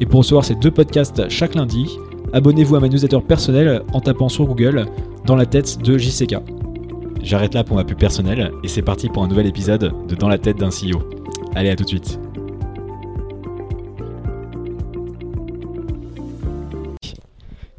Et 0.00 0.06
pour 0.06 0.20
recevoir 0.20 0.44
ces 0.46 0.54
deux 0.54 0.70
podcasts 0.70 1.28
chaque 1.28 1.54
lundi, 1.54 1.98
abonnez-vous 2.32 2.74
à 2.74 2.80
ma 2.80 2.88
newsletter 2.88 3.20
personnelle 3.20 3.82
en 3.92 4.00
tapant 4.00 4.30
sur 4.30 4.46
Google 4.46 4.86
Dans 5.26 5.36
la 5.36 5.44
tête 5.44 5.78
de 5.82 5.98
JCK. 5.98 6.36
J'arrête 7.22 7.52
là 7.52 7.64
pour 7.64 7.76
ma 7.76 7.84
pub 7.84 7.98
personnelle 7.98 8.50
et 8.64 8.68
c'est 8.68 8.80
parti 8.80 9.10
pour 9.10 9.22
un 9.22 9.28
nouvel 9.28 9.46
épisode 9.46 9.92
de 10.08 10.14
Dans 10.14 10.28
la 10.28 10.38
tête 10.38 10.56
d'un 10.56 10.70
CEO. 10.70 11.02
Allez, 11.54 11.68
à 11.68 11.76
tout 11.76 11.84
de 11.84 11.88
suite. 11.90 12.18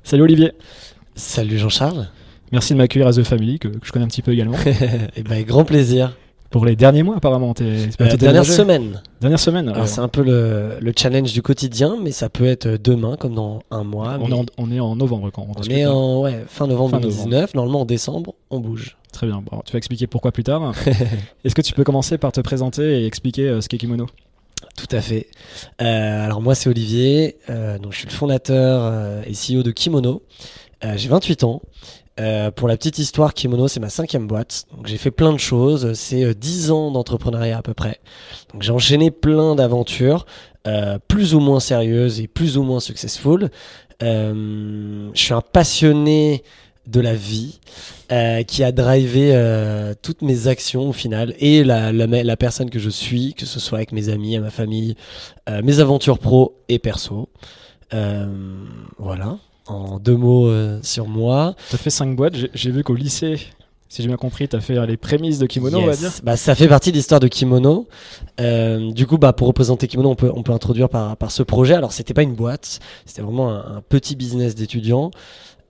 Salut 0.03 0.21
Olivier. 0.21 0.51
Salut 1.15 1.57
Jean-Charles. 1.57 2.07
Merci 2.51 2.73
de 2.73 2.77
m'accueillir 2.77 3.07
à 3.07 3.13
The 3.13 3.23
Family, 3.23 3.57
que, 3.57 3.69
que 3.69 3.87
je 3.87 3.91
connais 3.91 4.05
un 4.05 4.09
petit 4.09 4.21
peu 4.21 4.33
également. 4.33 4.57
Eh 5.15 5.23
ben, 5.23 5.43
grand 5.43 5.63
plaisir. 5.63 6.15
Pour 6.51 6.65
les 6.65 6.75
derniers 6.75 7.01
mois, 7.03 7.15
apparemment. 7.17 7.53
t'es- 7.53 7.87
c'est 7.89 7.97
pas- 7.97 8.03
Euh, 8.03 8.07
dernière 8.17 8.43
déménagé 8.43 8.51
semaine. 8.53 9.01
Dernière 9.21 9.39
semaine. 9.39 9.65
Alors, 9.69 9.77
alors. 9.77 9.87
c'est 9.87 10.01
un 10.01 10.07
peu 10.09 10.21
le, 10.21 10.77
le 10.81 10.93
challenge 10.95 11.31
du 11.33 11.41
quotidien, 11.41 11.97
mais 12.01 12.11
ça 12.11 12.29
peut 12.29 12.45
être 12.45 12.67
demain 12.67 13.15
comme 13.17 13.33
dans 13.35 13.61
un 13.71 13.83
mois. 13.83 14.17
on, 14.19 14.27
mais 14.27 14.35
est 14.35 14.39
en, 14.39 14.45
on 14.57 14.71
est 14.71 14.79
en 14.81 14.95
novembre 14.97 15.31
quand 15.31 15.47
on 15.49 15.53
on 15.57 15.63
est 15.63 15.83
hein. 15.83 15.91
en 15.91 16.21
ouais, 16.21 16.43
fin 16.47 16.67
novembre 16.67 16.91
Fin 16.91 16.99
2019. 16.99 17.53
Normalement, 17.55 17.81
en 17.81 17.85
décembre, 17.85 18.35
on 18.49 18.59
bouge. 18.59 18.97
Très 19.13 19.27
bien. 19.27 19.41
Bon, 19.49 19.61
tu 19.65 19.71
vas 19.71 19.77
expliquer 19.77 20.07
pourquoi 20.07 20.31
plus 20.31 20.43
tard. 20.43 20.73
Est-ce 21.45 21.55
que 21.55 21.61
tu 21.61 21.73
peux 21.73 21.83
commencer 21.85 22.17
par 22.17 22.31
te 22.33 22.41
présenter 22.41 23.01
et 23.01 23.05
expliquer 23.05 23.47
euh, 23.47 23.61
ce 23.61 23.69
qu'est 23.69 23.77
Kimono? 23.77 24.07
Tout 24.77 24.93
à 24.95 25.01
fait. 25.01 25.27
Euh, 25.81 26.25
alors, 26.25 26.41
moi, 26.41 26.53
c'est 26.55 26.69
Olivier. 26.69 27.37
Euh, 27.49 27.77
donc, 27.79 27.93
je 27.93 27.97
suis 27.99 28.07
le 28.07 28.13
fondateur 28.13 29.21
et 29.25 29.31
CEO 29.33 29.63
de 29.63 29.71
Kimono. 29.71 30.21
J'ai 30.95 31.09
28 31.09 31.43
ans. 31.43 31.61
Euh, 32.19 32.51
pour 32.51 32.67
la 32.67 32.77
petite 32.77 32.99
histoire, 32.99 33.33
Kimono, 33.33 33.67
c'est 33.67 33.79
ma 33.79 33.89
cinquième 33.89 34.27
boîte. 34.27 34.65
Donc, 34.75 34.87
j'ai 34.87 34.97
fait 34.97 35.11
plein 35.11 35.31
de 35.33 35.39
choses. 35.39 35.93
C'est 35.93 36.23
euh, 36.23 36.33
10 36.33 36.71
ans 36.71 36.91
d'entrepreneuriat 36.91 37.57
à 37.57 37.61
peu 37.61 37.73
près. 37.73 37.99
Donc, 38.53 38.61
j'ai 38.63 38.71
enchaîné 38.71 39.11
plein 39.11 39.55
d'aventures, 39.55 40.25
euh, 40.67 40.99
plus 41.07 41.33
ou 41.33 41.39
moins 41.39 41.59
sérieuses 41.59 42.19
et 42.19 42.27
plus 42.27 42.57
ou 42.57 42.63
moins 42.63 42.79
successful. 42.79 43.49
Euh, 44.03 45.09
je 45.13 45.21
suis 45.21 45.33
un 45.33 45.41
passionné 45.41 46.43
de 46.87 46.99
la 46.99 47.13
vie 47.13 47.59
euh, 48.11 48.43
qui 48.43 48.63
a 48.63 48.71
drivé 48.71 49.31
euh, 49.33 49.93
toutes 50.01 50.21
mes 50.23 50.47
actions 50.47 50.89
au 50.89 50.93
final 50.93 51.35
et 51.39 51.63
la, 51.63 51.91
la, 51.91 52.07
la 52.07 52.37
personne 52.37 52.69
que 52.69 52.79
je 52.79 52.89
suis, 52.89 53.33
que 53.35 53.45
ce 53.45 53.59
soit 53.59 53.77
avec 53.77 53.91
mes 53.91 54.09
amis, 54.09 54.37
ma 54.39 54.49
famille, 54.49 54.95
euh, 55.49 55.61
mes 55.63 55.79
aventures 55.79 56.19
pro 56.19 56.55
et 56.69 56.79
perso. 56.79 57.29
Euh, 57.93 58.25
voilà, 58.97 59.37
en 59.67 59.99
deux 59.99 60.15
mots 60.17 60.47
euh, 60.47 60.79
sur 60.83 61.07
moi. 61.07 61.55
Tu 61.69 61.75
as 61.75 61.77
fait 61.77 61.89
5 61.89 62.15
boîtes. 62.15 62.33
J'ai- 62.53 62.71
vu 62.71 62.83
qu'au 62.83 62.95
lycée, 62.95 63.37
si 63.89 64.01
j'ai 64.01 64.07
bien 64.07 64.17
compris, 64.17 64.47
tu 64.47 64.55
as 64.55 64.61
fait 64.61 64.85
les 64.87 64.97
prémices 64.97 65.37
de 65.39 65.45
Kimono, 65.45 65.79
on 65.79 65.85
va 65.85 65.95
dire. 65.95 66.11
Bah, 66.23 66.37
ça 66.37 66.55
fait 66.55 66.67
partie 66.67 66.91
de 66.91 66.95
l'histoire 66.97 67.19
de 67.19 67.27
Kimono. 67.27 67.87
Euh, 68.39 68.91
du 68.91 69.05
coup, 69.05 69.17
bah, 69.17 69.33
pour 69.33 69.47
représenter 69.47 69.87
Kimono, 69.87 70.09
on 70.09 70.15
peut, 70.15 70.31
on 70.33 70.43
peut 70.43 70.53
introduire 70.53 70.89
par, 70.89 71.17
par 71.17 71.31
ce 71.31 71.43
projet. 71.43 71.73
Alors, 71.75 71.91
c'était 71.93 72.13
pas 72.13 72.23
une 72.23 72.33
boîte, 72.35 72.79
c'était 73.05 73.21
vraiment 73.21 73.49
un, 73.51 73.77
un 73.77 73.81
petit 73.87 74.15
business 74.15 74.55
d'étudiants. 74.55 75.11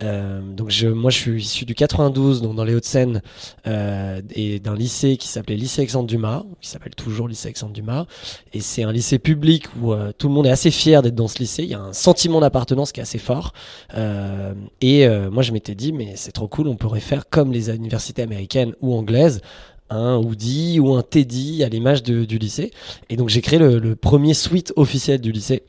Euh, 0.02 0.42
donc 0.42 0.70
je, 0.70 0.88
moi 0.88 1.12
je 1.12 1.18
suis 1.18 1.42
issu 1.44 1.66
du 1.66 1.76
92 1.76 2.42
donc 2.42 2.56
dans 2.56 2.64
les 2.64 2.74
Hauts-de-Seine 2.74 3.22
euh, 3.68 4.22
et 4.34 4.60
d'un 4.60 4.76
lycée 4.76 5.18
qui 5.18 5.28
s'appelait 5.28 5.56
lycée 5.56 5.82
Alexandre 5.82 6.08
Dumas 6.08 6.44
qui 6.60 6.70
s'appelle 6.70 6.96
toujours 6.96 7.28
lycée 7.28 7.48
Alexandre 7.48 7.74
Dumas. 7.74 8.06
Et 8.54 8.62
c'est 8.62 8.84
un 8.84 8.92
lycée 8.92 9.20
public 9.20 9.66
où 9.82 9.94
euh, 9.94 10.12
tout 10.18 10.28
le 10.28 10.34
monde 10.34 10.46
est 10.48 10.52
assez 10.52 10.72
fier 10.72 11.02
d'être 11.02 11.16
dans 11.16 11.28
ce 11.28 11.40
lycée. 11.40 11.64
Il 11.64 11.70
y 11.70 11.74
a 11.74 11.82
un 11.82 11.94
sentiment 11.94 12.40
d'appartenance 12.40 12.92
qui 12.92 13.00
est 13.00 13.04
assez 13.04 13.18
fort. 13.18 13.54
Euh, 13.96 14.54
et 14.80 15.06
euh, 15.08 15.30
moi 15.30 15.44
je 15.44 15.52
m'étais 15.52 15.76
dit 15.76 15.92
mais 15.94 16.14
c'est 16.16 16.32
trop 16.32 16.48
cool 16.48 16.68
on 16.68 16.76
pourrait 16.76 17.00
faire 17.00 17.30
comme 17.30 17.52
les 17.52 17.70
universités 17.70 18.22
américaines 18.22 18.74
ou 18.82 18.96
anglaises 18.96 19.42
un 19.90 20.16
Woody 20.18 20.80
ou 20.80 20.94
un 20.94 21.02
Teddy 21.02 21.64
à 21.64 21.70
l'image 21.70 22.02
du 22.02 22.38
lycée. 22.38 22.72
Et 23.10 23.18
donc 23.18 23.30
j'ai 23.30 23.42
créé 23.42 23.60
le, 23.60 23.78
le 23.78 23.96
premier 23.96 24.34
suite 24.34 24.72
officiel 24.78 25.20
du 25.20 25.34
lycée. 25.34 25.64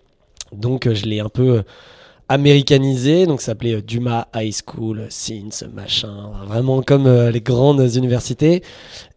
Donc 0.53 0.93
je 0.93 1.07
l'ai 1.07 1.19
un 1.19 1.29
peu 1.29 1.65
américanisé, 2.33 3.27
donc 3.27 3.41
ça 3.41 3.47
s'appelait 3.47 3.75
euh, 3.75 3.83
Dumas 3.83 4.27
High 4.35 4.55
School, 4.67 5.07
SINS, 5.11 5.69
machin, 5.75 6.31
vraiment 6.47 6.81
comme 6.81 7.07
euh, 7.07 7.31
les 7.31 7.43
grandes 7.43 7.95
universités. 7.95 8.63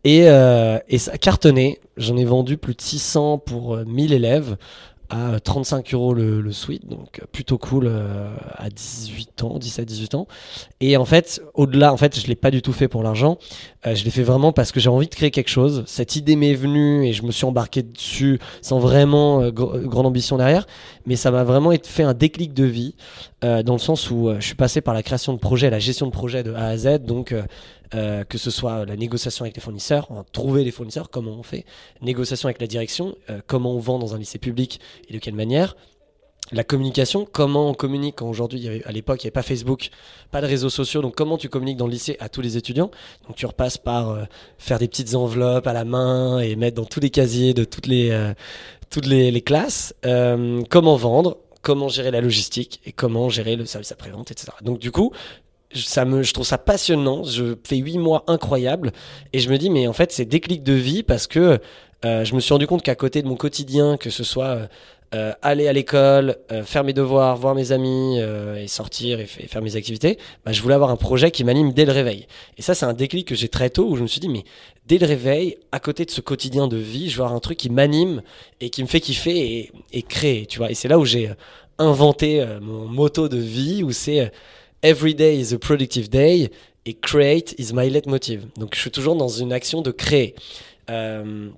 Et, 0.03 0.27
euh, 0.27 0.77
et 0.89 0.97
ça 0.97 1.13
a 1.13 1.17
cartonné. 1.17 1.79
J'en 1.95 2.17
ai 2.17 2.25
vendu 2.25 2.57
plus 2.57 2.75
de 2.75 2.81
600 2.81 3.37
pour 3.37 3.75
euh, 3.75 3.85
1000 3.85 4.11
élèves 4.11 4.57
à 5.09 5.33
euh, 5.33 5.39
35 5.39 5.93
euros 5.93 6.13
le, 6.13 6.51
suite, 6.51 6.87
donc 6.87 7.21
plutôt 7.31 7.57
cool 7.57 7.87
euh, 7.87 8.35
à 8.55 8.69
18 8.69 9.43
ans, 9.43 9.57
17-18 9.59 10.15
ans. 10.15 10.27
Et 10.79 10.97
en 10.97 11.05
fait, 11.05 11.41
au-delà, 11.53 11.93
en 11.93 11.97
fait, 11.97 12.19
je 12.19 12.27
l'ai 12.27 12.35
pas 12.35 12.51
du 12.51 12.61
tout 12.61 12.73
fait 12.73 12.87
pour 12.87 13.03
l'argent. 13.03 13.37
Euh, 13.85 13.95
je 13.95 14.03
l'ai 14.03 14.11
fait 14.11 14.23
vraiment 14.23 14.51
parce 14.51 14.71
que 14.71 14.79
j'ai 14.79 14.89
envie 14.89 15.07
de 15.07 15.13
créer 15.15 15.31
quelque 15.31 15.49
chose. 15.49 15.83
Cette 15.85 16.15
idée 16.15 16.35
m'est 16.35 16.53
venue 16.53 17.05
et 17.05 17.13
je 17.13 17.23
me 17.23 17.31
suis 17.31 17.45
embarqué 17.45 17.83
dessus 17.83 18.39
sans 18.61 18.79
vraiment 18.79 19.41
euh, 19.41 19.51
gr- 19.51 19.81
grande 19.83 20.05
ambition 20.05 20.37
derrière. 20.37 20.65
Mais 21.05 21.15
ça 21.15 21.31
m'a 21.31 21.43
vraiment 21.43 21.71
fait 21.83 22.03
un 22.03 22.13
déclic 22.13 22.53
de 22.53 22.63
vie 22.65 22.95
dans 23.41 23.73
le 23.73 23.79
sens 23.79 24.09
où 24.09 24.31
je 24.39 24.43
suis 24.43 24.55
passé 24.55 24.81
par 24.81 24.95
la 24.95 25.03
création 25.03 25.31
de 25.31 25.37
projet, 25.37 25.69
la 25.69 25.77
gestion 25.77 26.07
de 26.07 26.11
projet 26.11 26.41
de 26.41 26.51
A 26.55 26.65
à 26.65 26.77
Z. 26.77 27.03
Donc, 27.03 27.31
euh, 27.95 28.23
que 28.23 28.37
ce 28.37 28.51
soit 28.51 28.85
la 28.85 28.95
négociation 28.97 29.45
avec 29.45 29.55
les 29.55 29.61
fournisseurs, 29.61 30.09
trouver 30.33 30.63
les 30.63 30.71
fournisseurs, 30.71 31.09
comment 31.09 31.31
on 31.31 31.43
fait, 31.43 31.65
négociation 32.01 32.47
avec 32.47 32.59
la 32.59 32.67
direction, 32.67 33.15
euh, 33.29 33.39
comment 33.47 33.73
on 33.73 33.79
vend 33.79 33.99
dans 33.99 34.13
un 34.13 34.17
lycée 34.17 34.37
public 34.37 34.81
et 35.07 35.13
de 35.13 35.19
quelle 35.19 35.35
manière. 35.35 35.77
La 36.51 36.63
communication, 36.63 37.27
comment 37.31 37.69
on 37.69 37.73
communique 37.73 38.15
quand 38.17 38.29
aujourd'hui, 38.29 38.83
à 38.85 38.91
l'époque, 38.91 39.23
il 39.23 39.25
n'y 39.25 39.29
avait 39.29 39.31
pas 39.31 39.41
Facebook, 39.41 39.89
pas 40.29 40.41
de 40.41 40.45
réseaux 40.45 40.69
sociaux, 40.69 41.01
donc 41.01 41.15
comment 41.15 41.37
tu 41.37 41.49
communiques 41.49 41.77
dans 41.77 41.87
le 41.87 41.93
lycée 41.93 42.17
à 42.19 42.29
tous 42.29 42.41
les 42.41 42.57
étudiants. 42.57 42.91
Donc 43.27 43.35
tu 43.35 43.45
repasses 43.45 43.79
par 43.79 44.09
euh, 44.09 44.23
faire 44.59 44.77
des 44.77 44.87
petites 44.87 45.15
enveloppes 45.15 45.65
à 45.65 45.73
la 45.73 45.85
main 45.85 46.39
et 46.39 46.55
mettre 46.55 46.75
dans 46.75 46.85
tous 46.85 46.99
les 46.99 47.09
casiers 47.09 47.53
de 47.53 47.63
toutes 47.63 47.87
les, 47.87 48.33
toutes 48.91 49.07
les, 49.07 49.41
classes. 49.41 49.95
Comment 50.03 50.97
vendre, 50.97 51.37
comment 51.63 51.87
gérer 51.87 52.11
la 52.11 52.21
logistique 52.21 52.79
et 52.85 52.91
comment 52.91 53.27
gérer 53.29 53.55
le 53.55 53.65
service 53.65 53.91
après-vente, 53.91 54.29
etc. 54.29 54.51
Donc 54.61 54.77
du 54.77 54.91
coup, 54.91 55.11
je 55.75 56.33
trouve 56.33 56.45
ça 56.45 56.57
passionnant. 56.57 57.23
Je 57.23 57.55
fais 57.63 57.77
huit 57.77 57.97
mois 57.97 58.23
incroyables 58.27 58.91
et 59.33 59.39
je 59.39 59.49
me 59.49 59.57
dis, 59.57 59.69
mais 59.69 59.87
en 59.87 59.93
fait, 59.93 60.11
c'est 60.11 60.25
déclic 60.25 60.63
de 60.63 60.73
vie 60.73 61.03
parce 61.03 61.27
que 61.27 61.59
euh, 62.05 62.23
je 62.23 62.35
me 62.35 62.39
suis 62.39 62.53
rendu 62.53 62.67
compte 62.67 62.83
qu'à 62.83 62.95
côté 62.95 63.21
de 63.21 63.27
mon 63.27 63.35
quotidien, 63.35 63.97
que 63.97 64.09
ce 64.09 64.23
soit 64.23 64.45
euh, 64.45 64.67
euh, 65.15 65.33
aller 65.41 65.67
à 65.67 65.73
l'école, 65.73 66.35
faire 66.65 66.83
mes 66.83 66.93
devoirs, 66.93 67.37
voir 67.37 67.55
mes 67.55 67.71
amis 67.71 68.19
et 68.57 68.67
sortir 68.67 69.19
et, 69.19 69.25
faire 69.25 69.61
mes 69.61 69.75
activités, 69.75 70.17
bah, 70.45 70.51
je 70.51 70.61
voulais 70.61 70.75
avoir 70.75 70.89
un 70.89 70.97
projet 70.97 71.31
qui 71.31 71.43
m'anime 71.43 71.71
dès 71.71 71.85
le 71.85 71.91
réveil. 71.91 72.27
Et 72.57 72.61
ça, 72.61 72.75
c'est 72.75 72.85
un 72.85 72.93
déclic 72.93 73.27
que 73.27 73.35
j'ai 73.35 73.47
très 73.47 73.69
tôt 73.69 73.87
où 73.87 73.95
je 73.95 74.01
me 74.01 74.07
suis 74.07 74.19
dit, 74.19 74.29
mais 74.29 74.43
dès 74.87 74.97
le 74.97 75.07
réveil, 75.07 75.57
à 75.71 75.79
côté 75.79 76.05
de 76.05 76.11
ce 76.11 76.21
quotidien 76.21 76.67
de 76.67 76.77
vie, 76.77 77.09
je 77.09 77.17
veux 77.17 77.23
avoir 77.23 77.35
un 77.35 77.39
truc 77.39 77.57
qui 77.57 77.69
m'anime 77.69 78.21
et 78.59 78.69
qui 78.69 78.83
me 78.83 78.87
fait 78.87 78.99
kiffer 78.99 79.37
et, 79.37 79.71
et 79.93 80.01
créer, 80.01 80.45
tu 80.45 80.59
vois. 80.59 80.69
Et 80.69 80.73
c'est 80.73 80.87
là 80.87 80.99
où 80.99 81.05
j'ai 81.05 81.31
inventé 81.77 82.45
mon 82.61 82.85
motto 82.85 83.27
de 83.27 83.37
vie 83.37 83.83
où 83.83 83.91
c'est 83.91 84.31
Every 84.81 85.13
day 85.13 85.39
is 85.39 85.53
a 85.53 85.57
productive 85.57 86.09
day 86.09 86.49
et 86.85 86.93
create 87.01 87.55
is 87.57 87.73
my 87.73 87.89
leitmotiv. 87.89 88.45
Donc 88.57 88.75
je 88.75 88.79
suis 88.81 88.91
toujours 88.91 89.15
dans 89.15 89.27
une 89.27 89.51
action 89.51 89.81
de 89.81 89.91
créer. 89.91 90.35
Euh, 90.89 91.49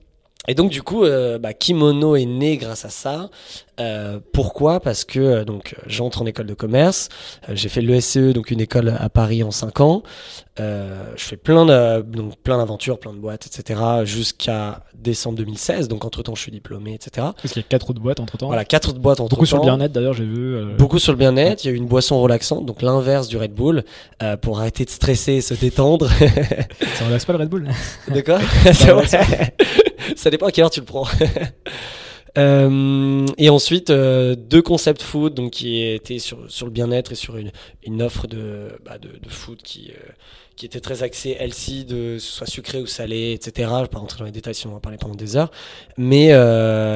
et 0.47 0.55
donc 0.55 0.71
du 0.71 0.81
coup, 0.81 1.03
euh, 1.03 1.37
bah, 1.37 1.53
Kimono 1.53 2.15
est 2.15 2.25
né 2.25 2.57
grâce 2.57 2.85
à 2.85 2.89
ça. 2.89 3.29
Euh, 3.79 4.19
pourquoi? 4.33 4.79
Parce 4.79 5.03
que 5.03 5.19
euh, 5.19 5.45
donc 5.45 5.75
j'entre 5.85 6.21
en 6.21 6.25
école 6.25 6.47
de 6.47 6.53
commerce. 6.53 7.09
J'ai 7.51 7.69
fait 7.69 7.81
l'ESCE, 7.81 8.33
donc 8.33 8.49
une 8.49 8.61
école 8.61 8.95
à 8.97 9.09
Paris 9.09 9.43
en 9.43 9.51
5 9.51 9.81
ans. 9.81 10.03
Je 10.57 10.63
fais 11.17 11.37
plein 11.37 11.65
de 11.65 12.01
donc 12.01 12.37
plein 12.37 12.57
d'aventures, 12.57 12.97
plein 12.97 13.13
de 13.13 13.19
boîtes, 13.19 13.45
etc. 13.45 13.79
Jusqu'à 14.05 14.83
décembre 14.95 15.37
2016. 15.37 15.89
Donc 15.89 16.05
entre 16.05 16.23
temps, 16.23 16.33
je 16.33 16.41
suis 16.41 16.51
diplômé, 16.51 16.93
etc. 16.93 17.27
Parce 17.41 17.53
qu'il 17.53 17.61
y 17.61 17.65
a 17.65 17.67
4 17.67 17.89
autres 17.89 17.99
boîtes 17.99 18.19
entre 18.19 18.37
temps. 18.37 18.47
Voilà, 18.47 18.65
quatre 18.65 18.89
autres 18.89 18.99
boîtes 18.99 19.19
en 19.19 19.27
Beaucoup 19.27 19.45
sur 19.45 19.57
le 19.57 19.63
bien-être 19.63 19.91
d'ailleurs, 19.91 20.13
j'ai 20.13 20.25
vu. 20.25 20.73
Beaucoup 20.77 20.99
sur 20.99 21.11
le 21.11 21.17
bien-être. 21.17 21.65
Il 21.65 21.67
y 21.67 21.69
a 21.71 21.73
eu 21.73 21.77
une 21.77 21.87
boisson 21.87 22.19
relaxante, 22.21 22.65
donc 22.65 22.81
l'inverse 22.81 23.27
du 23.27 23.37
Red 23.37 23.53
Bull, 23.53 23.83
pour 24.41 24.59
arrêter 24.59 24.85
de 24.85 24.89
stresser 24.89 25.33
et 25.33 25.41
se 25.41 25.53
détendre. 25.53 26.07
Ça 26.95 27.05
relaxe 27.05 27.25
pas 27.25 27.33
le 27.33 27.39
Red 27.39 27.49
Bull? 27.49 27.67
De 28.07 28.21
quoi? 28.21 28.39
C'est 28.73 28.91
vrai. 28.91 29.53
Ça 30.17 30.31
dépend 30.31 30.47
à 30.47 30.51
quelle 30.51 30.65
heure 30.65 30.71
tu 30.71 30.79
le 30.79 30.85
prends. 30.85 31.07
Euh, 32.37 33.25
et 33.39 33.49
ensuite, 33.49 33.89
euh, 33.89 34.35
deux 34.35 34.61
concepts 34.61 35.01
food, 35.01 35.33
donc 35.33 35.51
qui 35.51 35.83
étaient 35.83 36.19
sur, 36.19 36.51
sur 36.51 36.67
le 36.67 36.71
bien-être 36.71 37.11
et 37.11 37.15
sur 37.15 37.35
une, 37.37 37.51
une 37.83 38.03
offre 38.03 38.27
de, 38.27 38.77
bah, 38.85 38.99
de, 38.99 39.09
food 39.27 39.59
qui, 39.63 39.89
euh, 39.89 40.11
qui 40.55 40.67
était 40.67 40.79
très 40.79 41.01
axée 41.01 41.35
healthy, 41.39 41.83
de 41.83 42.17
soit 42.19 42.45
sucré 42.45 42.79
ou 42.79 42.85
salé, 42.85 43.31
etc. 43.31 43.69
Je 43.77 43.81
vais 43.83 43.87
pas 43.87 43.97
rentrer 43.97 44.19
dans 44.19 44.25
les 44.25 44.31
détails 44.31 44.53
si 44.53 44.67
on 44.67 44.73
va 44.73 44.79
parler 44.79 44.99
pendant 44.99 45.15
des 45.15 45.35
heures. 45.35 45.49
Mais 45.97 46.27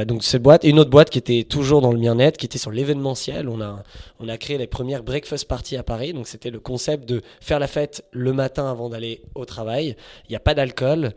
donc 0.05 0.23
cette 0.23 0.43
boîte 0.43 0.63
et 0.63 0.69
une 0.69 0.79
autre 0.79 0.91
boîte 0.91 1.09
qui 1.09 1.17
était 1.17 1.43
toujours 1.43 1.81
dans 1.81 1.91
le 1.91 1.99
bien-être, 1.99 2.37
qui 2.37 2.45
était 2.45 2.59
sur 2.59 2.69
l'événementiel. 2.69 3.49
On 3.49 3.61
a 3.61 3.83
on 4.19 4.27
a 4.27 4.37
créé 4.37 4.59
les 4.59 4.67
premières 4.67 5.01
breakfast 5.01 5.47
parties 5.47 5.77
à 5.77 5.81
Paris. 5.81 6.13
Donc 6.13 6.27
c'était 6.27 6.51
le 6.51 6.59
concept 6.59 7.09
de 7.09 7.21
faire 7.39 7.57
la 7.57 7.67
fête 7.67 8.03
le 8.11 8.31
matin 8.31 8.69
avant 8.69 8.89
d'aller 8.89 9.23
au 9.33 9.45
travail. 9.45 9.95
Il 10.27 10.31
n'y 10.31 10.35
a 10.35 10.39
pas 10.39 10.53
d'alcool, 10.53 11.13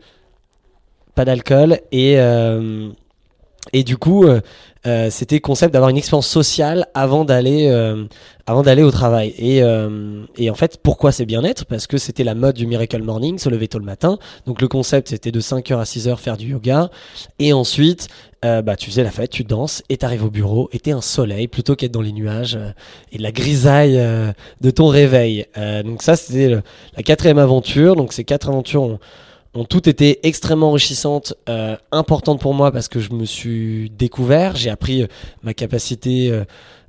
pas 1.15 1.25
d'alcool 1.25 1.79
et 1.91 2.19
euh, 2.19 2.89
et 3.73 3.83
du 3.83 3.97
coup, 3.97 4.25
euh, 4.25 4.41
euh, 4.85 5.09
c'était 5.09 5.39
concept 5.39 5.73
d'avoir 5.73 5.89
une 5.89 5.97
expérience 5.97 6.27
sociale 6.27 6.87
avant 6.93 7.25
d'aller 7.25 7.67
euh, 7.67 8.05
avant 8.45 8.61
d'aller 8.61 8.83
au 8.83 8.91
travail. 8.91 9.33
Et, 9.39 9.63
euh, 9.63 10.23
et 10.37 10.51
en 10.51 10.53
fait, 10.53 10.77
pourquoi 10.83 11.11
c'est 11.11 11.25
bien-être? 11.25 11.65
Parce 11.65 11.87
que 11.87 11.97
c'était 11.97 12.23
la 12.23 12.35
mode 12.35 12.55
du 12.55 12.67
Miracle 12.67 13.01
Morning, 13.01 13.39
se 13.39 13.49
lever 13.49 13.67
tôt 13.67 13.79
le 13.79 13.85
matin. 13.85 14.19
Donc 14.45 14.61
le 14.61 14.67
concept, 14.67 15.09
c'était 15.09 15.31
de 15.31 15.41
5h 15.41 15.79
à 15.79 15.83
6h 15.83 16.17
faire 16.17 16.37
du 16.37 16.49
yoga. 16.49 16.91
Et 17.39 17.53
ensuite, 17.53 18.07
euh, 18.43 18.61
bah, 18.61 18.75
tu 18.75 18.91
faisais 18.91 19.03
la 19.03 19.09
fête, 19.09 19.31
tu 19.31 19.43
danses, 19.43 19.81
et 19.89 19.97
t'arrives 19.97 20.25
au 20.25 20.29
bureau, 20.29 20.69
et 20.71 20.79
t'es 20.79 20.91
un 20.91 21.01
soleil, 21.01 21.47
plutôt 21.47 21.75
qu'être 21.75 21.91
dans 21.91 22.01
les 22.01 22.11
nuages, 22.11 22.59
et 23.11 23.17
de 23.17 23.23
la 23.23 23.31
grisaille 23.31 23.99
de 24.61 24.69
ton 24.69 24.87
réveil. 24.87 25.47
Donc 25.83 26.03
ça, 26.03 26.15
c'était 26.15 26.49
la 26.95 27.03
quatrième 27.03 27.39
aventure. 27.39 27.95
Donc 27.95 28.13
ces 28.13 28.23
quatre 28.23 28.49
aventures 28.49 28.83
ont 28.83 28.99
ont 29.55 29.63
toutes 29.63 29.87
été 29.87 30.25
extrêmement 30.27 30.69
enrichissantes, 30.69 31.33
euh, 31.49 31.75
importantes 31.91 32.41
pour 32.41 32.53
moi 32.53 32.71
parce 32.71 32.87
que 32.89 32.99
je 32.99 33.11
me 33.13 33.25
suis 33.25 33.89
découvert, 33.89 34.55
j'ai 34.55 34.69
appris 34.69 35.03
euh, 35.03 35.07
ma 35.43 35.53
capacité 35.53 36.29
euh, 36.29 36.43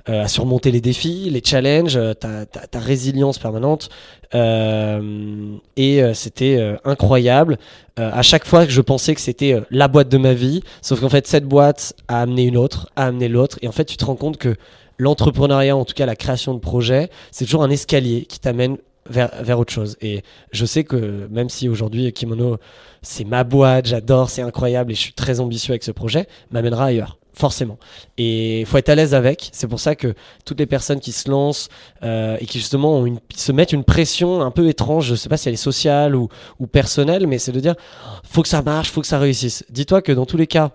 euh, 0.09 0.23
à 0.23 0.27
surmonter 0.27 0.71
les 0.71 0.81
défis, 0.81 1.29
les 1.29 1.41
challenges, 1.43 1.99
ta, 2.19 2.45
ta- 2.45 2.67
ta 2.67 2.79
résilience 2.79 3.39
permanente. 3.39 3.89
Et 4.33 6.01
c'était 6.13 6.75
incroyable. 6.85 7.57
À 7.95 8.21
chaque 8.21 8.45
fois 8.45 8.65
que 8.65 8.71
je 8.71 8.81
pensais 8.81 9.15
que 9.15 9.21
c'était 9.21 9.61
la 9.69 9.87
boîte 9.89 10.09
de 10.09 10.17
ma 10.17 10.33
vie, 10.33 10.61
sauf 10.81 10.99
qu'en 11.01 11.09
fait 11.09 11.27
cette 11.27 11.45
boîte 11.45 11.93
a 12.07 12.21
amené 12.21 12.43
une 12.43 12.57
autre, 12.57 12.89
a 12.95 13.05
amené 13.07 13.27
l'autre, 13.27 13.57
et 13.61 13.67
en 13.67 13.71
fait 13.73 13.85
tu 13.85 13.97
te 13.97 14.05
rends 14.05 14.15
compte 14.15 14.37
que 14.37 14.55
l'entrepreneuriat, 14.97 15.75
en 15.75 15.85
tout 15.85 15.93
cas 15.93 16.05
la 16.05 16.15
création 16.15 16.53
de 16.53 16.59
projets, 16.59 17.09
c'est 17.31 17.45
toujours 17.45 17.63
un 17.63 17.69
escalier 17.69 18.25
qui 18.25 18.39
t'amène 18.39 18.77
vers, 19.09 19.59
autre 19.59 19.73
chose. 19.73 19.97
Et 20.01 20.23
je 20.51 20.65
sais 20.65 20.83
que 20.83 21.27
même 21.29 21.49
si 21.49 21.69
aujourd'hui 21.69 22.11
Kimono, 22.13 22.57
c'est 23.01 23.23
ma 23.23 23.43
boîte, 23.43 23.87
j'adore, 23.87 24.29
c'est 24.29 24.41
incroyable 24.41 24.91
et 24.91 24.95
je 24.95 24.99
suis 24.99 25.13
très 25.13 25.39
ambitieux 25.39 25.71
avec 25.71 25.83
ce 25.83 25.91
projet, 25.91 26.27
m'amènera 26.51 26.85
ailleurs. 26.85 27.17
Forcément. 27.33 27.77
Et 28.17 28.61
il 28.61 28.65
faut 28.65 28.79
être 28.79 28.89
à 28.89 28.95
l'aise 28.95 29.13
avec. 29.13 29.49
C'est 29.51 29.67
pour 29.67 29.79
ça 29.79 29.93
que 29.93 30.15
toutes 30.43 30.57
les 30.57 30.65
personnes 30.65 30.99
qui 30.99 31.11
se 31.11 31.29
lancent 31.29 31.69
euh, 32.01 32.35
et 32.39 32.47
qui 32.47 32.57
justement 32.57 33.05
se 33.35 33.51
mettent 33.51 33.73
une 33.73 33.83
pression 33.83 34.41
un 34.41 34.49
peu 34.49 34.67
étrange, 34.67 35.05
je 35.05 35.13
sais 35.13 35.29
pas 35.29 35.37
si 35.37 35.47
elle 35.47 35.53
est 35.53 35.57
sociale 35.57 36.15
ou, 36.15 36.29
ou 36.59 36.65
personnelle, 36.65 37.27
mais 37.27 37.37
c'est 37.37 37.51
de 37.51 37.59
dire 37.59 37.75
faut 38.23 38.41
que 38.41 38.47
ça 38.47 38.63
marche, 38.63 38.89
faut 38.89 39.01
que 39.01 39.07
ça 39.07 39.19
réussisse. 39.19 39.63
Dis-toi 39.69 40.01
que 40.01 40.11
dans 40.11 40.25
tous 40.25 40.37
les 40.37 40.47
cas, 40.47 40.71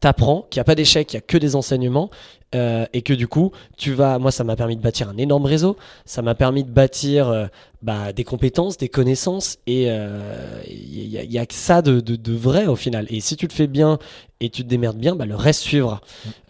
t'apprends, 0.00 0.46
qu'il 0.50 0.58
n'y 0.58 0.62
a 0.62 0.64
pas 0.64 0.74
d'échec, 0.74 1.06
qu'il 1.06 1.16
n'y 1.18 1.22
a 1.22 1.26
que 1.26 1.38
des 1.38 1.54
enseignements, 1.56 2.10
euh, 2.54 2.86
et 2.92 3.02
que 3.02 3.12
du 3.12 3.26
coup, 3.28 3.52
tu 3.76 3.92
vas. 3.92 4.18
Moi, 4.18 4.30
ça 4.30 4.44
m'a 4.44 4.56
permis 4.56 4.76
de 4.76 4.80
bâtir 4.82 5.08
un 5.08 5.16
énorme 5.16 5.46
réseau, 5.46 5.76
ça 6.04 6.22
m'a 6.22 6.34
permis 6.34 6.64
de 6.64 6.70
bâtir 6.70 7.28
euh, 7.28 7.46
bah, 7.82 8.12
des 8.12 8.24
compétences, 8.24 8.76
des 8.78 8.88
connaissances, 8.88 9.58
et 9.66 9.84
il 9.86 11.08
n'y 11.08 11.18
a, 11.18 11.24
y 11.24 11.38
a 11.38 11.46
que 11.46 11.54
ça 11.54 11.82
de, 11.82 12.00
de, 12.00 12.16
de 12.16 12.32
vrai 12.34 12.66
au 12.66 12.76
final. 12.76 13.06
Et 13.10 13.20
si 13.20 13.36
tu 13.36 13.46
le 13.46 13.52
fais 13.52 13.66
bien 13.66 13.98
et 14.40 14.48
tu 14.50 14.62
te 14.62 14.68
démerdes 14.68 14.98
bien, 14.98 15.14
bah, 15.16 15.26
le 15.26 15.36
reste 15.36 15.60
suivra. 15.62 16.00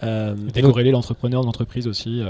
Euh, 0.03 0.35
donc- 0.35 0.53
Décorréler 0.53 0.91
l'entrepreneur 0.91 1.41
de 1.43 1.47
l'entreprise 1.47 1.87
aussi. 1.87 2.23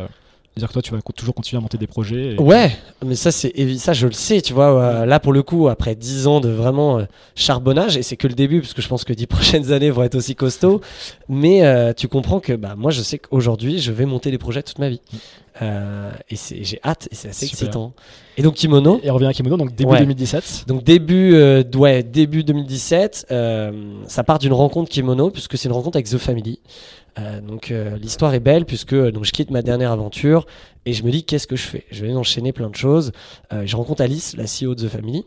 C'est-à-dire 0.56 0.68
que 0.68 0.72
toi, 0.72 0.82
tu 0.82 0.92
vas 0.94 1.00
toujours 1.14 1.34
continuer 1.34 1.58
à 1.58 1.60
monter 1.60 1.76
des 1.76 1.86
projets. 1.86 2.32
et- 2.34 2.40
Ouais, 2.40 2.74
mais 3.04 3.14
ça 3.14 3.30
c'est 3.30 3.52
ça 3.76 3.92
je 3.92 4.06
le 4.06 4.12
sais, 4.14 4.40
tu 4.40 4.54
vois. 4.54 4.72
euh, 4.80 5.04
là 5.04 5.20
pour 5.20 5.34
le 5.34 5.42
coup, 5.42 5.68
après 5.68 5.94
10 5.94 6.26
ans 6.26 6.40
de 6.40 6.48
vraiment 6.48 6.98
euh, 6.98 7.04
charbonnage, 7.34 7.98
et 7.98 8.02
c'est 8.02 8.16
que 8.16 8.26
le 8.26 8.32
début, 8.32 8.62
parce 8.62 8.72
que 8.72 8.80
je 8.80 8.88
pense 8.88 9.04
que 9.04 9.12
10 9.12 9.26
prochaines 9.60 9.70
années 9.72 9.90
vont 9.90 10.02
être 10.02 10.14
aussi 10.14 10.34
costauds. 10.34 10.80
Mais 11.28 11.62
euh, 11.66 11.92
tu 11.92 12.08
comprends 12.08 12.40
que 12.40 12.54
bah 12.54 12.74
moi 12.74 12.90
je 12.90 13.02
sais 13.02 13.18
qu'aujourd'hui 13.18 13.80
je 13.80 13.92
vais 13.92 14.06
monter 14.06 14.30
des 14.30 14.38
projets 14.38 14.62
toute 14.62 14.78
ma 14.78 14.88
vie, 14.88 15.00
Euh, 15.62 16.10
et 16.30 16.36
j'ai 16.36 16.80
hâte, 16.84 17.08
et 17.10 17.14
c'est 17.14 17.28
assez 17.28 17.46
Super. 17.46 17.60
excitant. 17.66 17.92
Et 18.38 18.42
donc 18.42 18.54
Kimono. 18.54 18.98
Et 19.02 19.10
on 19.10 19.14
revient 19.14 19.26
à 19.26 19.32
Kimono, 19.34 19.58
donc 19.58 19.74
début 19.74 19.90
Ouais. 19.90 19.98
2017. 20.00 20.64
Donc 20.66 20.84
début, 20.84 21.34
ouais, 21.76 22.02
début 22.02 22.44
2017, 22.44 23.26
euh, 23.30 23.72
ça 24.06 24.22
part 24.24 24.38
d'une 24.38 24.52
rencontre 24.54 24.90
kimono 24.90 25.30
puisque 25.30 25.56
c'est 25.58 25.68
une 25.68 25.74
rencontre 25.74 25.96
avec 25.96 26.08
The 26.08 26.16
Family. 26.18 26.60
Euh, 27.18 27.40
donc 27.40 27.70
euh, 27.70 27.96
l'histoire 27.96 28.34
est 28.34 28.40
belle 28.40 28.66
puisque 28.66 28.92
euh, 28.92 29.10
donc 29.10 29.24
je 29.24 29.32
quitte 29.32 29.50
ma 29.50 29.62
dernière 29.62 29.90
aventure 29.90 30.46
et 30.84 30.92
je 30.92 31.02
me 31.02 31.10
dis 31.10 31.24
qu'est-ce 31.24 31.46
que 31.46 31.56
je 31.56 31.66
fais? 31.66 31.84
Je 31.90 32.04
vais 32.04 32.14
enchaîner 32.14 32.52
plein 32.52 32.68
de 32.68 32.76
choses. 32.76 33.12
Je 33.50 33.76
rencontre 33.76 34.02
Alice, 34.02 34.36
la 34.36 34.44
CEO 34.44 34.74
de 34.74 34.86
The 34.86 34.88
Family. 34.88 35.24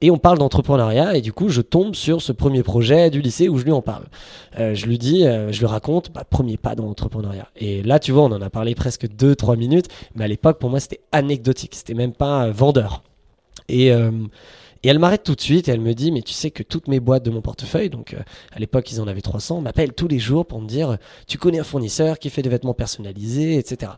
Et 0.00 0.12
on 0.12 0.18
parle 0.18 0.38
d'entrepreneuriat 0.38 1.16
et 1.16 1.22
du 1.22 1.32
coup 1.32 1.48
je 1.48 1.60
tombe 1.60 1.94
sur 1.94 2.22
ce 2.22 2.30
premier 2.30 2.62
projet 2.62 3.10
du 3.10 3.20
lycée 3.20 3.48
où 3.48 3.58
je 3.58 3.64
lui 3.64 3.72
en 3.72 3.82
parle. 3.82 4.04
Je 4.56 4.86
lui 4.86 4.98
dis, 4.98 5.22
je 5.24 5.58
lui 5.58 5.66
raconte, 5.66 6.12
bah, 6.12 6.24
premier 6.28 6.56
pas 6.56 6.74
dans 6.76 6.84
l'entrepreneuriat. 6.84 7.48
Et 7.56 7.82
là 7.82 7.98
tu 7.98 8.12
vois 8.12 8.22
on 8.22 8.32
en 8.32 8.42
a 8.42 8.50
parlé 8.50 8.74
presque 8.74 9.06
2-3 9.06 9.56
minutes, 9.56 9.86
mais 10.14 10.24
à 10.24 10.28
l'époque 10.28 10.58
pour 10.58 10.70
moi 10.70 10.78
c'était 10.78 11.00
anecdotique, 11.10 11.74
c'était 11.74 11.94
même 11.94 12.12
pas 12.12 12.50
vendeur. 12.50 13.02
Et, 13.68 13.90
et 14.82 14.88
elle 14.88 14.98
m'arrête 14.98 15.24
tout 15.24 15.34
de 15.34 15.40
suite 15.40 15.68
et 15.68 15.72
elle 15.72 15.80
me 15.80 15.94
dit 15.94 16.12
Mais 16.12 16.22
tu 16.22 16.32
sais 16.32 16.50
que 16.50 16.62
toutes 16.62 16.88
mes 16.88 17.00
boîtes 17.00 17.24
de 17.24 17.30
mon 17.30 17.40
portefeuille, 17.40 17.90
donc 17.90 18.14
euh, 18.14 18.20
à 18.52 18.58
l'époque 18.58 18.90
ils 18.92 19.00
en 19.00 19.08
avaient 19.08 19.20
300, 19.20 19.60
m'appellent 19.60 19.92
tous 19.92 20.08
les 20.08 20.18
jours 20.18 20.46
pour 20.46 20.60
me 20.60 20.66
dire 20.66 20.98
Tu 21.26 21.38
connais 21.38 21.58
un 21.58 21.64
fournisseur 21.64 22.18
qui 22.18 22.30
fait 22.30 22.42
des 22.42 22.50
vêtements 22.50 22.74
personnalisés, 22.74 23.56
etc. 23.56 23.92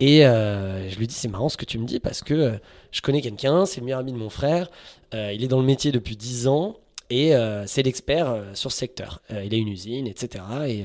Et 0.00 0.24
euh, 0.26 0.88
je 0.88 0.98
lui 0.98 1.06
dis 1.06 1.14
C'est 1.14 1.28
marrant 1.28 1.48
ce 1.48 1.56
que 1.56 1.64
tu 1.64 1.78
me 1.78 1.84
dis 1.84 2.00
parce 2.00 2.22
que 2.22 2.34
euh, 2.34 2.52
je 2.92 3.00
connais 3.00 3.20
quelqu'un, 3.20 3.66
c'est 3.66 3.80
le 3.80 3.86
meilleur 3.86 4.00
ami 4.00 4.12
de 4.12 4.18
mon 4.18 4.30
frère, 4.30 4.70
euh, 5.14 5.32
il 5.32 5.42
est 5.42 5.48
dans 5.48 5.60
le 5.60 5.66
métier 5.66 5.92
depuis 5.92 6.16
10 6.16 6.48
ans 6.48 6.76
et 7.10 7.34
euh, 7.34 7.66
c'est 7.66 7.82
l'expert 7.82 8.28
euh, 8.30 8.42
sur 8.54 8.70
ce 8.70 8.78
secteur. 8.78 9.22
Euh, 9.32 9.42
il 9.44 9.54
a 9.54 9.56
une 9.56 9.68
usine, 9.68 10.06
etc. 10.06 10.44
Et, 10.68 10.84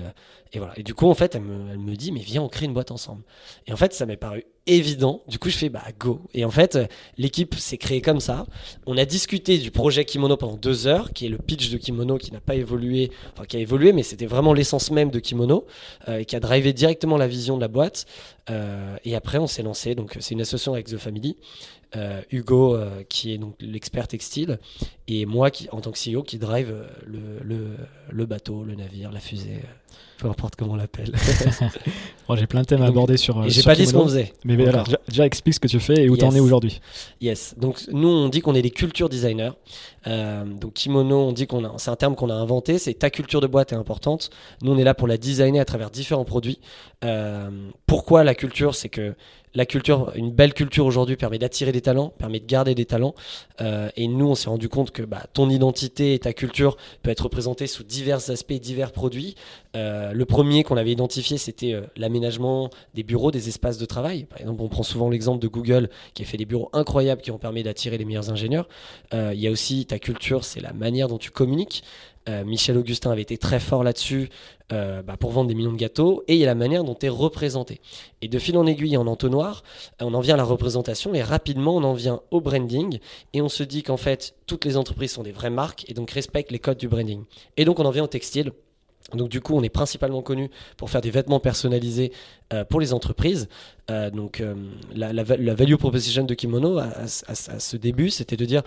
voilà. 0.58 0.74
Et 0.78 0.84
du 0.84 0.94
coup, 0.94 1.08
en 1.08 1.16
fait, 1.16 1.36
elle 1.36 1.42
me, 1.42 1.96
dit 1.96 2.12
Mais 2.12 2.22
viens, 2.22 2.44
on 2.44 2.48
crée 2.48 2.66
une 2.66 2.74
boîte 2.74 2.92
ensemble. 2.92 3.24
Et 3.66 3.74
en 3.74 3.76
fait, 3.76 3.94
ça 3.94 4.06
m'est 4.06 4.18
paru 4.18 4.46
évident. 4.68 5.24
Du 5.28 5.40
coup, 5.40 5.50
je 5.50 5.58
fais 5.58 5.70
Bah, 5.70 5.84
go. 6.00 6.22
Et 6.36 6.46
en 6.46 6.52
fait, 6.52 6.78
l'équipe 7.18 7.56
s'est 7.56 7.78
créée 7.78 8.02
comme 8.02 8.20
ça. 8.20 8.46
On 8.86 8.96
a 8.98 9.04
discuté 9.04 9.58
du 9.58 9.72
projet 9.72 10.06
Kimono 10.06 10.38
pendant 10.38 10.56
deux 10.56 10.86
heures, 10.86 11.12
qui 11.12 11.26
est 11.26 11.30
le 11.30 11.40
pitch 11.40 11.72
de 11.72 11.78
Kimono 11.78 12.20
qui 12.20 12.32
n'a 12.32 12.40
pas 12.40 12.56
évolué, 12.56 13.12
enfin 13.34 13.46
qui 13.46 13.58
a 13.58 13.60
évolué, 13.60 13.94
mais 13.94 14.04
c'était 14.04 14.28
vraiment 14.28 14.54
l'essence 14.54 14.92
même 14.92 15.10
de 15.10 15.20
Kimono 15.20 15.66
et 16.08 16.26
qui 16.26 16.36
a 16.36 16.40
drivé 16.40 16.72
directement 16.72 17.18
la 17.18 17.28
vision 17.28 17.56
de 17.56 17.62
la 17.62 17.68
boîte. 17.68 18.06
Et 19.04 19.16
après, 19.16 19.40
on 19.40 19.48
s'est 19.48 19.64
lancé. 19.64 19.96
Donc, 19.96 20.16
c'est 20.20 20.36
une 20.36 20.42
association 20.42 20.74
avec 20.74 20.86
The 20.86 20.98
Family. 20.98 21.36
Euh, 21.96 22.22
Hugo, 22.32 22.76
euh, 22.76 23.04
qui 23.08 23.34
est 23.34 23.38
donc 23.38 23.54
l'expert 23.60 24.08
textile, 24.08 24.58
et 25.08 25.26
moi, 25.26 25.52
qui, 25.52 25.68
en 25.72 25.80
tant 25.82 25.92
que 25.92 26.00
CEO, 26.00 26.24
qui 26.24 26.40
drive 26.40 26.72
euh, 26.72 26.88
le, 27.06 27.20
le, 27.44 27.68
le 28.10 28.26
bateau, 28.26 28.64
le 28.64 28.74
navire, 28.74 29.12
la 29.12 29.20
fusée, 29.20 29.60
peu 30.18 30.28
importe 30.28 30.56
comment 30.56 30.74
on 30.74 30.76
l'appelle. 30.76 31.12
Bon, 32.28 32.38
J'ai 32.38 32.48
plein 32.48 32.62
de 32.62 32.66
thèmes 32.66 32.82
à 32.82 32.86
aborder 32.86 33.18
sur. 33.18 33.48
j'ai 33.50 33.64
pas 33.64 33.76
dit 33.76 33.86
ce 33.86 33.94
qu'on 33.94 34.06
faisait. 34.06 34.34
Mais 34.46 34.56
Encore. 34.70 34.88
déjà, 35.10 35.26
explique 35.26 35.56
ce 35.56 35.60
que 35.60 35.68
tu 35.68 35.80
fais 35.82 36.06
et 36.06 36.10
où 36.10 36.16
t'en 36.16 36.28
Yes. 36.28 36.38
es 36.38 36.40
aujourd'hui. 36.40 36.82
Yes. 37.20 37.56
Donc 37.58 37.82
nous 37.92 38.08
on 38.08 38.30
dit 38.30 38.40
qu'on 38.40 38.56
est 38.56 38.62
des 38.62 38.70
culture 38.72 39.10
designers. 39.10 39.52
Euh, 40.08 40.46
donc 40.46 40.74
kimono, 40.74 41.18
on 41.18 41.32
dit 41.34 41.48
qu'on 41.48 41.66
a, 41.66 41.74
c'est 41.78 41.92
un 41.92 41.98
terme 41.98 42.16
qu'on 42.16 42.30
a 42.30 42.34
inventé. 42.34 42.80
C'est 42.80 42.94
ta 42.94 43.10
culture 43.10 43.42
de 43.42 43.48
boîte 43.48 43.74
est 43.74 43.76
importante. 43.76 44.30
Nous 44.62 44.72
on 44.72 44.78
est 44.78 44.86
là 44.86 44.94
pour 44.94 45.08
la 45.10 45.18
designer 45.18 45.60
à 45.60 45.66
travers 45.66 45.92
différents 45.92 46.24
produits. 46.26 46.60
Euh, 47.04 47.50
pourquoi 47.88 48.24
la 48.24 48.36
culture? 48.36 48.74
C'est 48.76 48.90
que 48.90 49.16
la 49.56 49.66
culture, 49.66 50.12
une 50.16 50.32
belle 50.32 50.54
culture 50.54 50.86
aujourd'hui 50.86 51.16
permet 51.16 51.38
d'attirer 51.38 51.72
des 51.72 51.82
talents, 51.82 52.10
permet 52.18 52.40
de 52.40 52.46
garder 52.46 52.74
des 52.76 52.86
talents. 52.86 53.14
Euh, 53.62 53.90
et 53.96 54.08
nous 54.08 54.28
on 54.28 54.36
s'est 54.36 54.50
rendu 54.50 54.70
compte 54.70 54.92
que 54.92 55.04
bah, 55.04 55.26
ton 55.34 55.50
identité 55.50 56.14
et 56.14 56.20
ta 56.20 56.34
culture 56.34 56.76
peut 57.04 57.12
être 57.12 57.22
représentée 57.22 57.68
sous 57.68 57.84
divers 57.84 58.30
aspects, 58.30 58.54
divers 58.54 58.92
produits. 58.92 59.36
Euh, 59.76 60.12
le 60.12 60.26
premier 60.26 60.64
qu'on 60.64 60.78
avait 60.78 60.92
identifié 60.92 61.38
c'était 61.38 61.74
euh, 61.74 61.82
l'aménagement 61.96 62.70
des 62.94 63.04
bureaux, 63.04 63.32
des 63.32 63.48
espaces 63.48 63.78
de 63.78 63.86
travail. 63.86 64.26
Par 64.26 64.42
exemple, 64.42 64.62
on 64.62 64.70
prend 64.70 64.84
souvent 64.84 65.10
l'exemple 65.10 65.42
de 65.42 65.48
Google 65.48 65.90
qui 66.14 66.24
a 66.24 66.26
fait 66.26 66.38
des 66.38 66.46
bureaux 66.46 66.70
incroyables 66.74 67.22
qui 67.22 67.32
ont 67.32 67.38
permis 67.38 67.64
d'attirer 67.64 67.98
les 67.98 68.06
meilleurs 68.06 68.32
ingénieurs. 68.32 68.68
Il 69.12 69.40
y 69.40 69.48
a 69.48 69.52
aussi 69.52 69.86
ta 69.86 70.00
culture, 70.00 70.44
c'est 70.44 70.60
la 70.60 70.74
manière 70.74 71.08
dont 71.08 71.18
tu 71.18 71.30
communiques. 71.30 71.84
Euh, 72.30 72.46
Michel 72.46 72.78
Augustin 72.78 73.12
avait 73.12 73.22
été 73.22 73.38
très 73.38 73.60
fort 73.60 73.84
là-dessus 73.84 74.30
euh, 74.72 75.02
bah, 75.02 75.18
pour 75.18 75.32
vendre 75.32 75.50
des 75.50 75.56
millions 75.56 75.74
de 75.74 75.78
gâteaux. 75.78 76.24
Et 76.30 76.36
il 76.36 76.40
y 76.40 76.44
a 76.44 76.48
la 76.48 76.56
manière 76.56 76.86
dont 76.86 76.96
tu 76.96 77.06
es 77.06 77.10
représenté. 77.10 77.82
Et 78.22 78.30
de 78.30 78.40
fil 78.40 78.58
en 78.58 78.66
aiguille, 78.66 78.96
en 78.96 79.08
entonnoir, 79.08 79.64
euh, 80.02 80.06
on 80.06 80.14
en 80.14 80.22
vient 80.22 80.36
à 80.36 80.38
la 80.38 80.46
représentation 80.46 81.14
et 81.14 81.22
rapidement 81.22 81.76
on 81.76 81.84
en 81.84 81.94
vient 81.94 82.22
au 82.32 82.40
branding. 82.40 83.00
Et 83.34 83.42
on 83.42 83.50
se 83.50 83.64
dit 83.64 83.84
qu'en 83.84 83.98
fait, 83.98 84.36
toutes 84.48 84.64
les 84.64 84.78
entreprises 84.78 85.12
sont 85.12 85.24
des 85.24 85.34
vraies 85.34 85.50
marques 85.50 85.84
et 85.90 85.94
donc 85.94 86.12
respectent 86.12 86.52
les 86.52 86.60
codes 86.60 86.78
du 86.78 86.88
branding. 86.88 87.24
Et 87.58 87.66
donc 87.66 87.80
on 87.80 87.86
en 87.86 87.92
vient 87.92 88.06
au 88.06 88.08
textile. 88.08 88.54
Donc 89.14 89.28
du 89.28 89.42
coup, 89.42 89.54
on 89.54 89.62
est 89.62 89.70
principalement 89.70 90.22
connu 90.22 90.50
pour 90.78 90.90
faire 90.90 91.02
des 91.02 91.12
vêtements 91.12 91.42
personnalisés 91.42 92.14
pour 92.70 92.80
les 92.80 92.94
entreprises. 92.94 93.50
Donc 93.90 94.42
la, 94.96 95.12
la 95.12 95.24
va- 95.24 95.36
la 95.36 95.54
value 95.54 95.76
proposition 95.76 96.24
de 96.24 96.34
Kimono 96.34 96.78
à 96.78 97.06
ce 97.06 97.76
début, 97.78 98.10
c'était 98.10 98.38
de 98.38 98.46
dire 98.46 98.64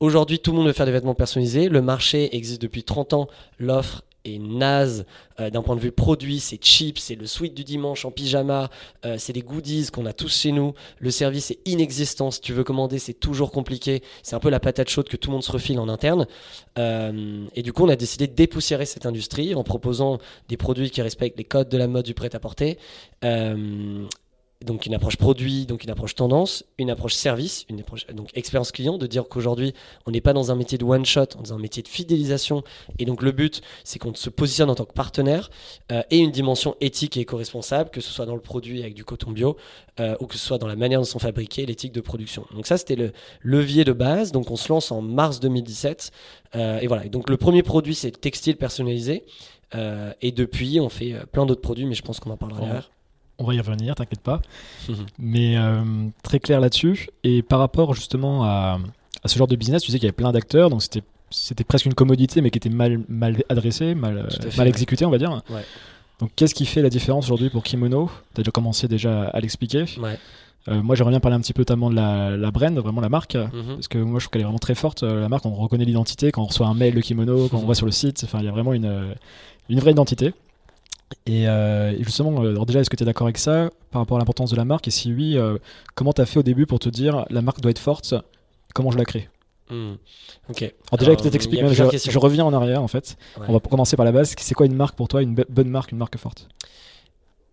aujourd'hui 0.00 0.40
tout 0.40 0.50
le 0.50 0.58
monde 0.58 0.66
veut 0.66 0.72
faire 0.72 0.86
des 0.86 0.92
vêtements 0.92 1.14
personnalisés. 1.14 1.68
Le 1.68 1.82
marché 1.82 2.34
existe 2.34 2.60
depuis 2.60 2.82
30 2.82 3.12
ans, 3.12 3.28
l'offre 3.58 4.02
est 4.24 4.38
naze. 4.38 5.06
Euh, 5.38 5.48
d'un 5.50 5.62
point 5.62 5.76
de 5.76 5.80
vue 5.80 5.92
produit, 5.92 6.40
c'est 6.40 6.62
cheap, 6.62 6.98
c'est 6.98 7.14
le 7.14 7.26
sweat 7.26 7.54
du 7.54 7.64
dimanche 7.64 8.04
en 8.04 8.10
pyjama, 8.10 8.68
euh, 9.06 9.16
c'est 9.18 9.32
les 9.32 9.40
goodies 9.40 9.88
qu'on 9.90 10.04
a 10.04 10.12
tous 10.12 10.40
chez 10.40 10.52
nous, 10.52 10.74
le 10.98 11.10
service 11.10 11.50
est 11.50 11.60
inexistant, 11.64 12.30
si 12.30 12.40
tu 12.40 12.52
veux 12.52 12.64
commander 12.64 12.98
c'est 12.98 13.14
toujours 13.14 13.50
compliqué, 13.50 14.02
c'est 14.22 14.36
un 14.36 14.40
peu 14.40 14.50
la 14.50 14.60
patate 14.60 14.90
chaude 14.90 15.08
que 15.08 15.16
tout 15.16 15.30
le 15.30 15.34
monde 15.34 15.42
se 15.42 15.52
refile 15.52 15.78
en 15.78 15.88
interne. 15.88 16.26
Euh, 16.78 17.46
et 17.54 17.62
du 17.62 17.72
coup 17.72 17.84
on 17.84 17.88
a 17.88 17.96
décidé 17.96 18.26
de 18.26 18.34
dépoussiérer 18.34 18.84
cette 18.84 19.06
industrie 19.06 19.54
en 19.54 19.64
proposant 19.64 20.18
des 20.48 20.56
produits 20.58 20.90
qui 20.90 21.00
respectent 21.00 21.38
les 21.38 21.44
codes 21.44 21.68
de 21.68 21.78
la 21.78 21.86
mode 21.86 22.04
du 22.04 22.14
prêt-à-porter 22.14 22.78
donc 24.64 24.84
une 24.84 24.92
approche 24.92 25.16
produit, 25.16 25.64
donc 25.64 25.84
une 25.84 25.90
approche 25.90 26.14
tendance, 26.14 26.64
une 26.76 26.90
approche 26.90 27.14
service, 27.14 27.64
une 27.70 27.80
approche 27.80 28.06
donc 28.08 28.28
expérience 28.34 28.72
client, 28.72 28.98
de 28.98 29.06
dire 29.06 29.24
qu'aujourd'hui 29.28 29.72
on 30.06 30.10
n'est 30.10 30.20
pas 30.20 30.34
dans 30.34 30.52
un 30.52 30.54
métier 30.54 30.76
de 30.76 30.84
one 30.84 31.06
shot, 31.06 31.28
on 31.36 31.40
est 31.40 31.48
dans 31.48 31.54
un 31.54 31.58
métier 31.58 31.82
de 31.82 31.88
fidélisation, 31.88 32.62
et 32.98 33.06
donc 33.06 33.22
le 33.22 33.32
but 33.32 33.62
c'est 33.84 33.98
qu'on 33.98 34.14
se 34.14 34.28
positionne 34.28 34.68
en 34.68 34.74
tant 34.74 34.84
que 34.84 34.92
partenaire 34.92 35.50
euh, 35.90 36.02
et 36.10 36.18
une 36.18 36.30
dimension 36.30 36.76
éthique 36.82 37.16
et 37.16 37.20
éco-responsable, 37.20 37.88
que 37.88 38.02
ce 38.02 38.10
soit 38.10 38.26
dans 38.26 38.34
le 38.34 38.42
produit 38.42 38.82
avec 38.82 38.92
du 38.92 39.02
coton 39.04 39.30
bio 39.30 39.56
euh, 39.98 40.14
ou 40.20 40.26
que 40.26 40.34
ce 40.34 40.44
soit 40.44 40.58
dans 40.58 40.68
la 40.68 40.76
manière 40.76 41.00
dont 41.00 41.06
sont 41.06 41.18
fabriqués, 41.18 41.64
l'éthique 41.64 41.92
de 41.92 42.02
production. 42.02 42.44
Donc 42.54 42.66
ça 42.66 42.76
c'était 42.76 42.96
le 42.96 43.12
levier 43.40 43.84
de 43.84 43.92
base. 43.92 44.30
Donc 44.30 44.50
on 44.50 44.56
se 44.56 44.68
lance 44.68 44.92
en 44.92 45.00
mars 45.00 45.40
2017 45.40 46.10
euh, 46.54 46.78
et 46.80 46.86
voilà. 46.86 47.08
donc 47.08 47.30
le 47.30 47.38
premier 47.38 47.62
produit 47.62 47.94
c'est 47.94 48.10
textile 48.10 48.56
personnalisé. 48.56 49.24
et 50.20 50.32
depuis, 50.32 50.80
on 50.80 50.88
fait 50.90 51.14
plein 51.32 51.46
d'autres 51.46 51.62
produits, 51.62 51.86
mais 51.86 51.94
je 51.94 52.02
pense 52.02 52.20
qu'on 52.20 52.30
en 52.30 52.36
parlera 52.36 52.60
derrière 52.60 52.90
on 53.40 53.44
va 53.44 53.54
y 53.54 53.60
revenir, 53.60 53.94
t'inquiète 53.94 54.20
pas. 54.20 54.40
Mais 55.18 55.56
euh, 55.56 55.82
très 56.22 56.38
clair 56.38 56.60
là-dessus. 56.60 57.08
Et 57.24 57.42
par 57.42 57.58
rapport 57.58 57.94
justement 57.94 58.44
à, 58.44 58.78
ce 59.24 59.36
genre 59.36 59.48
de 59.48 59.56
business, 59.56 59.82
tu 59.82 59.90
sais 59.90 59.98
qu'il 59.98 60.04
y 60.04 60.08
avait 60.08 60.12
plein 60.12 60.32
d'acteurs, 60.32 60.70
donc 60.70 60.82
c'était 60.82 61.02
c'était 61.32 61.62
presque 61.62 61.86
une 61.86 61.94
commodité, 61.94 62.40
mais 62.40 62.50
qui 62.50 62.58
était 62.58 62.70
mal, 62.70 63.02
mal 63.08 63.44
adressée, 63.48 63.94
mal, 63.94 64.28
mal 64.56 64.66
exécutée, 64.66 65.04
on 65.04 65.10
va 65.10 65.18
dire. 65.18 65.42
Donc, 66.18 66.32
qu'est-ce 66.34 66.56
qui 66.56 66.66
fait 66.66 66.82
la 66.82 66.90
différence 66.90 67.26
aujourd'hui 67.26 67.50
pour 67.50 67.62
Kimono? 67.62 68.10
Tu 68.34 68.40
as 68.40 68.42
déjà 68.42 68.50
commencé 68.50 68.88
déjà 68.88 69.28
à 69.28 69.38
l'expliquer. 69.38 69.84
Euh, 70.68 70.82
moi, 70.82 70.94
j'aimerais 70.96 71.12
bien 71.12 71.20
parler 71.20 71.36
un 71.36 71.40
petit 71.40 71.52
peu 71.52 71.60
notamment 71.60 71.88
de 71.88 71.94
la, 71.94 72.36
la 72.36 72.50
brand, 72.50 72.76
vraiment 72.78 73.00
la 73.00 73.08
marque, 73.08 73.36
mhm. 73.36 73.76
parce 73.76 73.88
que 73.88 73.98
moi, 73.98 74.18
je 74.18 74.24
trouve 74.24 74.32
qu'elle 74.32 74.42
est 74.42 74.44
vraiment 74.44 74.58
très 74.58 74.74
forte. 74.74 75.04
Euh, 75.04 75.20
la 75.20 75.28
marque, 75.28 75.46
on 75.46 75.54
reconnaît 75.54 75.84
l'identité 75.84 76.32
quand 76.32 76.42
on 76.42 76.46
reçoit 76.46 76.66
un 76.66 76.74
mail 76.74 76.94
de 76.94 77.00
Kimono, 77.00 77.48
quand 77.48 77.58
on 77.58 77.66
va 77.66 77.74
sur 77.74 77.86
le 77.86 77.92
site. 77.92 78.22
Enfin, 78.24 78.40
il 78.40 78.44
y 78.44 78.48
a 78.48 78.52
vraiment 78.52 78.74
une, 78.74 79.14
une 79.68 79.80
vraie 79.80 79.92
identité. 79.92 80.34
Euh, 81.28 81.92
et, 81.92 82.02
justement, 82.02 82.42
euh, 82.42 82.50
alors 82.50 82.66
déjà, 82.66 82.80
est-ce 82.80 82.90
que 82.90 82.96
tu 82.96 83.02
es 83.02 83.06
d'accord 83.06 83.26
avec 83.26 83.38
ça 83.38 83.70
par 83.90 84.02
rapport 84.02 84.16
à 84.16 84.20
l'importance 84.20 84.50
de 84.50 84.56
la 84.56 84.64
marque? 84.64 84.88
Et 84.88 84.90
si 84.90 85.12
oui, 85.12 85.36
euh, 85.36 85.58
comment 85.94 86.12
tu 86.12 86.20
as 86.20 86.26
fait 86.26 86.38
au 86.38 86.42
début 86.42 86.66
pour 86.66 86.78
te 86.78 86.88
dire 86.88 87.26
la 87.30 87.42
marque 87.42 87.60
doit 87.60 87.70
être 87.70 87.78
forte 87.78 88.14
Comment 88.74 88.90
je 88.90 88.98
la 88.98 89.04
crée? 89.04 89.28
Hmm. 89.68 89.94
Ok. 90.48 90.62
Alors 90.62 90.98
déjà, 90.98 91.16
peut-être 91.16 91.34
expliquer. 91.34 91.66
Je, 91.68 92.18
reviens 92.18 92.44
en 92.44 92.52
arrière 92.52 92.82
en 92.82 92.88
fait. 92.88 93.16
On 93.36 93.52
va 93.52 93.60
commencer 93.60 93.96
par 93.96 94.04
la 94.04 94.12
base. 94.12 94.34
C'est 94.38 94.54
quoi 94.54 94.66
une 94.66 94.74
marque 94.74 94.96
pour 94.96 95.08
toi 95.08 95.22
Une 95.22 95.34
bonne 95.34 95.68
marque, 95.68 95.92
une 95.92 95.98
marque 95.98 96.16
forte? 96.16 96.48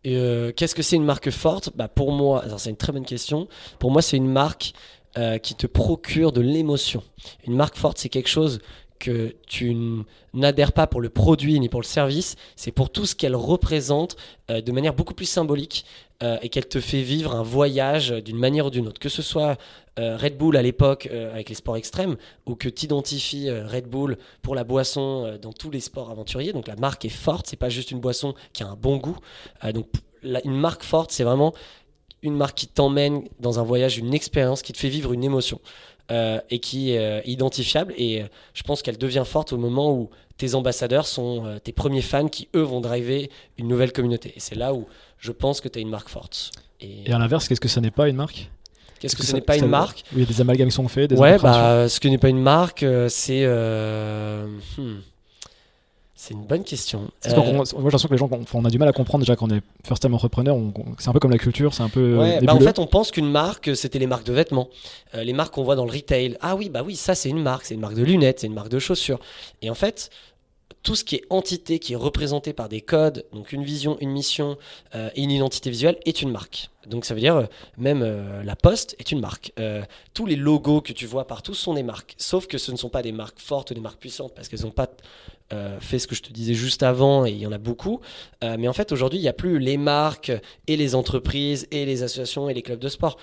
Qu'est-ce 0.03 0.73
que 0.73 0.83
c'est 0.83 0.95
une 0.95 1.03
marque 1.03 1.29
forte? 1.31 1.71
Bah, 1.75 1.87
Pour 1.87 2.11
moi, 2.11 2.43
c'est 2.57 2.69
une 2.69 2.77
très 2.77 2.93
bonne 2.93 3.05
question. 3.05 3.47
Pour 3.79 3.91
moi, 3.91 4.01
c'est 4.01 4.17
une 4.17 4.31
marque 4.31 4.73
qui 5.41 5.55
te 5.55 5.65
procure 5.65 6.31
de 6.31 6.41
l'émotion. 6.41 7.03
Une 7.45 7.55
marque 7.55 7.75
forte, 7.75 7.97
c'est 7.97 8.09
quelque 8.09 8.29
chose 8.29 8.59
que 8.99 9.35
tu 9.47 9.75
n'adhères 10.33 10.73
pas 10.73 10.87
pour 10.87 11.01
le 11.01 11.09
produit 11.09 11.59
ni 11.59 11.69
pour 11.69 11.81
le 11.81 11.85
service, 11.85 12.35
c'est 12.55 12.71
pour 12.71 12.89
tout 12.89 13.05
ce 13.05 13.15
qu'elle 13.15 13.35
représente 13.35 14.15
euh, 14.49 14.61
de 14.61 14.71
manière 14.71 14.93
beaucoup 14.93 15.13
plus 15.13 15.25
symbolique 15.25 15.85
euh, 16.23 16.37
et 16.41 16.49
qu'elle 16.49 16.67
te 16.67 16.79
fait 16.79 17.01
vivre 17.01 17.35
un 17.35 17.43
voyage 17.43 18.09
d'une 18.09 18.37
manière 18.37 18.67
ou 18.67 18.69
d'une 18.69 18.87
autre. 18.87 18.99
Que 18.99 19.09
ce 19.09 19.21
soit 19.21 19.57
euh, 19.99 20.17
Red 20.17 20.37
Bull 20.37 20.57
à 20.57 20.61
l'époque 20.61 21.07
avec 21.07 21.49
les 21.49 21.55
sports 21.55 21.77
extrêmes 21.77 22.17
ou 22.45 22.55
que 22.55 22.69
tu 22.69 22.85
identifies 22.85 23.49
Red 23.51 23.87
Bull 23.87 24.17
pour 24.41 24.55
la 24.55 24.63
boisson 24.63 25.37
dans 25.41 25.53
tous 25.53 25.71
les 25.71 25.79
sports 25.79 26.09
aventuriers. 26.09 26.53
Donc 26.53 26.67
la 26.67 26.75
marque 26.75 27.05
est 27.05 27.09
forte, 27.09 27.47
c'est 27.47 27.57
pas 27.57 27.69
juste 27.69 27.91
une 27.91 27.99
boisson 27.99 28.33
qui 28.53 28.63
a 28.63 28.67
un 28.67 28.75
bon 28.75 28.97
goût. 28.97 29.17
donc 29.73 29.87
une 30.23 30.59
marque 30.59 30.83
forte, 30.83 31.11
c'est 31.11 31.23
vraiment 31.23 31.53
une 32.23 32.35
marque 32.35 32.57
qui 32.57 32.67
t'emmène 32.67 33.23
dans 33.39 33.59
un 33.59 33.63
voyage, 33.63 33.97
une 33.97 34.13
expérience 34.13 34.61
qui 34.61 34.73
te 34.73 34.77
fait 34.77 34.89
vivre 34.89 35.13
une 35.13 35.23
émotion. 35.23 35.59
Euh, 36.09 36.39
et 36.49 36.59
qui 36.59 36.91
est 36.91 36.99
euh, 36.99 37.21
identifiable. 37.25 37.93
Et 37.97 38.21
euh, 38.21 38.27
je 38.53 38.63
pense 38.63 38.81
qu'elle 38.81 38.97
devient 38.97 39.23
forte 39.25 39.51
au 39.51 39.57
moment 39.57 39.91
où 39.91 40.09
tes 40.37 40.55
ambassadeurs 40.55 41.05
sont 41.05 41.59
tes 41.65 41.73
premiers 41.73 42.01
fans 42.01 42.29
qui, 42.29 42.47
eux, 42.55 42.61
vont 42.61 42.79
driver 42.79 43.29
une 43.57 43.67
nouvelle 43.67 43.91
communauté. 43.91 44.31
Et 44.37 44.39
c'est 44.39 44.55
là 44.55 44.73
où 44.73 44.85
je 45.17 45.33
pense 45.33 45.59
que 45.59 45.67
tu 45.67 45.79
as 45.79 45.81
une 45.81 45.89
marque 45.89 46.07
forte. 46.07 46.51
Et, 46.79 47.11
à 47.11 47.19
l'inverse, 47.19 47.49
qu'est-ce 47.49 47.59
que 47.59 47.67
ça 47.67 47.81
n'est 47.81 47.91
pas 47.91 48.07
une 48.07 48.15
marque? 48.15 48.49
Qu'est-ce 48.99 49.17
que, 49.17 49.23
ce 49.23 49.33
n'est 49.33 49.41
pas 49.41 49.57
une 49.57 49.67
marque? 49.67 50.05
Oui, 50.15 50.25
des 50.25 50.39
amalgames 50.39 50.71
sont 50.71 50.87
faits. 50.87 51.09
Des 51.09 51.17
ouais, 51.17 51.37
bah, 51.39 51.89
ce 51.89 51.99
que 51.99 52.07
n'est 52.07 52.17
pas 52.17 52.29
une 52.29 52.41
marque, 52.41 52.85
c'est. 53.09 53.45
Hmm. 53.45 54.99
C'est 56.19 56.33
une 56.33 56.45
bonne 56.45 56.63
question. 56.63 57.11
Euh... 57.27 57.53
moi, 57.53 57.63
j'ai 57.63 57.77
l'impression 57.77 58.07
que 58.07 58.13
les 58.15 58.17
gens, 58.17 58.27
on, 58.51 58.65
a 58.65 58.69
du 58.71 58.79
mal 58.79 58.89
à 58.89 58.91
comprendre 58.91 59.23
déjà 59.23 59.35
quand 59.35 59.51
on 59.51 59.55
est 59.55 59.61
first 59.85 60.01
time 60.01 60.15
entrepreneur. 60.15 60.57
C'est 60.97 61.09
un 61.09 61.13
peu 61.13 61.19
comme 61.19 61.29
la 61.29 61.37
culture, 61.37 61.75
c'est 61.75 61.83
un 61.83 61.89
peu. 61.89 62.17
Ouais, 62.17 62.39
bah 62.41 62.55
en 62.55 62.59
fait, 62.59 62.79
on 62.79 62.87
pense 62.87 63.11
qu'une 63.11 63.29
marque, 63.29 63.75
c'était 63.75 63.99
les 63.99 64.07
marques 64.07 64.25
de 64.25 64.33
vêtements, 64.33 64.67
euh, 65.13 65.23
les 65.23 65.33
marques 65.33 65.53
qu'on 65.53 65.63
voit 65.63 65.75
dans 65.75 65.85
le 65.85 65.91
retail. 65.91 66.35
Ah 66.41 66.55
oui, 66.55 66.69
bah 66.69 66.81
oui, 66.83 66.95
ça 66.95 67.13
c'est 67.13 67.29
une 67.29 67.43
marque, 67.43 67.65
c'est 67.65 67.75
une 67.75 67.81
marque 67.81 67.93
de 67.93 68.03
lunettes, 68.03 68.39
c'est 68.39 68.47
une 68.47 68.55
marque 68.55 68.69
de 68.69 68.79
chaussures. 68.79 69.19
Et 69.61 69.69
en 69.69 69.75
fait, 69.75 70.09
tout 70.83 70.95
ce 70.95 71.03
qui 71.03 71.15
est 71.15 71.23
entité, 71.29 71.79
qui 71.79 71.93
est 71.93 71.97
représenté 71.97 72.53
par 72.53 72.69
des 72.69 72.81
codes, 72.81 73.25
donc 73.33 73.51
une 73.51 73.63
vision, 73.63 73.97
une 73.99 74.11
mission 74.11 74.57
euh, 74.95 75.09
et 75.15 75.23
une 75.23 75.31
identité 75.31 75.69
visuelle, 75.69 75.97
est 76.05 76.21
une 76.21 76.31
marque. 76.31 76.69
Donc 76.85 77.03
ça 77.03 77.13
veut 77.13 77.19
dire 77.19 77.35
euh, 77.35 77.45
même 77.77 78.01
euh, 78.01 78.43
la 78.43 78.55
poste 78.55 78.95
est 78.99 79.11
une 79.11 79.19
marque. 79.19 79.51
tous 80.13 80.25
les 80.25 80.35
logos 80.35 80.81
que 80.81 80.93
tu 80.93 81.05
vois 81.05 81.27
partout 81.27 81.53
sont 81.53 81.73
des 81.73 81.83
marques, 81.83 82.15
sauf 82.17 82.47
que 82.47 82.57
ce 82.57 82.71
ne 82.71 82.77
sont 82.77 82.89
pas 82.89 83.01
des 83.01 83.11
marques 83.11 83.39
fortes, 83.39 83.73
des 83.73 83.81
marques 83.81 83.99
puissantes, 83.99 84.33
parce 84.33 84.47
qu'elles 84.47 84.61
n'ont 84.61 84.71
pas 84.71 84.89
fait 85.79 85.97
ce 85.97 86.07
que 86.07 86.15
je 86.15 86.21
te 86.21 86.33
disais 86.33 86.53
juste 86.53 86.83
avant, 86.83 87.25
et 87.25 87.31
il 87.31 87.37
y 87.37 87.47
en 87.47 87.53
a 87.53 87.57
beaucoup. 87.57 88.01
mais 88.41 88.67
en 88.67 88.73
fait 88.73 88.91
aujourd'hui, 88.91 89.19
il 89.19 89.21
n'y 89.21 89.29
a 89.29 89.33
plus 89.33 89.59
les 89.59 89.77
marques 89.77 90.31
et 90.67 90.75
les 90.75 90.93
entreprises 90.93 91.67
et 91.71 91.85
les 91.85 92.03
associations 92.03 92.49
et 92.49 92.53
les 92.53 92.61
clubs 92.61 92.79
de 92.79 92.89
sport 92.89 93.17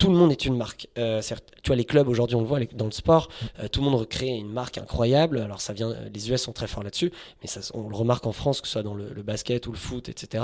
tout 0.00 0.08
le 0.08 0.16
monde 0.16 0.32
est 0.32 0.46
une 0.46 0.56
marque. 0.56 0.88
Euh, 0.98 1.20
tu 1.62 1.68
vois, 1.68 1.76
les 1.76 1.84
clubs 1.84 2.08
aujourd'hui, 2.08 2.34
on 2.34 2.40
le 2.40 2.46
voit 2.46 2.58
dans 2.74 2.86
le 2.86 2.90
sport, 2.90 3.28
euh, 3.60 3.68
tout 3.68 3.80
le 3.80 3.84
monde 3.84 4.00
recrée 4.00 4.28
une 4.28 4.50
marque 4.50 4.78
incroyable. 4.78 5.38
Alors, 5.38 5.60
ça 5.60 5.74
vient, 5.74 5.94
les 6.12 6.30
US 6.30 6.42
sont 6.42 6.52
très 6.52 6.66
forts 6.66 6.82
là-dessus, 6.82 7.12
mais 7.42 7.50
on 7.74 7.86
le 7.86 7.94
remarque 7.94 8.26
en 8.26 8.32
France, 8.32 8.62
que 8.62 8.66
ce 8.66 8.72
soit 8.72 8.82
dans 8.82 8.94
le, 8.94 9.22
basket 9.22 9.66
ou 9.66 9.72
le 9.72 9.76
foot, 9.76 10.08
etc. 10.08 10.42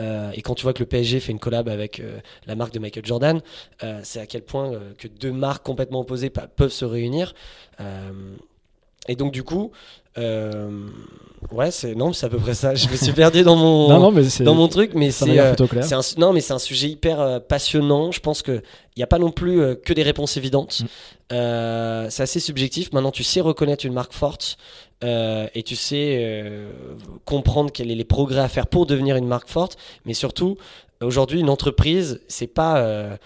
Euh, 0.00 0.30
et 0.32 0.40
quand 0.40 0.54
tu 0.54 0.62
vois 0.62 0.72
que 0.72 0.80
le 0.80 0.86
PSG 0.86 1.20
fait 1.20 1.30
une 1.30 1.38
collab 1.38 1.68
avec 1.68 2.02
la 2.46 2.54
marque 2.54 2.72
de 2.72 2.78
Michael 2.78 3.04
Jordan, 3.04 3.42
c'est 4.02 4.20
à 4.20 4.26
quel 4.26 4.42
point 4.42 4.72
que 4.96 5.06
deux 5.06 5.32
marques 5.32 5.64
complètement 5.64 6.00
opposées 6.00 6.30
peuvent 6.30 6.72
se 6.72 6.86
réunir. 6.86 7.34
Et 9.08 9.16
donc, 9.16 9.32
du 9.32 9.42
coup, 9.42 9.72
euh, 10.18 10.86
ouais, 11.52 11.70
c'est 11.70 11.94
non, 11.94 12.12
c'est 12.12 12.26
à 12.26 12.28
peu 12.28 12.38
près 12.38 12.54
ça. 12.54 12.74
Je 12.74 12.88
me 12.88 12.96
suis 12.96 13.12
perdu 13.12 13.42
dans 13.42 13.56
mon 13.56 13.88
dans 13.88 14.54
mon 14.54 14.68
truc, 14.68 14.92
mais 14.94 15.10
c'est 15.10 15.38
euh, 15.38 15.54
un, 15.54 16.00
non, 16.18 16.32
mais 16.32 16.40
c'est 16.40 16.54
un 16.54 16.58
sujet 16.58 16.88
hyper 16.88 17.20
euh, 17.20 17.38
passionnant. 17.38 18.12
Je 18.12 18.20
pense 18.20 18.42
que 18.42 18.62
il 18.96 18.98
n'y 18.98 19.02
a 19.02 19.06
pas 19.06 19.18
non 19.18 19.30
plus 19.30 19.60
que 19.84 19.92
des 19.92 20.02
réponses 20.02 20.36
évidentes. 20.36 20.82
Mm. 21.30 22.08
c'est 22.08 22.22
assez 22.22 22.40
subjectif. 22.40 22.92
Maintenant, 22.92 23.10
tu 23.10 23.24
sais 23.24 23.40
reconnaître 23.40 23.84
une 23.84 23.92
marque 23.92 24.14
forte 24.14 24.56
et 25.02 25.62
tu 25.64 25.76
sais 25.76 26.48
comprendre 27.26 27.70
quels 27.70 27.90
sont 27.90 27.94
les 27.94 28.04
progrès 28.04 28.40
à 28.40 28.48
faire 28.48 28.66
pour 28.66 28.86
devenir 28.86 29.16
une 29.16 29.26
marque 29.26 29.50
forte. 29.50 29.76
Mais 30.06 30.14
surtout, 30.14 30.56
aujourd'hui, 31.02 31.40
une 31.40 31.50
entreprise, 31.50 32.22
c'est 32.26 32.46
pas 32.46 32.78
euh, 32.78 33.16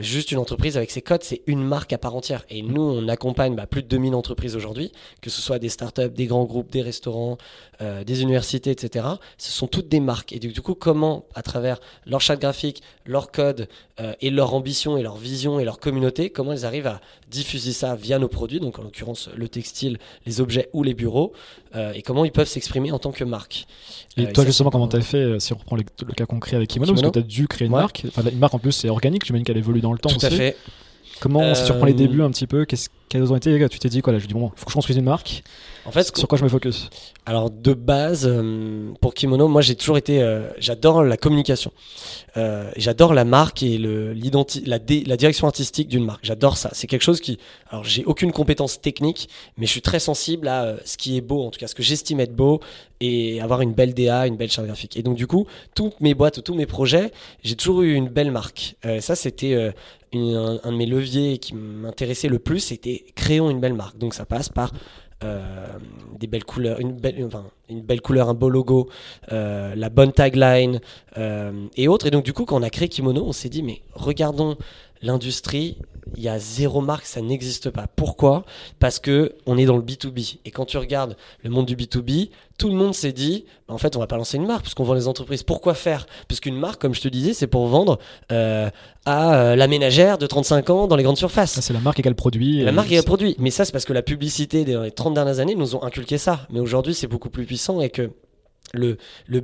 juste 0.00 0.32
une 0.32 0.38
entreprise 0.38 0.76
avec 0.76 0.90
ses 0.90 1.02
codes, 1.02 1.22
c'est 1.22 1.42
une 1.46 1.62
marque 1.62 1.92
à 1.92 1.98
part 1.98 2.14
entière. 2.14 2.44
Et 2.50 2.62
nous, 2.62 2.82
on 2.82 3.08
accompagne 3.08 3.54
bah, 3.54 3.66
plus 3.66 3.82
de 3.82 3.88
2000 3.88 4.14
entreprises 4.14 4.56
aujourd'hui, 4.56 4.92
que 5.20 5.30
ce 5.30 5.40
soit 5.40 5.58
des 5.58 5.68
startups, 5.68 6.08
des 6.08 6.26
grands 6.26 6.44
groupes, 6.44 6.70
des 6.70 6.82
restaurants, 6.82 7.38
euh, 7.80 8.04
des 8.04 8.22
universités, 8.22 8.70
etc. 8.70 9.04
Ce 9.36 9.50
sont 9.50 9.66
toutes 9.66 9.88
des 9.88 10.00
marques. 10.00 10.32
Et 10.32 10.38
du 10.38 10.60
coup, 10.60 10.74
comment, 10.74 11.24
à 11.34 11.42
travers 11.42 11.80
leur 12.06 12.20
charte 12.20 12.40
graphique, 12.40 12.82
leur 13.04 13.32
code 13.32 13.68
euh, 14.00 14.14
et 14.20 14.30
leur 14.30 14.54
ambition 14.54 14.96
et 14.96 15.02
leur 15.02 15.16
vision 15.16 15.58
et 15.58 15.64
leur 15.64 15.80
communauté, 15.80 16.30
comment 16.30 16.52
ils 16.52 16.64
arrivent 16.64 16.86
à 16.86 17.00
diffuser 17.28 17.72
ça 17.72 17.96
via 17.96 18.18
nos 18.18 18.28
produits, 18.28 18.60
donc 18.60 18.78
en 18.78 18.82
l'occurrence 18.82 19.28
le 19.36 19.48
textile, 19.48 19.98
les 20.24 20.40
objets 20.40 20.70
ou 20.72 20.82
les 20.82 20.94
bureaux, 20.94 21.32
et 21.94 22.02
comment 22.02 22.24
ils 22.24 22.30
peuvent 22.30 22.46
s'exprimer 22.46 22.92
en 22.92 23.00
tant 23.00 23.10
que 23.10 23.24
marque. 23.24 23.66
Et 24.16 24.32
toi, 24.32 24.44
justement, 24.44 24.70
comment 24.70 24.86
tu 24.86 24.94
as 24.94 25.00
fait, 25.00 25.40
si 25.40 25.52
on 25.52 25.56
reprend 25.56 25.74
le, 25.74 25.82
cas 25.82 26.26
concret 26.26 26.54
avec 26.54 26.68
Kimono, 26.68 26.92
parce 26.92 27.04
que 27.04 27.12
tu 27.12 27.18
as 27.18 27.22
dû 27.22 27.48
créer 27.48 27.66
une 27.66 27.72
marque, 27.72 28.04
enfin, 28.06 28.22
une 28.30 28.38
marque 28.38 28.54
en 28.54 28.60
plus 28.60 28.70
c'est 28.70 28.88
organique, 28.88 29.24
j'imagine 29.24 29.44
qu'elle 29.44 29.56
évolue 29.56 29.73
dans 29.80 29.92
le 29.92 29.98
temps 29.98 30.10
Tout 30.10 30.24
à 30.24 30.30
fait. 30.30 30.56
Comment, 31.20 31.54
si 31.54 31.64
tu 31.64 31.72
reprends 31.72 31.86
les 31.86 31.94
débuts 31.94 32.22
un 32.22 32.30
petit 32.30 32.46
peu, 32.46 32.64
qu'est-ce 32.64 32.88
quelles 33.08 33.32
ont 33.32 33.36
été 33.36 33.68
Tu 33.68 33.78
t'es 33.78 33.88
dit 33.88 34.02
quoi 34.02 34.12
là? 34.12 34.18
Je 34.18 34.26
dis 34.26 34.34
bon, 34.34 34.50
il 34.54 34.58
faut 34.58 34.66
que 34.66 34.70
je 34.70 34.74
construise 34.74 34.98
une 34.98 35.04
marque. 35.04 35.42
En 35.86 35.90
fait, 35.90 36.16
sur 36.16 36.26
quoi 36.26 36.38
je 36.38 36.44
me 36.44 36.48
focus? 36.48 36.88
Alors 37.26 37.50
de 37.50 37.74
base, 37.74 38.26
euh, 38.26 38.92
pour 39.00 39.12
Kimono, 39.12 39.48
moi 39.48 39.60
j'ai 39.60 39.76
toujours 39.76 39.98
été, 39.98 40.22
euh, 40.22 40.48
j'adore 40.58 41.02
la 41.02 41.16
communication, 41.18 41.72
euh, 42.38 42.70
j'adore 42.76 43.12
la 43.12 43.24
marque 43.24 43.62
et 43.62 43.76
le, 43.76 44.14
la, 44.14 44.78
la 45.06 45.16
direction 45.16 45.46
artistique 45.46 45.88
d'une 45.88 46.04
marque. 46.04 46.24
J'adore 46.24 46.56
ça. 46.56 46.70
C'est 46.72 46.86
quelque 46.86 47.02
chose 47.02 47.20
qui, 47.20 47.38
alors 47.68 47.84
j'ai 47.84 48.04
aucune 48.04 48.32
compétence 48.32 48.80
technique, 48.80 49.28
mais 49.58 49.66
je 49.66 49.72
suis 49.72 49.82
très 49.82 50.00
sensible 50.00 50.48
à 50.48 50.76
ce 50.86 50.96
qui 50.96 51.18
est 51.18 51.22
beau, 51.22 51.44
en 51.44 51.50
tout 51.50 51.60
cas 51.60 51.66
ce 51.66 51.74
que 51.74 51.82
j'estime 51.82 52.20
être 52.20 52.34
beau 52.34 52.60
et 53.00 53.40
avoir 53.42 53.60
une 53.60 53.74
belle 53.74 53.92
DA, 53.92 54.26
une 54.26 54.36
belle 54.36 54.50
charte 54.50 54.66
graphique. 54.66 54.96
Et 54.96 55.02
donc 55.02 55.16
du 55.16 55.26
coup, 55.26 55.46
toutes 55.74 56.00
mes 56.00 56.14
boîtes, 56.14 56.42
tous 56.42 56.54
mes 56.54 56.66
projets, 56.66 57.10
j'ai 57.42 57.56
toujours 57.56 57.82
eu 57.82 57.92
une 57.94 58.08
belle 58.08 58.30
marque. 58.30 58.76
ça 59.00 59.16
c'était 59.16 59.72
un, 60.14 60.60
un, 60.62 60.72
de 60.72 60.76
mes 60.76 60.86
leviers 60.86 61.38
qui 61.38 61.54
m'intéressait 61.54 62.28
le 62.28 62.38
plus, 62.38 62.60
c'était 62.60 62.93
créons 63.14 63.50
une 63.50 63.60
belle 63.60 63.74
marque. 63.74 63.98
Donc 63.98 64.14
ça 64.14 64.26
passe 64.26 64.48
par 64.48 64.72
des 66.18 66.26
belles 66.26 66.44
couleurs, 66.44 66.80
une 66.80 66.92
belle, 66.92 67.26
une 67.70 67.80
belle 67.80 68.02
couleur, 68.02 68.28
un 68.28 68.34
beau 68.34 68.50
logo, 68.50 68.90
la 69.30 69.88
bonne 69.88 70.12
tagline 70.12 70.80
et 71.16 71.88
autres. 71.88 72.06
Et 72.06 72.10
donc, 72.10 72.24
du 72.24 72.34
coup, 72.34 72.44
quand 72.44 72.58
on 72.58 72.62
a 72.62 72.68
créé 72.68 72.88
Kimono, 72.88 73.24
on 73.24 73.32
s'est 73.32 73.48
dit, 73.48 73.62
mais 73.62 73.80
regardons 73.94 74.56
l'industrie, 75.04 75.76
il 76.16 76.22
y 76.22 76.28
a 76.28 76.38
zéro 76.38 76.80
marque, 76.80 77.06
ça 77.06 77.20
n'existe 77.20 77.70
pas. 77.70 77.86
Pourquoi? 77.86 78.44
Parce 78.78 78.98
que 78.98 79.34
on 79.46 79.56
est 79.56 79.64
dans 79.64 79.76
le 79.76 79.82
B2B. 79.82 80.38
Et 80.44 80.50
quand 80.50 80.64
tu 80.64 80.76
regardes 80.78 81.16
le 81.42 81.50
monde 81.50 81.66
du 81.66 81.76
B2B, 81.76 82.30
tout 82.58 82.68
le 82.68 82.74
monde 82.74 82.94
s'est 82.94 83.12
dit, 83.12 83.44
bah, 83.66 83.74
en 83.74 83.78
fait, 83.78 83.96
on 83.96 84.00
va 84.00 84.06
pas 84.06 84.16
lancer 84.16 84.36
une 84.36 84.46
marque 84.46 84.62
puisqu'on 84.62 84.84
vend 84.84 84.94
les 84.94 85.08
entreprises. 85.08 85.42
Pourquoi 85.42 85.74
faire? 85.74 86.06
Puisqu'une 86.28 86.56
marque, 86.56 86.80
comme 86.80 86.94
je 86.94 87.00
te 87.00 87.08
disais, 87.08 87.32
c'est 87.32 87.46
pour 87.46 87.66
vendre 87.66 87.98
euh, 88.32 88.70
à 89.06 89.34
euh, 89.34 89.56
la 89.56 89.66
ménagère 89.66 90.18
de 90.18 90.26
35 90.26 90.70
ans 90.70 90.86
dans 90.86 90.96
les 90.96 91.02
grandes 91.02 91.18
surfaces. 91.18 91.60
c'est 91.60 91.72
la 91.72 91.80
marque 91.80 91.98
et 91.98 92.02
quel 92.02 92.14
produit. 92.14 92.62
La 92.62 92.72
marque 92.72 92.88
et 92.92 92.96
quel 92.96 93.04
produit. 93.04 93.34
Mais 93.38 93.50
ça, 93.50 93.64
c'est 93.64 93.72
parce 93.72 93.84
que 93.84 93.92
la 93.92 94.02
publicité 94.02 94.64
des 94.64 94.90
30 94.90 95.14
dernières 95.14 95.40
années 95.40 95.54
nous 95.54 95.74
ont 95.74 95.82
inculqué 95.82 96.18
ça. 96.18 96.46
Mais 96.50 96.60
aujourd'hui, 96.60 96.94
c'est 96.94 97.08
beaucoup 97.08 97.30
plus 97.30 97.44
puissant 97.44 97.80
et 97.80 97.90
que 97.90 98.10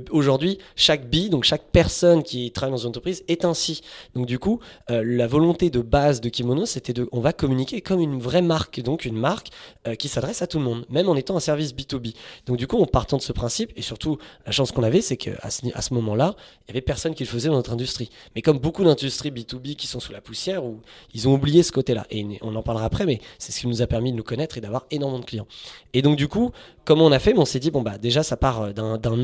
aujourd'hui, 0.09 0.57
chaque 0.75 1.09
bille, 1.09 1.29
donc 1.29 1.43
chaque 1.43 1.63
personne 1.71 2.23
qui 2.23 2.51
travaille 2.51 2.71
dans 2.71 2.83
une 2.83 2.89
entreprise 2.89 3.23
est 3.27 3.45
ainsi. 3.45 3.81
Donc 4.15 4.25
du 4.25 4.39
coup, 4.39 4.59
euh, 4.89 5.03
la 5.05 5.27
volonté 5.27 5.69
de 5.69 5.81
base 5.81 6.21
de 6.21 6.29
Kimono, 6.29 6.65
c'était 6.65 6.93
de, 6.93 7.07
on 7.11 7.19
va 7.19 7.33
communiquer 7.33 7.81
comme 7.81 7.99
une 7.99 8.19
vraie 8.19 8.41
marque, 8.41 8.81
donc 8.81 9.05
une 9.05 9.17
marque 9.17 9.49
euh, 9.87 9.95
qui 9.95 10.07
s'adresse 10.07 10.41
à 10.41 10.47
tout 10.47 10.59
le 10.59 10.65
monde, 10.65 10.85
même 10.89 11.09
en 11.09 11.15
étant 11.15 11.35
un 11.35 11.39
service 11.39 11.73
B2B. 11.73 12.13
Donc 12.45 12.57
du 12.57 12.67
coup, 12.67 12.81
en 12.81 12.85
partant 12.85 13.17
de 13.17 13.21
ce 13.21 13.33
principe, 13.33 13.71
et 13.75 13.81
surtout 13.81 14.17
la 14.45 14.51
chance 14.51 14.71
qu'on 14.71 14.83
avait, 14.83 15.01
c'est 15.01 15.17
qu'à 15.17 15.49
ce, 15.49 15.61
à 15.73 15.81
ce 15.81 15.93
moment-là, 15.93 16.35
il 16.63 16.69
y 16.69 16.71
avait 16.71 16.81
personne 16.81 17.15
qui 17.15 17.23
le 17.23 17.29
faisait 17.29 17.49
dans 17.49 17.55
notre 17.55 17.71
industrie. 17.71 18.09
Mais 18.35 18.41
comme 18.41 18.59
beaucoup 18.59 18.83
d'industries 18.83 19.31
B2B 19.31 19.75
qui 19.75 19.87
sont 19.87 19.99
sous 19.99 20.11
la 20.11 20.21
poussière, 20.21 20.63
où 20.65 20.79
ils 21.13 21.27
ont 21.27 21.33
oublié 21.33 21.63
ce 21.63 21.71
côté-là. 21.71 22.05
Et 22.09 22.25
on 22.41 22.55
en 22.55 22.63
parlera 22.63 22.85
après, 22.85 23.05
mais 23.05 23.19
c'est 23.39 23.51
ce 23.51 23.59
qui 23.59 23.67
nous 23.67 23.81
a 23.81 23.87
permis 23.87 24.11
de 24.11 24.17
nous 24.17 24.23
connaître 24.23 24.57
et 24.57 24.61
d'avoir 24.61 24.85
énormément 24.91 25.19
de 25.19 25.25
clients. 25.25 25.47
Et 25.93 26.01
donc 26.01 26.17
du 26.17 26.27
coup, 26.27 26.51
comment 26.85 27.05
on 27.05 27.11
a 27.11 27.19
fait? 27.19 27.33
On 27.37 27.45
s'est 27.45 27.59
dit 27.59 27.71
bon 27.71 27.81
bah 27.81 27.97
déjà 27.97 28.23
ça 28.23 28.37
part 28.37 28.61
euh, 28.61 28.71
d'un 28.73 29.20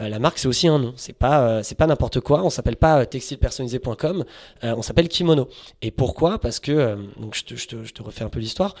Euh, 0.00 0.08
la 0.08 0.18
marque 0.18 0.38
c'est 0.38 0.48
aussi 0.48 0.68
un 0.68 0.78
nom. 0.78 0.92
C'est 0.96 1.12
pas 1.12 1.60
euh, 1.60 1.62
pas 1.76 1.86
n'importe 1.86 2.20
quoi. 2.20 2.42
On 2.44 2.50
s'appelle 2.50 2.76
pas 2.76 3.04
textilepersonnalisé.com. 3.06 4.24
on 4.62 4.82
s'appelle 4.82 5.08
Kimono. 5.08 5.48
Et 5.82 5.90
pourquoi? 5.90 6.38
Parce 6.38 6.60
que 6.60 6.96
donc 7.20 7.34
je 7.34 7.66
te, 7.66 8.02
refais 8.02 8.24
un 8.24 8.28
peu 8.28 8.40
l'histoire. 8.40 8.74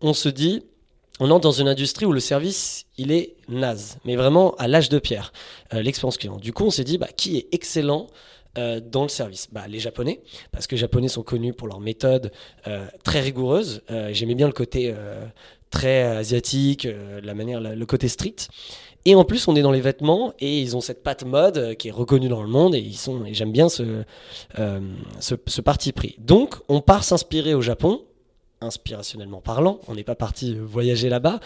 on 0.00 0.14
se 0.14 0.28
dit 0.28 0.62
on 1.20 1.30
entre 1.30 1.42
dans 1.42 1.52
une 1.52 1.68
industrie 1.68 2.06
où 2.06 2.12
le 2.12 2.18
service, 2.18 2.86
il 2.98 3.12
est 3.12 3.36
naze, 3.48 3.98
mais 4.04 4.16
vraiment 4.16 4.56
à 4.56 4.66
l'âge 4.66 4.88
de 4.88 4.98
pierre, 4.98 5.32
l'expérience 5.70 6.18
client. 6.18 6.38
Du 6.38 6.52
coup, 6.52 6.64
on 6.64 6.70
s'est 6.70 6.82
dit, 6.82 6.98
bah, 6.98 7.06
qui 7.16 7.36
est 7.36 7.46
excellent 7.52 8.08
dans 8.56 9.02
le 9.04 9.08
service? 9.08 9.46
Bah, 9.52 9.68
Les 9.68 9.78
Japonais, 9.78 10.22
parce 10.50 10.66
que 10.66 10.74
les 10.74 10.80
Japonais 10.80 11.06
sont 11.06 11.22
connus 11.22 11.52
pour 11.52 11.68
leur 11.68 11.78
méthode 11.78 12.32
très 13.04 13.20
rigoureuse. 13.20 13.82
J'aimais 14.10 14.34
bien 14.34 14.48
le 14.48 14.52
côté 14.52 14.92
très 15.74 16.02
asiatique, 16.02 16.86
euh, 16.86 17.20
la 17.22 17.34
manière, 17.34 17.60
le 17.60 17.86
côté 17.86 18.08
strict. 18.08 18.48
Et 19.06 19.14
en 19.14 19.24
plus, 19.24 19.48
on 19.48 19.56
est 19.56 19.62
dans 19.62 19.70
les 19.70 19.80
vêtements 19.80 20.32
et 20.40 20.60
ils 20.60 20.76
ont 20.76 20.80
cette 20.80 21.02
patte 21.02 21.24
mode 21.24 21.58
euh, 21.58 21.74
qui 21.74 21.88
est 21.88 21.92
reconnue 21.92 22.28
dans 22.28 22.42
le 22.42 22.48
monde 22.48 22.74
et 22.74 22.78
ils 22.78 22.96
sont. 22.96 23.24
Et 23.26 23.34
j'aime 23.34 23.52
bien 23.52 23.68
ce, 23.68 24.02
euh, 24.58 24.80
ce, 25.20 25.34
ce, 25.46 25.60
parti 25.60 25.92
pris. 25.92 26.16
Donc, 26.18 26.56
on 26.68 26.80
part 26.80 27.04
s'inspirer 27.04 27.52
au 27.52 27.60
Japon, 27.60 28.02
inspirationnellement 28.62 29.40
parlant. 29.40 29.78
On 29.88 29.94
n'est 29.94 30.04
pas 30.04 30.14
parti 30.14 30.56
voyager 30.56 31.10
là-bas 31.10 31.40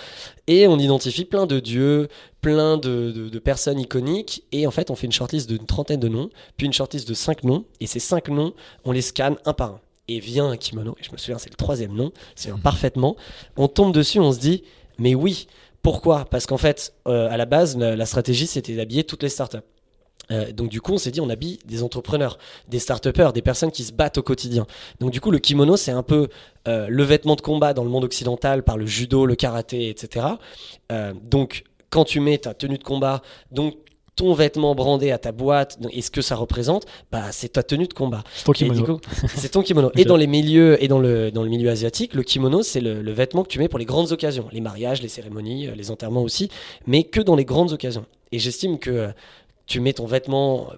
et 0.47 0.69
on 0.69 0.79
identifie 0.79 1.25
plein 1.25 1.47
de 1.47 1.59
dieux, 1.59 2.09
plein 2.41 2.77
de, 2.77 3.11
de, 3.11 3.29
de, 3.29 3.39
personnes 3.39 3.81
iconiques 3.81 4.45
et 4.53 4.67
en 4.67 4.71
fait, 4.71 4.91
on 4.91 4.95
fait 4.95 5.07
une 5.07 5.13
shortlist 5.13 5.49
d'une 5.49 5.67
trentaine 5.67 6.01
de 6.01 6.09
noms, 6.09 6.31
puis 6.57 6.67
une 6.67 6.73
shortlist 6.73 7.09
de 7.09 7.15
cinq 7.15 7.43
noms 7.43 7.65
et 7.81 7.87
ces 7.87 8.01
cinq 8.01 8.29
noms, 8.29 8.55
on 8.85 8.93
les 8.93 9.03
scanne 9.03 9.37
un 9.45 9.53
par 9.53 9.71
un 9.73 9.81
et 10.09 10.21
vient 10.21 10.49
un 10.49 10.57
kimono, 10.57 10.97
et 10.99 11.05
je 11.05 11.13
me 11.13 11.19
souviens, 11.19 11.39
c'est 11.39 11.51
le 11.51 11.57
troisième 11.57 11.93
nom, 11.93 12.13
c'est 12.35 12.51
mmh. 12.51 12.61
parfaitement. 12.61 13.17
On 13.59 13.69
tombe 13.69 13.93
dessus, 13.93 14.19
on 14.21 14.33
se 14.33 14.39
dit, 14.39 14.65
mais 14.99 15.15
oui, 15.15 15.49
pourquoi? 15.93 16.27
Parce 16.27 16.45
qu'en 16.45 16.59
fait, 16.59 16.93
euh, 17.07 17.31
à 17.31 17.39
la 17.39 17.47
base, 17.47 17.79
la, 17.79 18.05
stratégie, 18.05 18.47
c'était 18.47 18.77
d'habiller 18.77 19.05
toutes 19.05 19.23
les 19.23 19.31
startups. 19.31 19.57
Euh, 20.31 20.53
donc 20.53 20.69
du 20.69 20.83
coup, 20.83 20.93
on 20.93 20.99
s'est 20.99 21.11
dit, 21.11 21.23
on 21.23 21.31
habille 21.31 21.59
des 21.65 21.83
entrepreneurs, 21.83 22.37
des 22.69 22.79
start 22.79 23.09
des 23.33 23.41
personnes 23.41 23.71
qui 23.71 23.85
se 23.85 23.95
battent 23.95 24.19
au 24.19 24.23
quotidien. 24.23 24.67
Donc 25.01 25.13
du 25.13 25.23
coup, 25.23 25.31
le 25.31 25.39
kimono, 25.39 25.79
c'est 25.79 25.91
un 25.91 26.03
peu 26.03 26.29
euh, 26.67 26.89
le 26.91 27.03
vêtement 27.05 27.37
de 27.37 27.41
combat 27.41 27.73
dans 27.73 27.85
le 27.85 27.89
monde 27.89 28.05
occidental 28.05 28.65
par 28.65 28.77
le 28.77 28.85
judo, 28.85 29.25
le 29.25 29.35
karaté, 29.35 29.89
etc. 29.89 30.27
donc 31.25 31.65
quand 31.89 32.05
tu 32.05 32.21
mets 32.21 32.37
ta 32.37 32.53
tenue 32.53 32.77
de 32.77 32.85
combat, 32.85 33.23
donc 33.51 33.79
ton 34.19 34.35
vêtement 34.35 34.75
brandé 34.75 35.13
à 35.13 35.19
ta 35.19 35.31
boîte 35.31 35.79
et 35.93 36.03
ce 36.03 36.11
que 36.11 36.23
ça 36.23 36.35
représente, 36.35 36.87
bah, 37.13 37.31
c'est 37.31 37.53
ta 37.53 37.63
tenue 37.63 37.87
de 37.87 37.95
combat. 37.95 38.25
C'est 38.35 38.45
ton 38.45 38.53
kimono. 38.53 39.01
C'est 39.37 39.51
ton 39.51 39.63
kimono. 39.63 39.93
Et 39.95 40.05
dans 40.05 40.17
les 40.17 40.27
milieux 40.27 40.83
et 40.83 40.89
dans 40.89 40.99
le, 40.99 41.31
dans 41.31 41.45
le 41.45 41.49
milieu 41.49 41.71
asiatique, 41.71 42.15
le 42.15 42.25
kimono, 42.25 42.65
c'est 42.65 42.81
le, 42.81 43.13
vêtement 43.13 43.45
que 43.45 43.49
tu 43.49 43.61
mets 43.61 43.69
pour 43.69 43.79
les 43.79 43.85
grandes 43.85 44.11
occasions, 44.11 44.49
les 44.51 44.61
mariages, 44.61 45.01
les 45.03 45.09
cérémonies, 45.09 45.69
euh, 45.69 45.75
les 45.77 45.93
enterrements 45.93 46.23
aussi, 46.23 46.51
mais 46.87 47.05
que 47.05 47.21
dans 47.21 47.37
les 47.37 47.45
grandes 47.45 47.73
occasions. 47.73 48.07
Et 48.33 48.41
j'estime 48.41 48.81
que 48.81 48.91
euh, 48.91 49.09
tu 49.67 49.81
mets 49.81 49.93
ton 49.93 50.07
vêtement 50.07 50.73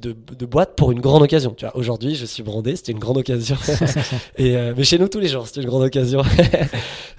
de, 0.00 0.46
boîte 0.46 0.76
pour 0.76 0.92
une 0.92 1.00
grande 1.00 1.22
occasion. 1.22 1.54
Tu 1.56 1.64
vois, 1.64 1.76
aujourd'hui, 1.76 2.14
je 2.14 2.26
suis 2.26 2.42
brandé, 2.42 2.76
c'était 2.76 2.92
une 2.92 2.98
grande 2.98 3.18
occasion. 3.18 3.56
et, 4.36 4.56
euh, 4.56 4.74
mais 4.76 4.84
chez 4.84 4.98
nous, 4.98 5.08
tous 5.08 5.20
les 5.20 5.28
jours, 5.28 5.46
c'était 5.46 5.62
une 5.62 5.68
grande 5.68 5.84
occasion. 5.84 6.22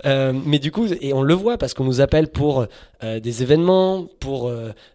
Euh, 0.05 0.31
mais 0.45 0.59
du 0.59 0.71
coup, 0.71 0.85
et 1.01 1.11
on 1.11 1.23
le 1.23 1.33
voit 1.33 1.57
parce 1.57 1.73
qu'on 1.73 1.83
nous 1.83 2.01
appelle 2.01 2.27
pour 2.27 2.67
euh, 3.03 3.19
des 3.19 3.41
événements, 3.41 4.05
pour 4.19 4.51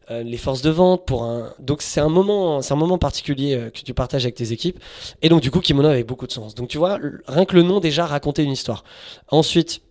les 0.09 0.37
forces 0.37 0.63
de 0.63 0.71
vente, 0.71 1.05
pour 1.07 1.25
un. 1.25 1.53
Donc 1.59 1.83
c'est 1.83 2.01
un 2.01 2.09
moment, 2.09 2.63
c'est 2.63 2.73
un 2.73 2.77
moment 2.77 2.99
particulier 2.99 3.69
que 3.75 3.81
tu 3.81 3.95
partages 3.95 4.25
avec 4.25 4.37
tes 4.37 4.53
équipes. 4.53 4.79
Et 5.21 5.29
donc 5.29 5.41
du 5.41 5.51
coup, 5.51 5.59
kimono 5.59 5.89
avait 5.89 6.05
beaucoup 6.05 6.29
de 6.29 6.33
sens. 6.33 6.55
Donc 6.55 6.69
tu 6.69 6.79
vois, 6.79 7.01
rien 7.27 7.45
que 7.45 7.57
le 7.57 7.63
nom 7.63 7.81
déjà 7.81 8.07
racontait 8.07 8.45
une 8.45 8.53
histoire. 8.53 8.85
Ensuite 9.29 9.83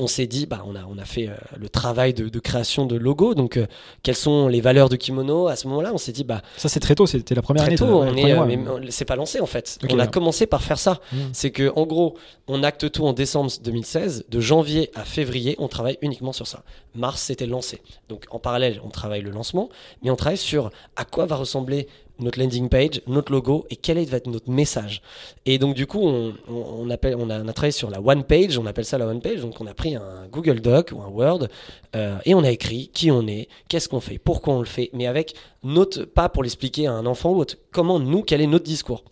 on 0.00 0.08
s'est 0.08 0.26
dit, 0.26 0.46
bah, 0.46 0.64
on, 0.66 0.74
a, 0.74 0.84
on 0.88 0.98
a 0.98 1.04
fait 1.04 1.28
euh, 1.28 1.34
le 1.56 1.68
travail 1.68 2.14
de, 2.14 2.38
création 2.40 2.86
de 2.86 2.96
logo. 2.96 3.34
Donc, 3.34 3.56
euh, 3.56 3.66
quelles 4.02 4.16
sont 4.16 4.48
les 4.48 4.60
valeurs 4.60 4.88
de 4.88 4.96
kimono 4.96 5.46
À 5.46 5.56
ce 5.56 5.68
moment-là, 5.68 5.92
on 5.94 5.98
s'est 5.98 6.12
dit, 6.12 6.24
bah. 6.24 6.42
Ça, 6.56 6.68
c'est 6.68 6.80
très 6.80 6.94
tôt, 6.94 7.06
c'était 7.06 7.34
la 7.34 7.42
première 7.42 7.64
très 7.64 7.76
Tôt, 7.76 8.02
on 8.02 8.16
est, 8.16 8.32
euh, 8.32 8.44
mais 8.44 8.90
c'est 8.90 9.04
pas 9.04 9.16
lancé 9.16 9.40
en 9.40 9.46
fait. 9.46 9.78
on 9.88 9.98
a 9.98 10.06
commencé 10.06 10.46
par 10.46 10.62
faire 10.62 10.78
ça. 10.78 11.00
Mmh. 11.12 11.16
C'est 11.32 11.50
que, 11.50 11.72
en 11.76 11.86
gros, 11.86 12.16
on 12.48 12.62
acte 12.62 12.90
tout 12.90 13.04
en 13.04 13.12
décembre 13.12 13.50
2016. 13.62 14.24
De 14.28 14.40
janvier 14.40 14.90
à 14.94 15.04
février, 15.04 15.54
on 15.58 15.68
travaille 15.68 15.98
uniquement 16.02 16.32
sur 16.32 16.46
ça. 16.46 16.64
Mars, 16.94 17.22
c'était 17.22 17.46
lancé. 17.46 17.80
Donc, 18.08 18.24
en 18.30 18.38
parallèle, 18.38 18.80
on 18.84 18.90
travaille 18.90 19.22
le 19.22 19.30
lancement, 19.30 19.68
mais 20.02 20.10
on 20.10 20.16
travaille 20.16 20.38
sur 20.38 20.70
à 20.96 21.04
quoi 21.04 21.26
va 21.26 21.36
ressembler 21.36 21.88
notre 22.18 22.38
landing 22.38 22.68
page, 22.68 23.00
notre 23.06 23.32
logo 23.32 23.66
et 23.70 23.76
quel 23.76 23.98
être 23.98 24.26
notre 24.26 24.50
message. 24.50 25.02
Et 25.46 25.58
donc 25.58 25.74
du 25.74 25.86
coup, 25.86 26.00
on, 26.48 26.90
appelle, 26.90 27.16
on, 27.16 27.30
a, 27.30 27.40
travaillé 27.52 27.72
sur 27.72 27.90
la 27.90 28.00
one 28.00 28.24
page, 28.24 28.56
on 28.58 28.66
appelle 28.66 28.84
ça 28.84 28.98
la 28.98 29.06
one 29.06 29.20
page. 29.20 29.40
Donc 29.40 29.60
on 29.60 29.66
a 29.66 29.74
pris 29.74 29.96
un 29.96 30.26
Google 30.30 30.60
Doc 30.60 30.92
ou 30.94 31.02
un 31.02 31.08
Word 31.08 31.48
euh, 31.96 32.16
et 32.24 32.34
on 32.34 32.44
a 32.44 32.50
écrit 32.50 32.90
qui 32.92 33.10
on 33.10 33.26
est, 33.26 33.48
qu'est-ce 33.68 33.88
qu'on 33.88 34.00
fait, 34.00 34.18
pourquoi 34.18 34.54
on 34.54 34.60
le 34.60 34.66
fait, 34.66 34.90
mais 34.92 35.06
avec 35.06 35.34
notre 35.62 36.04
pas 36.04 36.28
pour 36.28 36.42
l'expliquer 36.42 36.86
à 36.86 36.92
un 36.92 37.06
enfant 37.06 37.32
ou 37.32 37.38
autre. 37.38 37.56
Comment 37.72 37.98
nous, 37.98 38.22
quel 38.22 38.40
est 38.40 38.46
notre 38.46 38.64
discours. 38.64 39.04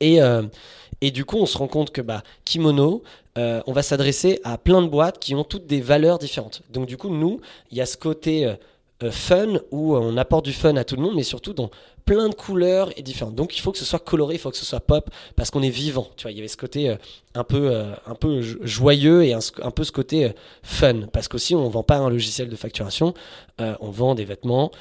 Et 0.00 0.20
euh, 0.22 0.42
et 1.00 1.10
du 1.10 1.24
coup, 1.24 1.36
on 1.36 1.46
se 1.46 1.58
rend 1.58 1.66
compte 1.66 1.90
que 1.90 2.00
bah, 2.00 2.22
Kimono, 2.44 3.02
euh, 3.36 3.60
on 3.66 3.72
va 3.72 3.82
s'adresser 3.82 4.40
à 4.44 4.56
plein 4.56 4.82
de 4.82 4.86
boîtes 4.86 5.18
qui 5.18 5.34
ont 5.34 5.42
toutes 5.42 5.66
des 5.66 5.80
valeurs 5.80 6.18
différentes. 6.18 6.62
Donc 6.70 6.86
du 6.86 6.96
coup, 6.96 7.08
nous, 7.08 7.40
il 7.72 7.78
y 7.78 7.80
a 7.80 7.86
ce 7.86 7.96
côté 7.96 8.54
fun 9.10 9.60
où 9.70 9.96
on 9.96 10.16
apporte 10.16 10.44
du 10.44 10.52
fun 10.52 10.76
à 10.76 10.84
tout 10.84 10.96
le 10.96 11.02
monde, 11.02 11.14
mais 11.14 11.22
surtout 11.22 11.52
dans 11.52 11.70
plein 12.04 12.28
de 12.28 12.34
couleurs 12.34 12.90
et 12.96 13.02
différentes. 13.02 13.34
Donc 13.34 13.56
il 13.56 13.60
faut 13.60 13.72
que 13.72 13.78
ce 13.78 13.84
soit 13.84 13.98
coloré, 13.98 14.34
il 14.34 14.38
faut 14.38 14.50
que 14.50 14.56
ce 14.56 14.64
soit 14.64 14.80
pop 14.80 15.08
parce 15.36 15.50
qu'on 15.50 15.62
est 15.62 15.70
vivant. 15.70 16.08
Tu 16.16 16.22
vois, 16.22 16.32
il 16.32 16.36
y 16.36 16.40
avait 16.40 16.48
ce 16.48 16.56
côté 16.56 16.88
euh, 16.88 16.96
un 17.34 17.44
peu 17.44 17.70
euh, 17.70 18.42
joyeux 18.62 19.24
et 19.24 19.32
un, 19.32 19.70
peu 19.70 19.84
ce 19.84 19.92
côté 19.92 20.24
euh, 20.24 20.30
fun 20.62 21.02
parce 21.12 21.28
qu'aussi 21.28 21.54
on 21.54 21.68
vend 21.68 21.82
pas 21.82 21.96
un 21.96 22.10
logiciel 22.10 22.48
de 22.48 22.56
facturation, 22.56 23.14
on 23.58 23.90
vend 23.90 24.16
des 24.16 24.24
vêtements 24.24 24.72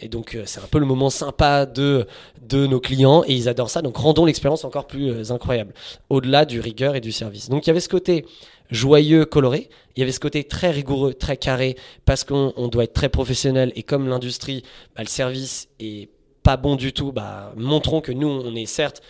et 0.00 0.08
donc 0.08 0.38
c'est 0.44 0.60
un 0.60 0.68
peu 0.70 0.78
le 0.78 0.86
moment 0.86 1.10
sympa 1.10 1.66
de 1.66 2.06
de 2.42 2.68
nos 2.68 2.78
clients 2.78 3.24
et 3.26 3.34
ils 3.34 3.48
adorent 3.48 3.70
ça. 3.70 3.82
Donc 3.82 3.96
rendons 3.96 4.24
l'expérience 4.24 4.64
encore 4.64 4.86
plus 4.86 5.32
incroyable 5.32 5.74
au-delà 6.10 6.44
du 6.44 6.60
rigueur 6.60 6.94
et 6.94 7.00
du 7.00 7.10
service. 7.10 7.48
Donc 7.48 7.66
il 7.66 7.70
y 7.70 7.72
avait 7.72 7.80
ce 7.80 7.88
côté 7.88 8.24
joyeux, 8.70 9.24
coloré. 9.24 9.68
Il 9.96 10.00
y 10.00 10.02
avait 10.02 10.12
ce 10.12 10.20
côté 10.20 10.44
très 10.44 10.70
rigoureux, 10.70 11.14
très 11.14 11.36
carré, 11.36 11.76
parce 12.04 12.24
qu'on 12.24 12.68
doit 12.68 12.84
être 12.84 12.94
très 12.94 13.08
professionnel. 13.08 13.72
Et 13.76 13.82
comme 13.82 14.08
l'industrie, 14.08 14.62
bah, 14.96 15.02
le 15.02 15.08
service 15.08 15.68
est 15.78 16.08
pas 16.42 16.56
bon 16.56 16.76
du 16.76 16.92
tout, 16.92 17.12
bah, 17.12 17.52
montrons 17.56 18.00
que 18.00 18.12
nous, 18.12 18.28
on 18.28 18.54
est 18.54 18.66
certes 18.66 19.02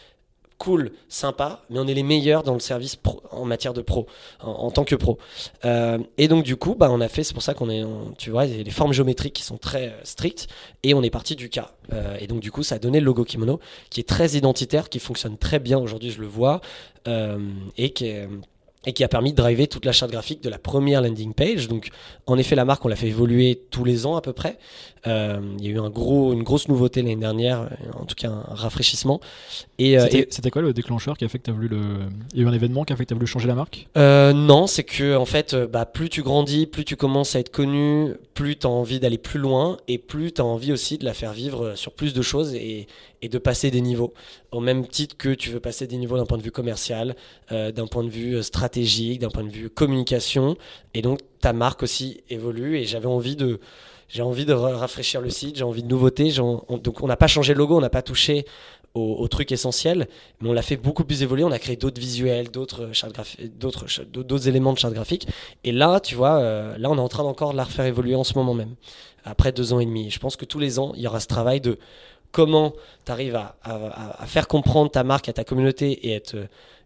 cool, 0.61 0.93
sympa, 1.09 1.63
mais 1.71 1.79
on 1.79 1.87
est 1.87 1.95
les 1.95 2.03
meilleurs 2.03 2.43
dans 2.43 2.53
le 2.53 2.61
service 2.61 2.99
en 3.31 3.47
matière 3.47 3.73
de 3.73 3.81
pro, 3.81 4.07
en, 4.41 4.71
tant 4.71 4.85
que 4.85 4.95
pro. 4.95 5.19
Euh, 5.65 5.99
et 6.19 6.29
donc 6.29 6.45
du 6.45 6.55
coup, 6.55 6.75
bah, 6.75 6.89
on 6.93 7.01
a 7.01 7.09
fait, 7.09 7.25
c'est 7.25 7.33
pour 7.33 7.43
ça 7.43 7.55
qu'on 7.55 7.71
est, 7.71 7.83
tu 8.19 8.31
vois, 8.31 8.47
des 8.47 8.71
formes 8.71 8.93
géométriques 8.93 9.33
qui 9.33 9.43
sont 9.43 9.57
très 9.57 9.89
euh, 9.89 10.05
strictes, 10.05 10.49
et 10.83 10.93
on 10.93 11.03
est 11.03 11.11
parti 11.11 11.35
du 11.35 11.49
cas. 11.49 11.71
Euh, 11.95 12.19
et 12.21 12.27
donc 12.27 12.41
du 12.41 12.53
coup, 12.53 12.63
ça 12.63 12.75
a 12.75 12.79
donné 12.79 13.01
le 13.01 13.07
logo 13.07 13.25
kimono, 13.25 13.59
qui 13.89 14.01
est 14.01 14.09
très 14.09 14.33
identitaire, 14.33 14.91
qui 14.91 14.99
fonctionne 14.99 15.39
très 15.39 15.61
bien 15.61 15.79
aujourd'hui, 15.79 16.11
je 16.11 16.21
le 16.21 16.27
vois, 16.27 16.61
et 17.79 17.91
qui 17.91 18.05
est 18.05 18.29
et 18.87 18.93
qui 18.93 19.05
a 19.05 19.09
permis 19.09 19.33
de 19.33 19.37
driver 19.37 19.69
toute 19.69 19.85
la 19.85 19.93
charte 19.93 20.11
graphique 20.11 20.43
de 20.43 20.49
la 20.49 20.59
première 20.59 21.03
landing 21.03 21.35
page. 21.35 21.69
Donc, 21.69 21.91
en 22.27 22.39
effet, 22.39 22.55
la 22.57 22.65
marque, 22.65 22.85
on 22.85 22.89
l'a 22.89 22.97
fait 22.97 23.09
évoluer 23.09 23.67
tous 23.71 23.85
les 23.85 24.07
ans 24.07 24.17
à 24.17 24.23
peu 24.23 24.33
près. 24.33 24.59
Euh, 25.07 25.41
il 25.59 25.65
y 25.65 25.69
a 25.69 25.71
eu 25.71 25.79
un 25.79 25.89
gros, 25.89 26.33
une 26.33 26.43
grosse 26.43 26.69
nouveauté 26.69 27.01
l'année 27.01 27.17
dernière, 27.17 27.71
en 27.95 28.05
tout 28.05 28.15
cas 28.15 28.29
un 28.29 28.55
rafraîchissement. 28.55 29.21
Et, 29.79 29.99
euh, 29.99 30.07
c'était, 30.29 30.51
quoi 30.51 30.61
le 30.61 30.75
déclencheur 30.75 31.17
qui 31.17 31.25
a 31.25 31.29
fait 31.29 31.39
que 31.39 31.45
tu 31.45 31.51
as 31.51 31.55
voulu 31.55 31.69
le. 31.69 31.81
Il 32.35 32.41
y 32.41 32.43
a 32.43 32.45
eu 32.45 32.49
un 32.49 32.53
événement 32.53 32.85
qui 32.85 32.93
a 32.93 32.97
fait 32.97 33.05
que 33.05 33.09
tu 33.09 33.15
as 33.15 33.17
voulu 33.17 33.27
changer 33.27 33.49
la 33.49 33.55
marque? 33.55 33.89
Euh, 33.97 34.33
Non, 34.33 34.67
c'est 34.67 34.85
que 34.85 35.17
en 35.17 35.25
fait, 35.25 35.55
bah, 35.55 35.87
plus 35.87 36.11
tu 36.11 36.23
grandis, 36.23 36.67
plus 36.67 36.85
tu 36.85 36.97
commences 36.97 37.35
à 37.35 37.41
être 37.41 37.51
connu, 37.51 38.13
plus 38.35 38.57
tu 38.57 38.67
as 38.67 38.71
envie 38.71 39.01
d'aller 39.01 39.19
plus 39.19 39.39
loin 39.41 39.79
et 39.89 39.99
plus 39.99 40.33
tu 40.33 40.43
as 40.43 40.45
envie 40.45 40.73
aussi 40.73 40.99
de 40.99 41.05
la 41.05 41.15
faire 41.15 41.33
vivre 41.33 41.75
sur 41.77 41.93
plus 41.93 42.13
de 42.13 42.23
choses 42.23 42.55
et, 42.55 42.87
et, 43.23 43.29
de 43.29 43.39
passer 43.39 43.71
des 43.71 43.81
niveaux. 43.81 44.13
Au 44.53 44.61
même 44.61 44.87
titre 44.87 45.17
que 45.17 45.33
tu 45.33 45.51
veux 45.51 45.61
passer 45.61 45.87
des 45.87 45.97
niveaux 45.97 46.19
d'un 46.19 46.27
point 46.27 46.39
de 46.39 46.43
vue 46.43 46.51
commercial, 46.51 47.17
d'un 47.51 47.87
point 47.87 48.05
de 48.05 48.11
vue 48.11 48.43
stratégique, 48.43 49.21
d'un 49.21 49.31
point 49.31 49.45
de 49.45 49.51
vue 49.51 49.71
communication. 49.71 50.57
Et 50.95 51.03
donc 51.03 51.21
ta 51.41 51.53
marque 51.53 51.83
aussi 51.83 52.23
évolue 52.29 52.77
et 52.77 52.85
j'avais 52.85 53.07
envie 53.07 53.37
de 53.37 53.61
j'ai 54.13 54.23
envie 54.23 54.45
de 54.45 54.53
rafraîchir 54.53 55.21
le 55.21 55.31
site, 55.31 55.57
j'ai 55.57 55.65
envie 55.65 55.83
de 55.83 55.89
nouveautés. 55.89 56.33
donc 56.33 57.03
on 57.03 57.07
n'a 57.07 57.17
pas 57.17 57.29
changé 57.29 57.55
le 57.55 57.59
logo, 57.59 57.77
on 57.77 57.81
n'a 57.81 57.91
pas 57.91 58.03
touché 58.03 58.45
au, 58.95 59.29
truc 59.29 59.53
essentiel, 59.53 60.09
mais 60.41 60.49
on 60.49 60.53
l'a 60.53 60.63
fait 60.63 60.77
beaucoup 60.77 61.05
plus 61.05 61.23
évoluer. 61.23 61.45
On 61.45 61.53
a 61.53 61.61
créé 61.61 61.77
d'autres 61.77 62.01
visuels, 62.01 62.51
d'autres 62.51 62.91
d'autres 63.57 63.87
d'autres 64.05 64.49
éléments 64.49 64.73
de 64.73 64.79
charte 64.79 64.95
graphique. 64.95 65.29
Et 65.63 65.71
là, 65.71 66.01
tu 66.01 66.17
vois, 66.17 66.41
euh, 66.41 66.77
là 66.77 66.91
on 66.91 66.97
est 66.97 67.01
en 67.01 67.09
train 67.09 67.23
encore 67.23 67.53
de 67.53 67.57
la 67.57 67.65
refaire 67.65 67.85
évoluer 67.85 68.17
en 68.17 68.25
ce 68.25 68.35
moment 68.35 68.55
même, 68.55 68.75
après 69.25 69.53
deux 69.53 69.73
ans 69.73 69.81
et 69.81 69.87
demi. 69.87 70.11
je 70.11 70.19
pense 70.19 70.37
que 70.37 70.45
tous 70.45 70.59
les 70.59 70.81
ans, 70.81 70.93
il 70.97 71.03
y 71.03 71.07
aura 71.07 71.21
ce 71.21 71.29
travail 71.29 71.61
de 71.61 71.79
comment 72.33 72.73
tu 73.05 73.13
arrives 73.13 73.37
à, 73.37 74.27
faire 74.27 74.49
comprendre 74.49 74.91
ta 74.91 75.05
marque 75.05 75.29
à 75.29 75.33
ta 75.33 75.45
communauté 75.45 76.09
et 76.09 76.13
être 76.13 76.37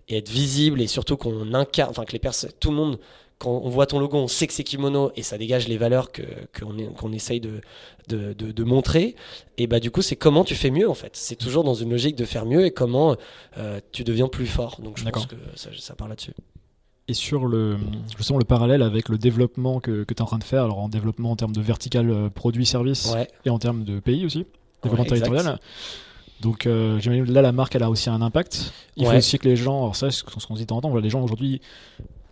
et 0.09 0.19
être 0.19 0.29
visible 0.29 0.83
et 0.83 0.87
surtout 0.87 1.17
qu'on 1.17 1.55
incarne, 1.55 1.91
enfin 1.91 2.05
que 2.05 2.13
les 2.13 2.19
personnes, 2.19 2.51
tout 2.61 2.71
le 2.71 2.77
monde 2.77 2.99
quand 3.45 3.61
on 3.63 3.69
voit 3.69 3.87
ton 3.87 3.99
logo, 3.99 4.17
on 4.17 4.29
sait 4.29 4.47
que 4.47 4.55
c'est 4.55 4.65
kimono 4.65 5.13
et 5.17 5.23
ça 5.23 5.37
dégage 5.37 5.69
les 5.69 5.77
valeurs 5.77 6.11
qu'on 6.13 6.75
qu'on 6.97 7.13
essaye 7.13 7.41
de, 7.41 7.61
de, 8.09 8.33
de, 8.33 8.65
montrer. 8.65 9.17
Et 9.59 9.67
bah 9.67 9.81
du 9.81 9.91
coup, 9.91 10.01
c'est 10.01 10.17
comment 10.17 10.45
tu 10.45 10.55
fais 10.55 10.71
mieux 10.71 10.89
en 10.89 10.95
fait. 10.95 11.11
C'est 11.13 11.37
toujours 11.37 11.63
dans 11.63 11.75
une 11.75 11.91
logique 11.91 12.17
de 12.17 12.25
faire 12.25 12.47
mieux 12.47 12.65
et 12.65 12.71
comment 12.71 13.17
euh, 13.59 13.81
tu 13.93 14.03
deviens 14.03 14.29
plus 14.29 14.47
fort. 14.47 14.81
Donc 14.83 14.97
je 14.99 15.05
pense 15.05 15.27
que 15.27 15.37
ça, 15.57 15.69
ça 15.79 15.95
part 15.95 16.09
là-dessus. 16.09 16.33
Et 17.07 17.13
sur 17.13 17.45
le, 17.45 17.77
justement, 18.17 18.39
le 18.39 18.47
parallèle 18.47 18.81
avec 18.81 19.11
le 19.11 19.19
développement 19.19 19.79
que, 19.79 20.05
que 20.05 20.15
tu 20.15 20.21
es 20.21 20.23
en 20.23 20.27
train 20.27 20.39
de 20.39 20.45
faire, 20.45 20.65
alors 20.65 20.79
en 20.79 20.89
développement 20.89 21.31
en 21.33 21.37
termes 21.37 21.55
de 21.55 21.61
vertical 21.61 22.11
euh, 22.11 22.31
produit-service 22.31 23.15
et 23.45 23.51
en 23.51 23.59
termes 23.59 23.85
de 23.85 24.01
pays 24.01 24.25
aussi, 24.25 24.47
développement 24.83 25.05
territorial. 25.05 25.59
Donc 26.41 26.67
euh, 26.67 26.99
là 27.27 27.43
la 27.43 27.53
marque 27.53 27.75
elle 27.75 27.83
a 27.83 27.91
aussi 27.91 28.09
un 28.09 28.23
impact. 28.23 28.73
Il 28.97 29.07
faut 29.07 29.13
aussi 29.13 29.39
que 29.39 29.47
les 29.47 29.57
gens, 29.57 29.83
alors 29.83 29.97
ça 29.97 30.11
ce 30.11 30.23
qu'on 30.23 30.55
dit 30.55 30.63
de 30.63 30.67
temps 30.67 30.79
en 30.79 30.81
temps, 30.81 30.97
les 30.97 31.11
gens 31.11 31.23
aujourd'hui 31.23 31.61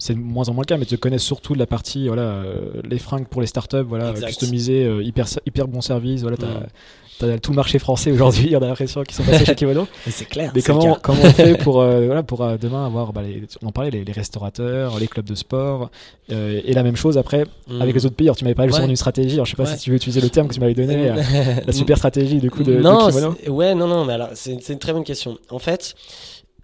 c'est 0.03 0.17
moins 0.17 0.49
en 0.49 0.53
moins 0.53 0.63
le 0.63 0.67
cas, 0.67 0.77
mais 0.79 0.85
tu 0.85 0.99
connais 0.99 1.19
surtout 1.19 1.55
de 1.55 1.61
la 1.61 1.67
partie, 1.67 2.09
voilà, 2.09 2.23
euh, 2.23 2.83
les 2.83 2.99
fringues 2.99 3.29
pour 3.29 3.41
les 3.41 3.47
startups, 3.47 3.85
voilà, 3.87 4.13
customisées, 4.13 4.85
euh, 4.85 5.01
hyper, 5.01 5.27
hyper 5.47 5.69
bon 5.69 5.81
service, 5.81 6.23
voilà, 6.23 6.37
t'as 6.37 7.29
as 7.29 7.39
tout 7.39 7.53
le 7.53 7.57
marché 7.57 7.79
français 7.79 8.11
aujourd'hui, 8.11 8.57
on 8.57 8.63
a 8.63 8.67
l'impression 8.67 9.05
qu'ils 9.05 9.15
sont 9.15 9.23
passés 9.23 9.45
chez 9.45 9.55
Kimono. 9.55 9.87
c'est 10.11 10.25
clair. 10.25 10.51
Mais 10.57 10.61
comment, 10.61 10.99
comment 11.01 11.23
on 11.23 11.31
fait 11.31 11.57
pour, 11.57 11.81
euh, 11.81 12.07
voilà, 12.07 12.25
pour 12.25 12.45
demain 12.59 12.85
avoir, 12.85 13.13
bah, 13.13 13.23
les, 13.23 13.45
on 13.63 13.69
en 13.69 13.71
parlait, 13.71 13.93
les, 13.93 14.13
restaurateurs, 14.13 14.99
les 14.99 15.07
clubs 15.07 15.25
de 15.25 15.37
sport, 15.37 15.89
et 16.29 16.73
la 16.73 16.83
même 16.83 16.97
chose 16.97 17.17
après 17.17 17.45
mm. 17.69 17.81
avec 17.81 17.95
les 17.95 18.05
autres 18.05 18.17
pays. 18.17 18.27
Alors, 18.27 18.37
tu 18.37 18.43
m'avais 18.43 18.57
parlé 18.57 18.71
justement 18.71 18.89
d'une 18.89 18.97
stratégie, 18.97 19.35
alors 19.35 19.47
je 19.47 19.53
sais 19.53 19.57
pas 19.57 19.67
si 19.67 19.79
tu 19.79 19.91
veux 19.91 19.97
utiliser 19.97 20.21
le 20.21 20.31
terme 20.31 20.49
que 20.49 20.55
tu 20.55 20.61
m'avais 20.61 20.75
donné, 20.75 21.13
la 21.65 21.73
super 21.73 21.97
stratégie 21.97 22.41
du 22.41 22.51
coup 22.51 22.65
de, 22.65 22.75
non, 22.75 23.07
de 23.07 23.13
Kimono. 23.13 23.37
Ouais, 23.47 23.77
non, 23.77 23.87
non, 23.87 24.05
mais 24.05 24.15
alors 24.15 24.31
c'est 24.35 24.57
une 24.69 24.79
très 24.81 24.93
bonne 24.93 25.05
question. 25.05 25.39
En 25.49 25.61
fait, 25.61 25.95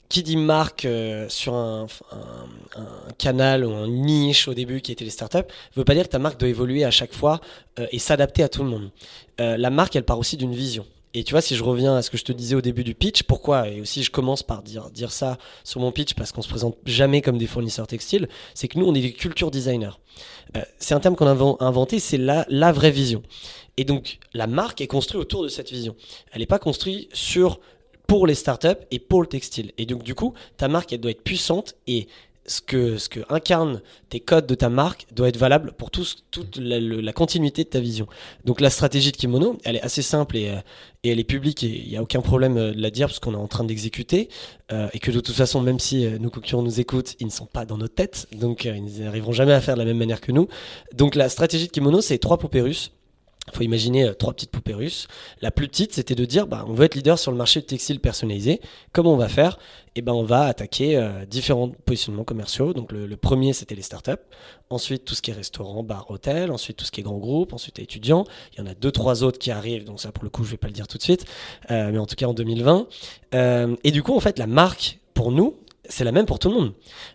qui 0.09 0.23
dit 0.23 0.37
marque 0.37 0.85
euh, 0.85 1.29
sur 1.29 1.55
un, 1.55 1.87
canal 3.19 3.65
ou 3.65 3.71
une 3.71 4.03
niche 4.03 4.49
au 4.49 4.55
début 4.55 4.81
qui 4.81 4.93
était 4.93 5.05
les 5.05 5.11
startups, 5.11 5.39
veut 5.77 5.85
pas 5.85 5.95
dire 5.95 6.05
que 6.05 6.11
ta 6.11 6.19
marque 6.19 6.39
doit 6.39 6.49
évoluer 6.49 6.85
à 6.85 6.91
chaque 6.91 7.13
fois 7.13 7.41
euh, 7.79 7.87
et 7.91 7.99
s'adapter 7.99 8.43
à 8.43 8.49
tout 8.49 8.63
le 8.63 8.71
monde. 8.71 8.91
Euh, 9.41 9.57
la 9.57 9.71
marque, 9.71 9.97
elle 9.97 10.05
part 10.05 10.19
aussi 10.19 10.37
d'une 10.37 10.55
vision. 10.55 10.87
Et 11.15 11.25
tu 11.25 11.33
vois, 11.33 11.41
si 11.41 11.57
je 11.57 11.65
reviens 11.65 11.97
à 11.97 12.03
ce 12.03 12.11
que 12.11 12.17
je 12.19 12.25
te 12.25 12.33
disais 12.33 12.55
au 12.55 12.61
début 12.61 12.85
du 12.85 12.95
pitch, 12.95 13.23
pourquoi 13.23 13.69
Et 13.69 13.81
aussi, 13.81 14.03
je 14.03 14.11
commence 14.11 14.43
par 14.43 14.63
dire, 14.63 14.91
dire 14.91 15.11
ça 15.11 15.39
sur 15.65 15.81
mon 15.81 15.91
pitch 15.91 16.15
parce 16.15 16.33
qu'on 16.33 16.43
se 16.43 16.49
présente 16.49 16.77
jamais 16.85 17.23
comme 17.23 17.39
des 17.39 17.47
fournisseurs 17.47 17.87
textiles, 17.87 18.29
c'est 18.55 18.69
que 18.69 18.79
nous, 18.79 18.87
on 18.87 18.95
est 18.95 19.01
des 19.01 19.13
culture 19.13 19.51
designers. 19.51 19.99
c'est 20.79 20.95
un 20.95 21.01
terme 21.01 21.17
qu'on 21.17 21.27
a 21.27 21.65
inventé, 21.65 21.99
c'est 21.99 22.19
la 22.19 22.73
vraie 22.73 22.91
vision. 22.91 23.23
Et 23.79 23.85
donc, 23.85 24.19
la 24.35 24.49
marque 24.49 24.81
est 24.81 24.87
construite 24.89 25.21
autour 25.21 25.45
de 25.45 25.49
cette 25.49 25.71
vision. 25.71 25.95
Elle 26.33 26.41
n'est 26.41 26.47
pas 26.47 26.59
construite 26.59 27.09
sur 27.15 27.61
pour 28.09 28.27
les 28.27 28.35
startups 28.35 28.83
et 28.91 28.99
pour 28.99 29.21
le 29.21 29.29
textile. 29.29 29.71
Et 29.79 29.87
donc, 29.87 30.03
du 30.03 30.17
coup, 30.17 30.35
ta 30.57 30.67
marque, 30.67 30.93
elle 30.93 31.01
doit 31.01 31.13
être 31.13 31.23
puissante 31.23 31.77
et 31.87 32.09
ce 32.47 32.63
que, 32.63 32.97
ce 32.97 33.11
que 33.11 33.21
incarnent 33.29 33.83
tes 34.09 34.21
codes 34.21 34.47
de 34.47 34.55
ta 34.55 34.71
marque 34.71 35.07
doit 35.15 35.29
être 35.29 35.37
valable 35.37 35.73
pour 35.77 35.91
toute 35.91 36.25
la, 36.57 37.13
continuité 37.13 37.65
de 37.65 37.69
ta 37.69 37.81
vision. 37.81 38.07
Donc 38.47 38.61
la 38.63 38.71
stratégie 38.71 39.13
de 39.13 39.17
Kimono, 39.19 39.59
elle 39.65 39.77
est 39.77 39.83
assez 39.83 40.01
simple 40.01 40.39
et, 40.39 40.49
euh, 40.49 40.57
et 41.05 41.11
elle 41.11 41.21
est 41.21 41.25
publique 41.25 41.63
et 41.63 41.69
il 41.69 41.91
n'y 41.91 41.99
a 41.99 42.03
aucun 42.03 42.23
problème 42.23 42.57
euh, 42.57 42.73
de 42.73 42.81
la 42.81 42.91
dire 42.91 43.09
parce 43.09 43.19
qu'on 43.19 43.35
est 43.35 43.37
en 43.37 43.49
train 43.49 43.65
d'exécuter 43.65 44.31
euh, 44.73 44.89
et 44.95 44.99
que 44.99 45.11
de 45.11 45.21
toute 45.21 45.37
façon, 45.37 45.61
même 45.61 45.79
si 45.79 46.07
nos 46.19 46.31
concurrents 46.31 46.63
nous 46.63 46.81
écoutent, 46.81 47.15
ils 47.21 47.27
ne 47.27 47.33
sont 47.33 47.47
pas 47.47 47.67
dans 47.67 47.77
notre 47.77 47.95
tête, 47.95 48.27
donc 48.33 48.65
ils 48.65 49.05
n'arriveront 49.05 49.33
jamais 49.33 49.53
à 49.53 49.61
faire 49.61 49.75
de 49.75 49.81
la 49.81 49.85
même 49.85 49.99
manière 49.99 50.23
que 50.23 50.33
nous. 50.33 50.49
Donc 50.95 51.15
la 51.15 51.29
stratégie 51.29 51.67
de 51.67 51.73
Kimono, 51.73 52.01
c'est 52.01 52.17
trois 52.17 52.39
poupées 52.39 52.63
il 53.53 53.57
faut 53.57 53.63
imaginer 53.63 54.05
euh, 54.05 54.15
trois 54.15 54.33
petites 54.33 54.51
poupées 54.51 54.75
russes. 54.75 55.09
La 55.41 55.51
plus 55.51 55.69
petite, 55.69 55.93
c'était 55.93 56.15
de 56.15 56.25
dire, 56.25 56.47
bah, 56.47 56.65
on 56.69 56.73
veut 56.73 56.85
être 56.85 56.95
leader 56.95 57.19
sur 57.19 57.31
le 57.31 57.37
marché 57.37 57.61
de 57.61 57.67
textile 57.67 58.01
personnalisé. 58.01 58.61
Comment 58.93 59.15
on 59.15 59.17
va 59.17 59.29
faire? 59.29 59.59
Eh 59.95 60.03
ben, 60.03 60.13
on 60.13 60.23
va 60.23 60.45
attaquer 60.45 60.97
euh, 60.97 61.25
différents 61.27 61.71
positionnements 61.85 62.25
commerciaux. 62.25 62.73
Donc, 62.73 62.93
le, 62.93 63.17
premier, 63.17 63.53
c'était 63.53 63.75
les 63.75 63.83
startups. 63.83 64.13
Ensuite, 64.71 65.05
tout 65.05 65.15
ce 65.15 65.23
qui 65.23 65.31
est 65.31 65.35
restaurant, 65.35 65.83
bar, 65.83 66.11
hôtel. 66.11 66.51
Ensuite, 66.53 66.77
tout 66.77 66.85
ce 66.85 66.91
qui 66.91 67.01
est 67.01 67.05
grand 67.05 67.19
groupe. 67.19 67.53
Ensuite, 67.53 67.79
étudiants. 67.79 68.25
Il 68.53 68.61
y 68.61 68.63
en 68.63 68.67
a 68.67 68.75
deux, 68.75 68.93
trois 68.93 69.25
autres 69.25 69.39
qui 69.39 69.51
arrivent. 69.51 69.85
Donc, 69.85 70.01
ça, 70.01 70.13
pour 70.13 70.25
le 70.25 70.31
coup, 70.31 70.45
je 70.45 70.53
vais 70.53 70.57
pas 70.57 70.69
le 70.69 70.73
dire 70.75 70.87
tout 70.87 70.99
de 70.99 71.03
suite. 71.03 71.25
Euh, 71.71 71.91
mais 71.93 71.99
en 71.99 72.07
tout 72.07 72.17
cas, 72.17 72.27
en 72.27 72.35
2020. 72.35 72.87
et 73.33 73.91
du 73.91 74.03
coup, 74.03 74.15
en 74.15 74.21
fait, 74.21 74.39
la 74.39 74.47
marque, 74.47 74.99
pour 75.15 75.33
nous, 75.33 75.57
c'est 75.89 76.05
la 76.05 76.13
même 76.13 76.27
pour 76.27 76.39
tout 76.39 76.49
le 76.49 76.55
monde. 76.55 76.73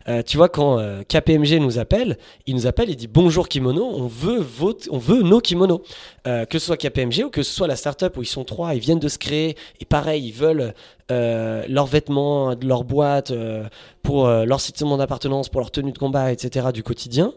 Euh, 0.08 0.22
tu 0.24 0.38
vois, 0.38 0.50
quand 0.50 0.80
euh, 0.80 1.04
KPMG 1.04 1.60
nous 1.60 1.80
appelle, 1.80 2.18
il 2.48 2.56
nous 2.56 2.68
appelle 2.68 2.90
et 2.90 2.96
dit 2.96 3.08
bonjour 3.08 3.48
kimono, 3.48 3.86
on 3.86 4.08
veut, 4.08 4.46
on 4.90 4.98
veut 4.98 5.22
nos 5.22 5.40
kimonos. 5.40 5.82
Euh, 6.26 6.46
que 6.46 6.60
ce 6.60 6.68
soit 6.68 6.78
KPMG 6.78 7.26
ou 7.26 7.30
que 7.30 7.44
ce 7.44 7.54
soit 7.54 7.68
la 7.68 7.76
startup 7.76 8.18
où 8.18 8.22
ils 8.22 8.28
sont 8.28 8.44
trois, 8.44 8.76
ils 8.76 8.80
viennent 8.80 9.00
de 9.00 9.10
se 9.10 9.18
créer 9.18 9.56
et 9.80 9.86
pareil, 9.86 10.26
ils 10.26 10.34
veulent 10.34 10.74
leurs 11.10 11.86
vêtements, 11.86 12.56
de 12.56 12.68
leur 12.68 12.84
boîte, 12.84 13.34
pour 14.02 14.28
leur 14.28 14.60
sentiment 14.60 14.98
d'appartenance, 14.98 15.50
pour 15.50 15.62
leur 15.62 15.72
tenue 15.72 15.92
de 15.92 15.98
combat, 15.98 16.32
etc. 16.32 16.68
du 16.74 16.84
quotidien. 16.84 17.34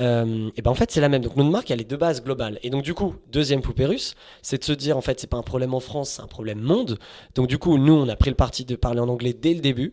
et 0.00 0.62
ben 0.62 0.70
en 0.70 0.74
fait, 0.74 0.90
c'est 0.90 1.00
la 1.00 1.08
même. 1.08 1.22
Donc 1.22 1.36
notre 1.36 1.50
marque, 1.50 1.70
elle 1.70 1.80
est 1.80 1.90
de 1.90 1.96
base 1.96 2.22
globale. 2.22 2.58
Et 2.62 2.70
donc 2.70 2.82
du 2.82 2.94
coup, 2.94 3.14
deuxième 3.32 3.62
poupée 3.62 3.86
russe, 3.86 4.14
c'est 4.42 4.58
de 4.58 4.64
se 4.64 4.72
dire 4.72 4.96
en 4.96 5.00
fait, 5.00 5.18
c'est 5.18 5.26
pas 5.26 5.38
un 5.38 5.42
problème 5.42 5.74
en 5.74 5.80
France, 5.80 6.10
c'est 6.10 6.22
un 6.22 6.26
problème 6.26 6.60
monde. 6.60 6.98
Donc 7.34 7.46
du 7.48 7.58
coup, 7.58 7.78
nous, 7.78 7.94
on 7.94 8.08
a 8.08 8.16
pris 8.16 8.30
le 8.30 8.36
parti 8.36 8.64
de 8.64 8.76
parler 8.76 9.00
en 9.00 9.08
anglais 9.08 9.34
dès 9.34 9.54
le 9.54 9.60
début. 9.60 9.92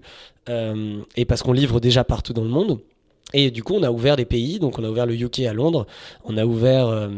Euh, 0.49 1.01
et 1.15 1.25
parce 1.25 1.41
qu'on 1.43 1.53
livre 1.53 1.79
déjà 1.79 2.03
partout 2.03 2.33
dans 2.33 2.43
le 2.43 2.49
monde. 2.49 2.79
Et 3.33 3.49
du 3.49 3.63
coup, 3.63 3.73
on 3.73 3.83
a 3.83 3.91
ouvert 3.91 4.15
des 4.15 4.25
pays. 4.25 4.59
Donc, 4.59 4.77
on 4.79 4.83
a 4.83 4.89
ouvert 4.89 5.05
le 5.05 5.15
UK 5.15 5.39
à 5.41 5.53
Londres, 5.53 5.87
on 6.23 6.37
a 6.37 6.45
ouvert 6.45 6.87
euh, 6.87 7.09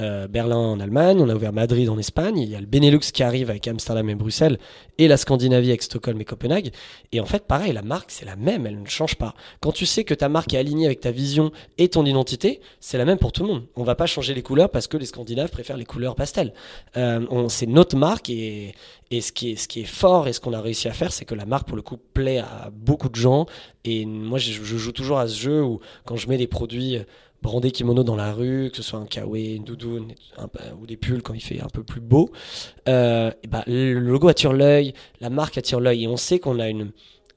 euh, 0.00 0.26
Berlin 0.26 0.56
en 0.56 0.80
Allemagne, 0.80 1.20
on 1.20 1.28
a 1.28 1.34
ouvert 1.34 1.52
Madrid 1.52 1.88
en 1.88 1.98
Espagne, 1.98 2.38
il 2.38 2.48
y 2.48 2.56
a 2.56 2.60
le 2.60 2.66
Benelux 2.66 2.98
qui 3.12 3.22
arrive 3.22 3.50
avec 3.50 3.68
Amsterdam 3.68 4.08
et 4.10 4.14
Bruxelles, 4.14 4.58
et 4.98 5.08
la 5.08 5.16
Scandinavie 5.16 5.68
avec 5.68 5.82
Stockholm 5.82 6.20
et 6.20 6.24
Copenhague. 6.24 6.70
Et 7.12 7.20
en 7.20 7.26
fait, 7.26 7.46
pareil, 7.46 7.72
la 7.72 7.82
marque, 7.82 8.10
c'est 8.10 8.24
la 8.24 8.36
même, 8.36 8.66
elle 8.66 8.80
ne 8.80 8.86
change 8.86 9.14
pas. 9.14 9.34
Quand 9.60 9.72
tu 9.72 9.86
sais 9.86 10.04
que 10.04 10.14
ta 10.14 10.28
marque 10.28 10.52
est 10.54 10.58
alignée 10.58 10.86
avec 10.86 11.00
ta 11.00 11.10
vision 11.10 11.52
et 11.78 11.88
ton 11.88 12.04
identité, 12.04 12.60
c'est 12.80 12.98
la 12.98 13.04
même 13.04 13.18
pour 13.18 13.32
tout 13.32 13.42
le 13.42 13.48
monde. 13.48 13.66
On 13.76 13.84
va 13.84 13.94
pas 13.94 14.06
changer 14.06 14.34
les 14.34 14.42
couleurs 14.42 14.70
parce 14.70 14.88
que 14.88 14.96
les 14.96 15.06
Scandinaves 15.06 15.50
préfèrent 15.50 15.76
les 15.76 15.84
couleurs 15.84 16.16
pastel. 16.16 16.54
Euh, 16.96 17.48
c'est 17.48 17.66
notre 17.66 17.96
marque 17.96 18.30
et, 18.30 18.74
et 19.10 19.20
ce, 19.20 19.30
qui 19.30 19.52
est, 19.52 19.56
ce 19.56 19.68
qui 19.68 19.80
est 19.80 19.84
fort 19.84 20.26
et 20.26 20.32
ce 20.32 20.40
qu'on 20.40 20.52
a 20.52 20.60
réussi 20.60 20.88
à 20.88 20.92
faire, 20.92 21.12
c'est 21.12 21.24
que 21.24 21.34
la 21.34 21.46
marque, 21.46 21.68
pour 21.68 21.76
le 21.76 21.82
coup, 21.82 21.98
plaît 21.98 22.38
à 22.38 22.70
beaucoup 22.72 23.08
de 23.08 23.16
gens. 23.16 23.46
Et 23.84 24.06
moi, 24.06 24.38
je, 24.38 24.52
je 24.52 24.76
joue 24.76 24.92
toujours 24.92 25.18
à 25.18 25.28
ce 25.28 25.40
jeu 25.40 25.62
où 25.62 25.80
quand 26.04 26.16
je 26.16 26.28
mets 26.28 26.38
des 26.38 26.46
produits 26.48 26.98
brandé 27.44 27.70
kimono 27.70 28.02
dans 28.02 28.16
la 28.16 28.32
rue, 28.32 28.70
que 28.70 28.78
ce 28.78 28.82
soit 28.82 28.98
un 28.98 29.04
kawaii, 29.04 29.56
une 29.56 29.64
doudoune 29.64 30.14
ou 30.80 30.86
des 30.86 30.96
pulls 30.96 31.22
quand 31.22 31.34
il 31.34 31.42
fait 31.42 31.60
un 31.60 31.68
peu 31.68 31.84
plus 31.84 32.00
beau, 32.00 32.30
euh, 32.88 33.30
bah, 33.48 33.62
le 33.66 33.98
logo 34.00 34.28
attire 34.28 34.54
l'œil, 34.54 34.94
la 35.20 35.28
marque 35.28 35.58
attire 35.58 35.78
l'œil 35.78 36.04
et 36.04 36.08
on 36.08 36.16
sait 36.16 36.38
qu'on 36.38 36.58
a 36.58 36.70
une, 36.70 36.90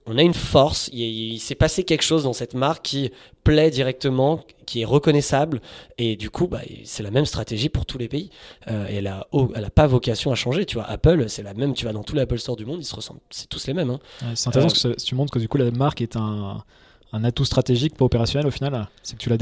on 0.05 0.17
a 0.17 0.21
une 0.21 0.33
force, 0.33 0.89
il, 0.93 1.37
s'est 1.39 1.55
passé 1.55 1.83
quelque 1.83 2.03
chose 2.03 2.23
dans 2.23 2.31
cette 2.31 2.53
marque 2.53 2.85
qui 2.85 3.11
plaît 3.43 3.69
directement, 3.69 4.45
qui 4.65 4.81
est 4.81 4.85
reconnaissable 4.85 5.59
et 5.97 6.15
du 6.15 6.29
coup 6.29 6.47
bah, 6.47 6.61
c'est 6.85 7.03
la 7.03 7.11
même 7.11 7.25
stratégie 7.25 7.67
pour 7.67 7.85
tous 7.85 7.97
les 7.97 8.07
pays 8.07 8.29
euh, 8.69 8.87
et 8.87 8.95
elle 8.95 9.07
a, 9.07 9.27
elle 9.55 9.65
a 9.65 9.69
pas 9.69 9.87
vocation 9.87 10.31
à 10.31 10.35
changer, 10.35 10.65
tu 10.65 10.75
vois, 10.75 10.85
Apple 10.85 11.25
c'est 11.27 11.43
la 11.43 11.53
même, 11.53 11.73
tu 11.73 11.83
vas 11.83 11.91
dans 11.91 12.03
tous 12.03 12.15
les 12.15 12.21
Apple 12.21 12.39
Store 12.39 12.55
du 12.55 12.65
monde, 12.65 12.79
ils 12.79 12.85
se 12.85 12.95
ressemblent, 12.95 13.19
c'est 13.29 13.49
tous 13.49 13.67
les 13.67 13.73
mêmes. 13.73 13.89
Hein. 13.89 13.99
c'est 14.35 14.47
intéressant 14.47 14.87
euh, 14.87 14.93
que 14.93 15.03
tu 15.03 15.15
montres 15.15 15.33
que 15.33 15.39
du 15.39 15.49
coup 15.49 15.57
la 15.57 15.69
marque 15.71 15.99
est 15.99 16.15
un 16.15 16.63
un 17.13 17.23
atout 17.23 17.45
stratégique, 17.45 17.95
pas 17.95 18.05
opérationnel 18.05 18.47
au 18.47 18.51
final 18.51 18.87
C'est 19.03 19.17
que 19.17 19.21
tu 19.21 19.29
l'as 19.29 19.37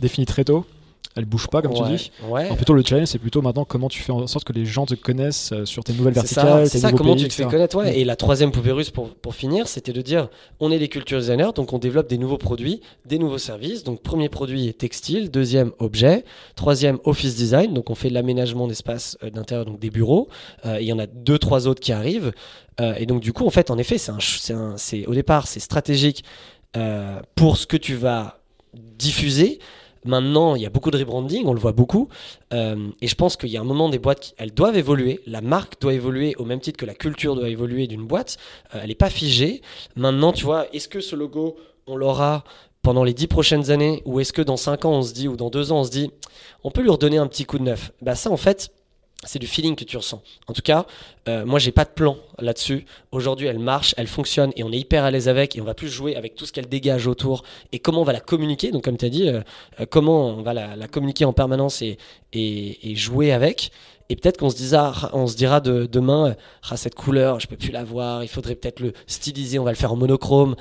défini 0.00 0.26
très 0.26 0.44
tôt 0.44 0.66
elle 1.14 1.24
bouge 1.26 1.48
pas 1.48 1.60
comme 1.60 1.72
ouais, 1.72 1.90
tu 1.90 1.96
dis. 1.96 2.10
Ouais. 2.26 2.44
Alors 2.44 2.56
plutôt 2.56 2.72
le 2.72 2.82
challenge, 2.82 3.08
c'est 3.08 3.18
plutôt 3.18 3.42
maintenant 3.42 3.64
comment 3.64 3.88
tu 3.88 4.02
fais 4.02 4.12
en 4.12 4.26
sorte 4.26 4.44
que 4.44 4.52
les 4.52 4.64
gens 4.64 4.86
te 4.86 4.94
connaissent 4.94 5.50
euh, 5.52 5.64
sur 5.66 5.84
tes 5.84 5.92
nouvelles 5.92 6.14
verticales, 6.14 6.68
c'est 6.68 6.78
ça, 6.78 6.92
comment 6.92 7.14
pays, 7.14 7.24
tu 7.24 7.28
te 7.28 7.34
fais 7.34 7.44
connaître. 7.44 7.76
Ouais. 7.76 7.92
Mm. 7.92 7.96
Et 7.96 8.04
la 8.04 8.16
troisième 8.16 8.50
poupée 8.50 8.72
russe 8.72 8.90
pour, 8.90 9.14
pour 9.14 9.34
finir, 9.34 9.68
c'était 9.68 9.92
de 9.92 10.00
dire 10.00 10.28
on 10.60 10.70
est 10.70 10.78
des 10.78 10.88
culture 10.88 11.18
designers, 11.18 11.50
donc 11.54 11.72
on 11.72 11.78
développe 11.78 12.08
des 12.08 12.18
nouveaux 12.18 12.38
produits, 12.38 12.80
des 13.04 13.18
nouveaux 13.18 13.38
services. 13.38 13.84
Donc, 13.84 14.02
premier 14.02 14.28
produit 14.28 14.68
est 14.68 14.78
textile, 14.78 15.30
deuxième 15.30 15.72
objet, 15.78 16.24
troisième 16.56 16.98
office 17.04 17.36
design, 17.36 17.74
donc 17.74 17.90
on 17.90 17.94
fait 17.94 18.10
l'aménagement 18.10 18.66
d'espace 18.66 19.18
euh, 19.22 19.30
d'intérieur, 19.30 19.66
donc 19.66 19.78
des 19.78 19.90
bureaux. 19.90 20.28
Euh, 20.64 20.78
il 20.80 20.86
y 20.86 20.92
en 20.92 20.98
a 20.98 21.06
deux, 21.06 21.38
trois 21.38 21.66
autres 21.68 21.80
qui 21.80 21.92
arrivent. 21.92 22.32
Euh, 22.80 22.94
et 22.96 23.04
donc, 23.04 23.20
du 23.20 23.34
coup, 23.34 23.46
en 23.46 23.50
fait, 23.50 23.70
en 23.70 23.76
effet, 23.76 23.98
c'est- 23.98 25.06
au 25.06 25.14
départ, 25.14 25.46
c'est 25.46 25.60
stratégique 25.60 26.24
euh, 26.76 27.20
pour 27.34 27.56
ce 27.56 27.66
que 27.66 27.76
tu 27.76 27.94
vas 27.94 28.40
diffuser. 28.74 29.58
Maintenant, 30.04 30.56
il 30.56 30.62
y 30.62 30.66
a 30.66 30.70
beaucoup 30.70 30.90
de 30.90 30.98
rebranding, 30.98 31.44
on 31.46 31.52
le 31.52 31.60
voit 31.60 31.72
beaucoup. 31.72 32.08
Euh, 32.52 32.88
et 33.00 33.06
je 33.06 33.14
pense 33.14 33.36
qu'il 33.36 33.50
y 33.50 33.56
a 33.56 33.60
un 33.60 33.64
moment 33.64 33.88
des 33.88 34.00
boîtes 34.00 34.20
qui 34.20 34.34
elles 34.36 34.52
doivent 34.52 34.76
évoluer. 34.76 35.20
La 35.26 35.40
marque 35.40 35.80
doit 35.80 35.94
évoluer 35.94 36.34
au 36.36 36.44
même 36.44 36.60
titre 36.60 36.78
que 36.78 36.86
la 36.86 36.94
culture 36.94 37.36
doit 37.36 37.48
évoluer 37.48 37.86
d'une 37.86 38.04
boîte. 38.04 38.36
Euh, 38.74 38.80
elle 38.82 38.88
n'est 38.88 38.96
pas 38.96 39.10
figée. 39.10 39.62
Maintenant, 39.94 40.32
tu 40.32 40.44
vois, 40.44 40.66
est-ce 40.74 40.88
que 40.88 41.00
ce 41.00 41.14
logo, 41.14 41.56
on 41.86 41.96
l'aura 41.96 42.42
pendant 42.82 43.04
les 43.04 43.14
dix 43.14 43.28
prochaines 43.28 43.70
années? 43.70 44.02
Ou 44.04 44.18
est-ce 44.18 44.32
que 44.32 44.42
dans 44.42 44.56
cinq 44.56 44.84
ans, 44.84 44.92
on 44.92 45.02
se 45.02 45.14
dit, 45.14 45.28
ou 45.28 45.36
dans 45.36 45.50
deux 45.50 45.70
ans, 45.70 45.80
on 45.80 45.84
se 45.84 45.90
dit, 45.90 46.10
on 46.64 46.72
peut 46.72 46.82
lui 46.82 46.90
redonner 46.90 47.18
un 47.18 47.28
petit 47.28 47.44
coup 47.44 47.58
de 47.58 47.64
neuf? 47.64 47.92
Bah 48.02 48.16
ça, 48.16 48.30
en 48.30 48.36
fait, 48.36 48.70
c'est 49.24 49.38
du 49.38 49.46
feeling 49.46 49.76
que 49.76 49.84
tu 49.84 49.96
ressens. 49.96 50.22
En 50.48 50.52
tout 50.52 50.62
cas, 50.62 50.86
euh, 51.28 51.44
moi, 51.44 51.58
j'ai 51.58 51.70
pas 51.70 51.84
de 51.84 51.90
plan 51.90 52.16
là-dessus. 52.38 52.84
Aujourd'hui, 53.12 53.46
elle 53.46 53.58
marche, 53.58 53.94
elle 53.96 54.08
fonctionne 54.08 54.52
et 54.56 54.64
on 54.64 54.72
est 54.72 54.78
hyper 54.78 55.04
à 55.04 55.10
l'aise 55.10 55.28
avec 55.28 55.56
et 55.56 55.60
on 55.60 55.64
va 55.64 55.74
plus 55.74 55.88
jouer 55.88 56.16
avec 56.16 56.34
tout 56.34 56.44
ce 56.44 56.52
qu'elle 56.52 56.68
dégage 56.68 57.06
autour 57.06 57.44
et 57.70 57.78
comment 57.78 58.00
on 58.00 58.04
va 58.04 58.12
la 58.12 58.20
communiquer. 58.20 58.72
Donc, 58.72 58.84
comme 58.84 58.96
tu 58.96 59.04
as 59.04 59.10
dit, 59.10 59.28
euh, 59.28 59.40
euh, 59.80 59.86
comment 59.88 60.28
on 60.28 60.42
va 60.42 60.52
la, 60.52 60.88
communiquer 60.88 61.24
en 61.24 61.32
permanence 61.32 61.82
et, 61.82 61.96
jouer 62.94 63.32
avec. 63.32 63.70
Et 64.08 64.16
peut-être 64.16 64.38
qu'on 64.38 64.50
se 64.50 64.56
dira, 64.56 65.10
on 65.12 65.26
se 65.26 65.36
dira 65.36 65.60
de, 65.60 65.86
demain, 65.86 66.30
euh, 66.30 66.34
ah, 66.68 66.76
cette 66.76 66.94
couleur, 66.94 67.38
je 67.38 67.46
peux 67.46 67.56
plus 67.56 67.70
la 67.70 67.84
voir, 67.84 68.24
il 68.24 68.28
faudrait 68.28 68.56
peut-être 68.56 68.80
le 68.80 68.92
styliser, 69.06 69.58
on 69.58 69.64
va 69.64 69.70
le 69.70 69.76
faire 69.76 69.92
en 69.92 69.96
monochrome. 69.96 70.56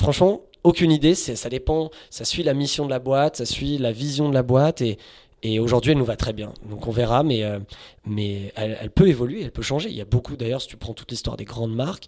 Franchement, 0.00 0.40
aucune 0.64 0.90
idée, 0.90 1.14
ça 1.14 1.48
dépend, 1.48 1.90
ça 2.10 2.24
suit 2.24 2.42
la 2.42 2.54
mission 2.54 2.86
de 2.86 2.90
la 2.90 2.98
boîte, 2.98 3.36
ça 3.36 3.46
suit 3.46 3.78
la 3.78 3.92
vision 3.92 4.28
de 4.28 4.34
la 4.34 4.42
boîte 4.42 4.80
et, 4.80 4.98
et 5.42 5.60
aujourd'hui, 5.60 5.92
elle 5.92 5.98
nous 5.98 6.04
va 6.04 6.16
très 6.16 6.32
bien. 6.32 6.52
Donc 6.68 6.86
on 6.86 6.90
verra, 6.90 7.22
mais, 7.22 7.44
euh, 7.44 7.58
mais 8.06 8.52
elle, 8.56 8.76
elle 8.80 8.90
peut 8.90 9.08
évoluer, 9.08 9.42
elle 9.44 9.52
peut 9.52 9.62
changer. 9.62 9.88
Il 9.88 9.96
y 9.96 10.00
a 10.00 10.04
beaucoup, 10.04 10.36
d'ailleurs, 10.36 10.60
si 10.62 10.68
tu 10.68 10.76
prends 10.76 10.94
toute 10.94 11.10
l'histoire 11.10 11.36
des 11.36 11.44
grandes 11.44 11.74
marques, 11.74 12.04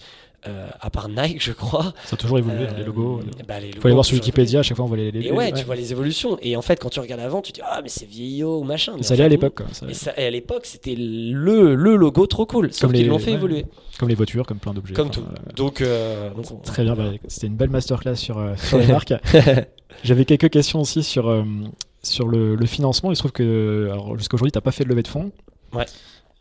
euh, 0.48 0.68
à 0.80 0.88
part 0.90 1.08
Nike, 1.10 1.40
je 1.44 1.52
crois. 1.52 1.92
Ça 2.06 2.14
a 2.14 2.16
toujours 2.16 2.38
évolué, 2.38 2.64
euh, 2.66 2.78
les 2.78 2.82
logos. 2.84 3.20
bah, 3.46 3.60
les 3.60 3.68
Il 3.68 3.72
faut 3.74 3.76
logos 3.76 3.86
aller 3.88 3.94
voir 3.94 4.04
sur 4.06 4.14
Wikipédia, 4.14 4.60
à 4.60 4.62
chaque 4.62 4.76
fois 4.76 4.86
on 4.86 4.88
voit 4.88 4.96
les. 4.96 5.10
les. 5.12 5.26
Et 5.28 5.32
ouais, 5.32 5.52
les- 5.52 5.58
tu 5.60 5.64
vois 5.64 5.76
les 5.76 5.92
évolutions. 5.92 6.38
Et 6.42 6.56
en 6.56 6.62
fait, 6.62 6.80
quand 6.80 6.88
tu 6.88 6.98
regardes 6.98 7.20
avant, 7.20 7.40
tu 7.42 7.52
te 7.52 7.60
dis 7.60 7.66
Ah, 7.68 7.80
mais 7.82 7.88
c'est 7.90 8.06
vieillot 8.08 8.58
ou 8.60 8.64
machin. 8.64 8.94
Mais 8.96 9.02
Ça 9.02 9.14
allait 9.14 9.24
à 9.24 9.28
l'époque. 9.28 9.60
Et, 9.88 9.94
ça- 9.94 10.14
et 10.16 10.24
à 10.24 10.30
l'époque, 10.30 10.64
c'était 10.66 10.94
le, 10.96 11.74
le 11.74 11.96
logo 11.96 12.26
trop 12.26 12.46
cool. 12.46 12.72
Sauf 12.72 12.80
Comme 12.80 12.92
qu'ils 12.92 13.02
les- 13.02 13.08
l'ont 13.08 13.18
fait 13.18 13.30
ouais. 13.32 13.36
évoluer. 13.36 13.66
Comme 13.98 14.08
les 14.08 14.14
voitures, 14.14 14.46
comme 14.46 14.58
plein 14.58 14.72
d'objets. 14.72 14.94
Comme 14.94 15.08
enfin, 15.08 15.20
tout. 15.20 15.26
euh, 15.84 16.30
Donc, 16.30 16.36
donc, 16.36 16.50
on- 16.52 16.56
Très 16.62 16.84
bien, 16.84 16.96
bah, 16.96 17.10
c'était 17.28 17.46
une 17.48 17.56
belle 17.56 17.68
masterclass 17.70 18.16
sur, 18.16 18.42
sur 18.56 18.78
les 18.78 18.86
marques. 18.86 19.12
J'avais 20.04 20.24
quelques 20.24 20.48
questions 20.50 20.80
aussi 20.80 21.02
sur, 21.02 21.28
sur 22.02 22.28
le, 22.28 22.54
le 22.56 22.66
financement. 22.66 23.10
Il 23.10 23.16
se 23.16 23.20
trouve 23.20 23.32
que 23.32 23.90
jusqu'à 24.16 24.34
aujourd'hui, 24.34 24.52
tu 24.52 24.58
n'as 24.58 24.62
pas 24.62 24.72
fait 24.72 24.84
de 24.84 24.88
levée 24.88 25.02
de 25.02 25.08
fonds. 25.08 25.30
Ouais. 25.72 25.86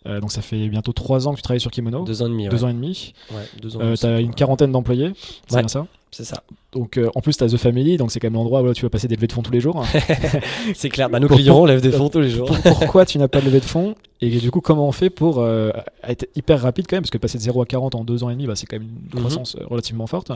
Euh, 0.07 0.21
donc 0.21 0.31
ça 0.31 0.41
fait 0.41 0.69
bientôt 0.69 0.93
trois 0.93 1.27
ans 1.27 1.31
que 1.31 1.35
tu 1.37 1.41
travailles 1.41 1.59
sur 1.59 1.71
Kimono. 1.71 2.03
deux 2.05 2.21
ans 2.21 2.27
et 2.27 2.29
demi. 2.29 2.47
Deux 2.47 2.57
ouais. 2.59 2.63
ans 2.63 2.69
et 2.69 2.73
demi. 2.73 3.13
Ouais, 3.31 3.37
deux 3.61 3.75
ans. 3.75 3.79
Euh, 3.81 3.95
tu 3.95 4.05
as 4.05 4.19
une 4.21 4.33
quarantaine 4.33 4.71
d'employés, 4.71 5.11
c'est 5.47 5.55
Ouais. 5.55 5.61
bien 5.61 5.67
ça? 5.67 5.85
C'est 6.11 6.23
ça. 6.23 6.41
Donc 6.71 6.97
euh, 6.97 7.09
en 7.15 7.21
plus, 7.21 7.35
tu 7.37 7.43
as 7.43 7.47
The 7.49 7.57
Family, 7.57 7.97
donc 7.97 8.09
c'est 8.11 8.19
quand 8.19 8.27
même 8.27 8.33
l'endroit 8.35 8.61
où 8.63 8.73
tu 8.73 8.83
vas 8.83 8.89
passer 8.89 9.07
des 9.09 9.15
levées 9.15 9.27
de 9.27 9.33
fonds 9.33 9.43
tous 9.43 9.51
les 9.51 9.59
jours. 9.59 9.85
C'est 10.73 10.89
clair. 10.89 11.07
Bah, 11.09 11.19
nos 11.19 11.27
clients 11.27 11.65
lèvent 11.65 11.81
des 11.81 11.91
fonds 11.91 12.09
tous 12.09 12.19
les 12.21 12.29
jours. 12.29 12.49
Pourquoi 12.63 13.05
tu 13.05 13.19
n'as 13.19 13.27
pas 13.27 13.41
de 13.41 13.45
levée 13.45 13.59
de 13.59 13.65
fonds? 13.65 13.93
Et 14.21 14.29
du 14.39 14.49
coup, 14.49 14.59
comment 14.61 14.87
on 14.87 14.91
fait 14.91 15.09
pour 15.11 15.39
euh, 15.39 15.71
être 16.03 16.27
hyper 16.35 16.61
rapide 16.61 16.87
quand 16.89 16.95
même? 16.95 17.03
Parce 17.03 17.11
que 17.11 17.19
passer 17.19 17.37
de 17.37 17.43
0 17.43 17.61
à 17.61 17.65
40 17.67 17.93
en 17.93 18.03
deux 18.03 18.23
ans 18.23 18.29
et 18.31 18.33
demi, 18.33 18.47
bah, 18.47 18.55
c'est 18.55 18.65
quand 18.65 18.79
même 18.79 18.87
une 18.87 19.09
Mhm. 19.13 19.19
croissance 19.19 19.55
relativement 19.69 20.07
forte. 20.07 20.31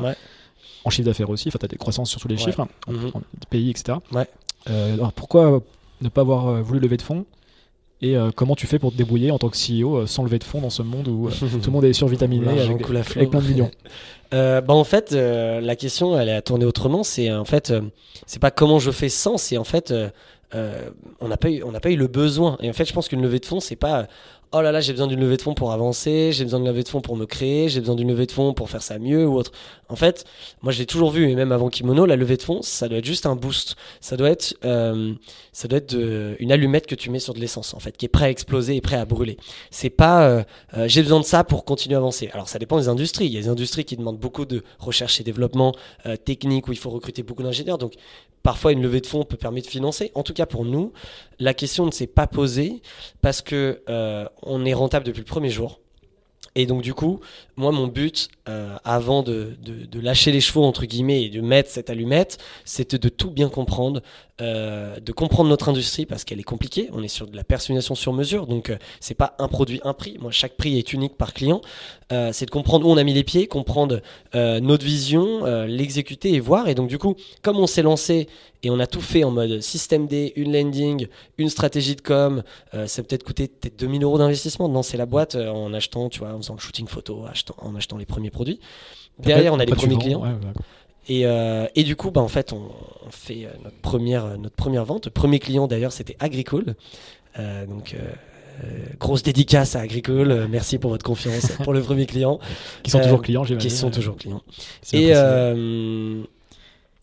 En 0.85 0.89
chiffre 0.91 1.05
d'affaires 1.07 1.29
aussi, 1.31 1.47
enfin, 1.47 1.57
tu 1.59 1.65
as 1.65 1.69
des 1.69 1.77
croissances 1.77 2.09
sur 2.11 2.19
tous 2.21 2.27
les 2.27 2.37
chiffres, 2.37 2.59
hein, 2.59 2.67
en, 2.87 2.91
Mhm. 2.91 3.11
en 3.15 3.21
pays, 3.49 3.69
etc. 3.71 3.97
Ouais. 4.11 4.27
Euh, 4.69 4.93
alors 4.93 5.13
pourquoi 5.13 5.61
ne 6.01 6.09
pas 6.09 6.21
avoir 6.21 6.47
euh, 6.47 6.61
voulu 6.61 6.79
lever 6.79 6.97
de 6.97 7.01
fonds? 7.01 7.25
Et 8.03 8.17
euh, 8.17 8.31
comment 8.35 8.55
tu 8.55 8.67
fais 8.67 8.79
pour 8.79 8.91
te 8.91 8.97
débrouiller 8.97 9.31
en 9.31 9.37
tant 9.39 9.47
que 9.47 9.55
CEO 9.55 9.95
euh, 9.95 10.07
sans 10.07 10.23
lever 10.23 10.37
de 10.37 10.43
fonds 10.43 10.59
dans 10.59 10.69
ce 10.69 10.81
monde 10.81 11.07
où 11.07 11.27
euh, 11.27 11.31
tout 11.39 11.59
le 11.65 11.71
monde 11.71 11.85
est 11.85 11.93
survitaminé 11.93 12.59
avec, 12.59 12.81
avec 12.89 13.29
plein 13.29 13.39
de 13.39 13.47
millions? 13.47 13.71
Bah 14.31 14.63
en 14.69 14.83
fait, 14.83 15.11
la 15.11 15.75
question, 15.75 16.19
elle 16.19 16.27
est 16.27 16.33
à 16.33 16.41
tourner 16.41 16.65
autrement. 16.65 17.03
C'est 17.03 17.31
en 17.31 17.45
fait, 17.45 17.71
c'est 18.25 18.39
pas 18.41 18.49
comment 18.49 18.79
je 18.79 18.89
fais 18.89 19.07
sans, 19.07 19.37
c'est 19.37 19.57
en 19.57 19.63
fait, 19.63 19.93
on 20.51 21.27
n'a 21.27 21.37
pas 21.37 21.51
eu, 21.51 21.61
on 21.61 21.71
n'a 21.71 21.79
pas 21.79 21.91
eu 21.91 21.95
le 21.95 22.07
besoin. 22.07 22.57
Et 22.59 22.67
en 22.67 22.73
fait, 22.73 22.85
je 22.85 22.93
pense 22.93 23.07
qu'une 23.09 23.21
levée 23.21 23.37
de 23.37 23.45
fonds, 23.45 23.59
c'est 23.59 23.75
pas, 23.75 24.07
oh 24.53 24.61
là 24.61 24.71
là, 24.71 24.81
j'ai 24.81 24.93
besoin 24.93 25.07
d'une 25.07 25.19
levée 25.19 25.37
de 25.37 25.41
fonds 25.41 25.55
pour 25.55 25.71
avancer, 25.71 26.31
j'ai 26.31 26.43
besoin 26.43 26.59
d'une 26.59 26.69
levée 26.69 26.83
de 26.83 26.89
fonds 26.89 27.01
pour 27.01 27.17
me 27.17 27.25
créer, 27.25 27.69
j'ai 27.69 27.79
besoin 27.79 27.95
d'une 27.95 28.07
levée 28.07 28.27
de 28.27 28.31
fonds 28.31 28.53
pour 28.53 28.69
faire 28.69 28.83
ça 28.83 28.99
mieux 28.99 29.27
ou 29.27 29.35
autre. 29.35 29.51
En 29.89 29.95
fait, 29.95 30.25
moi, 30.61 30.71
je 30.71 30.79
l'ai 30.79 30.85
toujours 30.85 31.11
vu, 31.11 31.29
et 31.29 31.35
même 31.35 31.51
avant 31.51 31.69
Kimono, 31.69 32.05
la 32.05 32.15
levée 32.15 32.37
de 32.37 32.43
fonds, 32.43 32.61
ça 32.61 32.87
doit 32.87 32.99
être 32.99 33.05
juste 33.05 33.25
un 33.25 33.35
boost. 33.35 33.75
Ça 33.99 34.15
doit 34.15 34.29
être, 34.29 34.55
euh, 34.63 35.13
ça 35.51 35.67
doit 35.67 35.77
être 35.77 35.95
une 36.39 36.51
allumette 36.51 36.87
que 36.87 36.95
tu 36.95 37.09
mets 37.09 37.19
sur 37.19 37.33
de 37.33 37.39
l'essence, 37.39 37.73
en 37.73 37.79
fait, 37.79 37.97
qui 37.97 38.05
est 38.05 38.09
prêt 38.09 38.25
à 38.25 38.29
exploser 38.29 38.75
et 38.75 38.81
prêt 38.81 38.95
à 38.95 39.05
brûler. 39.05 39.37
C'est 39.71 39.89
pas, 39.89 40.23
euh, 40.23 40.43
euh, 40.77 40.87
j'ai 40.87 41.01
besoin 41.01 41.19
de 41.19 41.25
ça 41.25 41.43
pour 41.43 41.65
continuer 41.65 41.95
à 41.95 41.99
avancer. 41.99 42.29
Alors, 42.33 42.47
ça 42.47 42.59
dépend 42.59 42.77
des 42.77 42.89
industries. 42.89 43.25
Il 43.25 43.33
y 43.33 43.37
a 43.37 43.41
des 43.41 43.49
industries 43.49 43.85
qui 43.85 43.97
demandent 43.97 44.19
beaucoup 44.19 44.45
de 44.45 44.63
recherche 44.79 45.19
et 45.19 45.23
développement 45.23 45.73
technique 46.25 46.67
où 46.67 46.71
il 46.71 46.77
faut 46.77 46.89
recruter 46.89 47.23
beaucoup 47.23 47.43
d'ingénieurs. 47.43 47.77
Donc, 47.77 47.93
parfois, 48.41 48.71
une 48.71 48.81
levée 48.81 49.01
de 49.01 49.07
fonds 49.07 49.23
peut 49.23 49.37
permettre 49.37 49.67
de 49.67 49.71
financer. 49.71 50.11
En 50.15 50.23
tout 50.23 50.33
cas, 50.33 50.45
pour 50.45 50.65
nous, 50.65 50.91
la 51.39 51.53
question 51.53 51.85
ne 51.85 51.91
s'est 51.91 52.07
pas 52.07 52.27
posée 52.27 52.81
parce 53.21 53.41
que 53.41 53.81
on 54.45 54.65
est 54.65 54.73
rentable 54.73 55.05
depuis 55.05 55.19
le 55.21 55.25
premier 55.25 55.49
jour. 55.49 55.79
Et 56.55 56.65
donc, 56.65 56.81
du 56.81 56.93
coup, 56.93 57.19
moi, 57.55 57.71
mon 57.71 57.87
but, 57.87 58.29
euh, 58.49 58.75
avant 58.83 59.23
de, 59.23 59.55
lâcher 59.93 60.31
les 60.31 60.41
chevaux, 60.41 60.63
entre 60.63 60.85
guillemets, 60.85 61.23
et 61.23 61.29
de 61.29 61.41
mettre 61.41 61.69
cette 61.69 61.89
allumette, 61.89 62.37
c'était 62.65 62.97
de 62.97 63.09
tout 63.09 63.31
bien 63.31 63.49
comprendre, 63.49 64.01
euh, 64.41 64.99
de 64.99 65.11
comprendre 65.11 65.47
notre 65.47 65.69
industrie 65.69 66.07
parce 66.07 66.23
qu'elle 66.23 66.39
est 66.39 66.43
compliquée. 66.43 66.89
On 66.91 67.03
est 67.03 67.07
sur 67.07 67.27
de 67.27 67.35
la 67.35 67.43
personnalisation 67.43 67.93
sur 67.93 68.13
mesure, 68.13 68.47
donc 68.47 68.71
euh, 68.71 68.77
c'est 68.99 69.13
pas 69.13 69.35
un 69.37 69.47
produit, 69.47 69.79
un 69.83 69.93
prix. 69.93 70.17
Moi, 70.19 70.31
chaque 70.31 70.57
prix 70.57 70.79
est 70.79 70.91
unique 70.91 71.17
par 71.17 71.35
client. 71.35 71.61
Euh, 72.11 72.31
c'est 72.33 72.47
de 72.47 72.51
comprendre 72.51 72.87
où 72.87 72.89
on 72.89 72.97
a 72.97 73.03
mis 73.03 73.13
les 73.13 73.23
pieds, 73.23 73.45
comprendre 73.45 74.01
notre 74.33 74.83
vision, 74.83 75.45
l'exécuter 75.65 76.33
et 76.33 76.39
voir. 76.39 76.67
Et 76.67 76.73
donc, 76.73 76.89
du 76.89 76.97
coup, 76.97 77.15
comme 77.43 77.57
on 77.57 77.67
s'est 77.67 77.83
lancé 77.83 78.27
et 78.63 78.69
on 78.71 78.79
a 78.79 78.87
tout 78.87 79.01
fait 79.01 79.23
en 79.23 79.29
mode 79.29 79.61
système 79.61 80.07
D, 80.07 80.33
une 80.35 80.51
landing, 80.53 81.07
une 81.37 81.49
stratégie 81.49 81.95
de 81.95 82.01
com, 82.01 82.41
ça 82.87 83.03
peut-être 83.03 83.23
coûté 83.23 83.47
peut-être 83.47 83.77
2000 83.77 84.03
euros 84.03 84.17
d'investissement 84.17 84.67
de 84.67 84.73
lancer 84.73 84.97
la 84.97 85.05
boîte 85.05 85.35
en 85.35 85.73
achetant, 85.73 86.09
tu 86.09 86.19
vois, 86.19 86.33
en 86.33 86.37
faisant 86.37 86.55
le 86.55 86.59
shooting 86.59 86.87
photo, 86.87 87.25
en 87.57 87.75
achetant 87.75 87.97
les 87.97 88.05
premiers 88.05 88.31
produits. 88.31 88.59
Derrière, 89.19 89.53
on 89.53 89.59
a 89.59 89.65
les 89.65 89.73
premiers 89.73 89.93
vends, 89.95 89.99
clients. 89.99 90.21
ouais, 90.23 90.29
ouais. 90.29 90.53
Et, 91.09 91.25
euh, 91.25 91.67
et 91.75 91.83
du 91.83 91.95
coup, 91.97 92.11
bah, 92.11 92.21
en 92.21 92.27
fait, 92.29 92.53
on, 92.53 92.61
on 93.05 93.11
fait 93.11 93.45
euh, 93.45 93.49
notre 93.63 93.75
première, 93.81 94.25
euh, 94.25 94.37
notre 94.37 94.55
première 94.55 94.85
vente. 94.85 95.05
Le 95.05 95.11
premier 95.11 95.39
client, 95.39 95.67
d'ailleurs, 95.67 95.91
c'était 95.91 96.15
Agricole. 96.19 96.75
Euh, 97.39 97.65
donc, 97.65 97.93
euh, 97.95 98.09
grosse 98.99 99.21
dédicace 99.23 99.75
à 99.75 99.81
Agricole. 99.81 100.47
Merci 100.49 100.77
pour 100.77 100.91
votre 100.91 101.03
confiance 101.05 101.51
pour 101.63 101.73
le 101.73 101.81
premier 101.81 102.05
client, 102.05 102.39
Qui 102.83 102.91
sont 102.91 103.01
toujours 103.01 103.21
clients, 103.21 103.43
j'imagine. 103.43 103.69
qui 103.69 103.75
sont 103.75 103.91
toujours 103.91 104.15
clients. 104.15 104.41
Et 104.93 105.13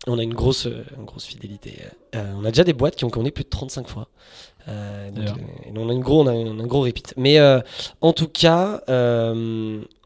on 0.06 0.18
a 0.18 0.22
une 0.22 0.32
grosse, 0.32 0.66
une 0.96 1.04
grosse 1.04 1.26
fidélité. 1.26 1.76
On 2.14 2.44
a 2.46 2.50
déjà 2.50 2.64
des 2.64 2.72
boîtes 2.72 2.96
qui 2.96 3.04
ont 3.04 3.10
connu 3.10 3.32
plus 3.32 3.44
de 3.44 3.50
35 3.50 3.86
fois. 3.88 4.08
Donc, 4.66 5.26
on 5.76 5.88
a 5.90 5.92
une 5.92 6.00
gros, 6.00 6.22
on 6.22 6.26
a 6.26 6.32
un, 6.32 6.58
un 6.58 6.66
gros 6.66 6.82
repeat. 6.82 7.12
Mais 7.18 7.38
en 8.00 8.12
tout 8.14 8.28
cas, 8.28 8.80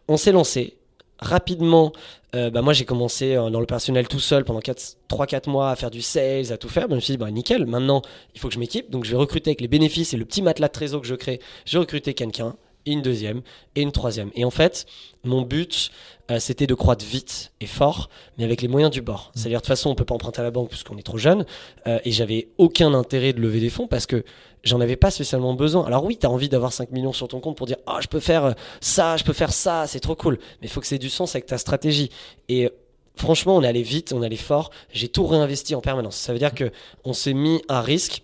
on 0.08 0.16
s'est 0.16 0.32
lancé 0.32 0.76
rapidement. 1.18 1.92
euh, 2.34 2.50
bah, 2.50 2.62
moi, 2.62 2.72
j'ai 2.72 2.84
commencé 2.84 3.34
euh, 3.34 3.50
dans 3.50 3.60
le 3.60 3.66
personnel 3.66 4.08
tout 4.08 4.20
seul 4.20 4.44
pendant 4.44 4.60
3-4 4.60 5.48
mois 5.48 5.70
à 5.70 5.76
faire 5.76 5.90
du 5.90 6.02
sales, 6.02 6.52
à 6.52 6.56
tout 6.58 6.68
faire. 6.68 6.86
Je 6.90 6.94
me 6.94 7.00
suis 7.00 7.12
dit, 7.12 7.18
bah, 7.18 7.30
nickel, 7.30 7.66
maintenant, 7.66 8.02
il 8.34 8.40
faut 8.40 8.48
que 8.48 8.54
je 8.54 8.58
m'équipe. 8.58 8.90
Donc, 8.90 9.04
je 9.04 9.10
vais 9.10 9.16
recruter 9.16 9.50
avec 9.50 9.60
les 9.60 9.68
bénéfices 9.68 10.14
et 10.14 10.16
le 10.16 10.24
petit 10.24 10.42
matelas 10.42 10.68
de 10.68 10.72
trésor 10.72 11.00
que 11.00 11.06
je 11.06 11.14
crée. 11.14 11.40
J'ai 11.64 11.78
recruté 11.78 12.14
quelqu'un, 12.14 12.56
et 12.86 12.92
une 12.92 13.02
deuxième, 13.02 13.42
et 13.74 13.82
une 13.82 13.92
troisième. 13.92 14.30
Et 14.34 14.44
en 14.44 14.50
fait, 14.50 14.86
mon 15.24 15.42
but, 15.42 15.90
euh, 16.30 16.38
c'était 16.38 16.66
de 16.66 16.74
croître 16.74 17.04
vite 17.04 17.52
et 17.60 17.66
fort, 17.66 18.08
mais 18.38 18.44
avec 18.44 18.62
les 18.62 18.68
moyens 18.68 18.90
du 18.90 19.02
bord. 19.02 19.30
C'est-à-dire, 19.34 19.58
de 19.58 19.62
toute 19.62 19.68
façon, 19.68 19.90
on 19.90 19.94
peut 19.94 20.04
pas 20.04 20.14
emprunter 20.14 20.40
à 20.40 20.44
la 20.44 20.50
banque 20.50 20.68
puisqu'on 20.70 20.96
est 20.96 21.02
trop 21.02 21.18
jeune. 21.18 21.44
euh, 21.86 21.98
et 22.04 22.10
j'avais 22.10 22.48
aucun 22.58 22.94
intérêt 22.94 23.32
de 23.32 23.40
lever 23.40 23.60
des 23.60 23.70
fonds 23.70 23.86
parce 23.86 24.06
que 24.06 24.24
j'en 24.62 24.80
avais 24.80 24.96
pas 24.96 25.10
spécialement 25.10 25.54
besoin. 25.54 25.84
Alors 25.86 26.04
oui, 26.04 26.16
tu 26.18 26.26
as 26.26 26.30
envie 26.30 26.48
d'avoir 26.48 26.72
5 26.72 26.90
millions 26.90 27.12
sur 27.12 27.28
ton 27.28 27.40
compte 27.40 27.56
pour 27.56 27.66
dire 27.66 27.76
ah 27.86 27.98
je 28.00 28.08
peux 28.08 28.20
faire 28.20 28.44
euh, 28.44 28.52
ça, 28.80 29.16
je 29.16 29.24
peux 29.24 29.32
faire 29.32 29.52
ça, 29.52 29.86
c'est 29.86 30.00
trop 30.00 30.16
cool. 30.16 30.38
Mais 30.60 30.66
il 30.66 30.70
faut 30.70 30.80
que 30.80 30.86
c'est 30.86 30.98
du 30.98 31.10
sens 31.10 31.34
avec 31.34 31.46
ta 31.46 31.58
stratégie. 31.58 32.10
Et 32.48 32.70
franchement, 33.16 33.56
on 33.56 33.62
est 33.62 33.68
allé 33.68 33.82
vite, 33.82 34.12
on 34.12 34.22
est 34.22 34.26
allé 34.26 34.36
fort. 34.36 34.70
J'ai 34.92 35.08
tout 35.08 35.26
réinvesti 35.26 35.74
en 35.74 35.80
permanence. 35.80 36.16
Ça 36.16 36.32
veut 36.32 36.38
dire 36.38 36.54
que 36.54 36.70
on 37.04 37.12
s'est 37.12 37.34
mis 37.34 37.62
à 37.68 37.80
risque 37.80 38.22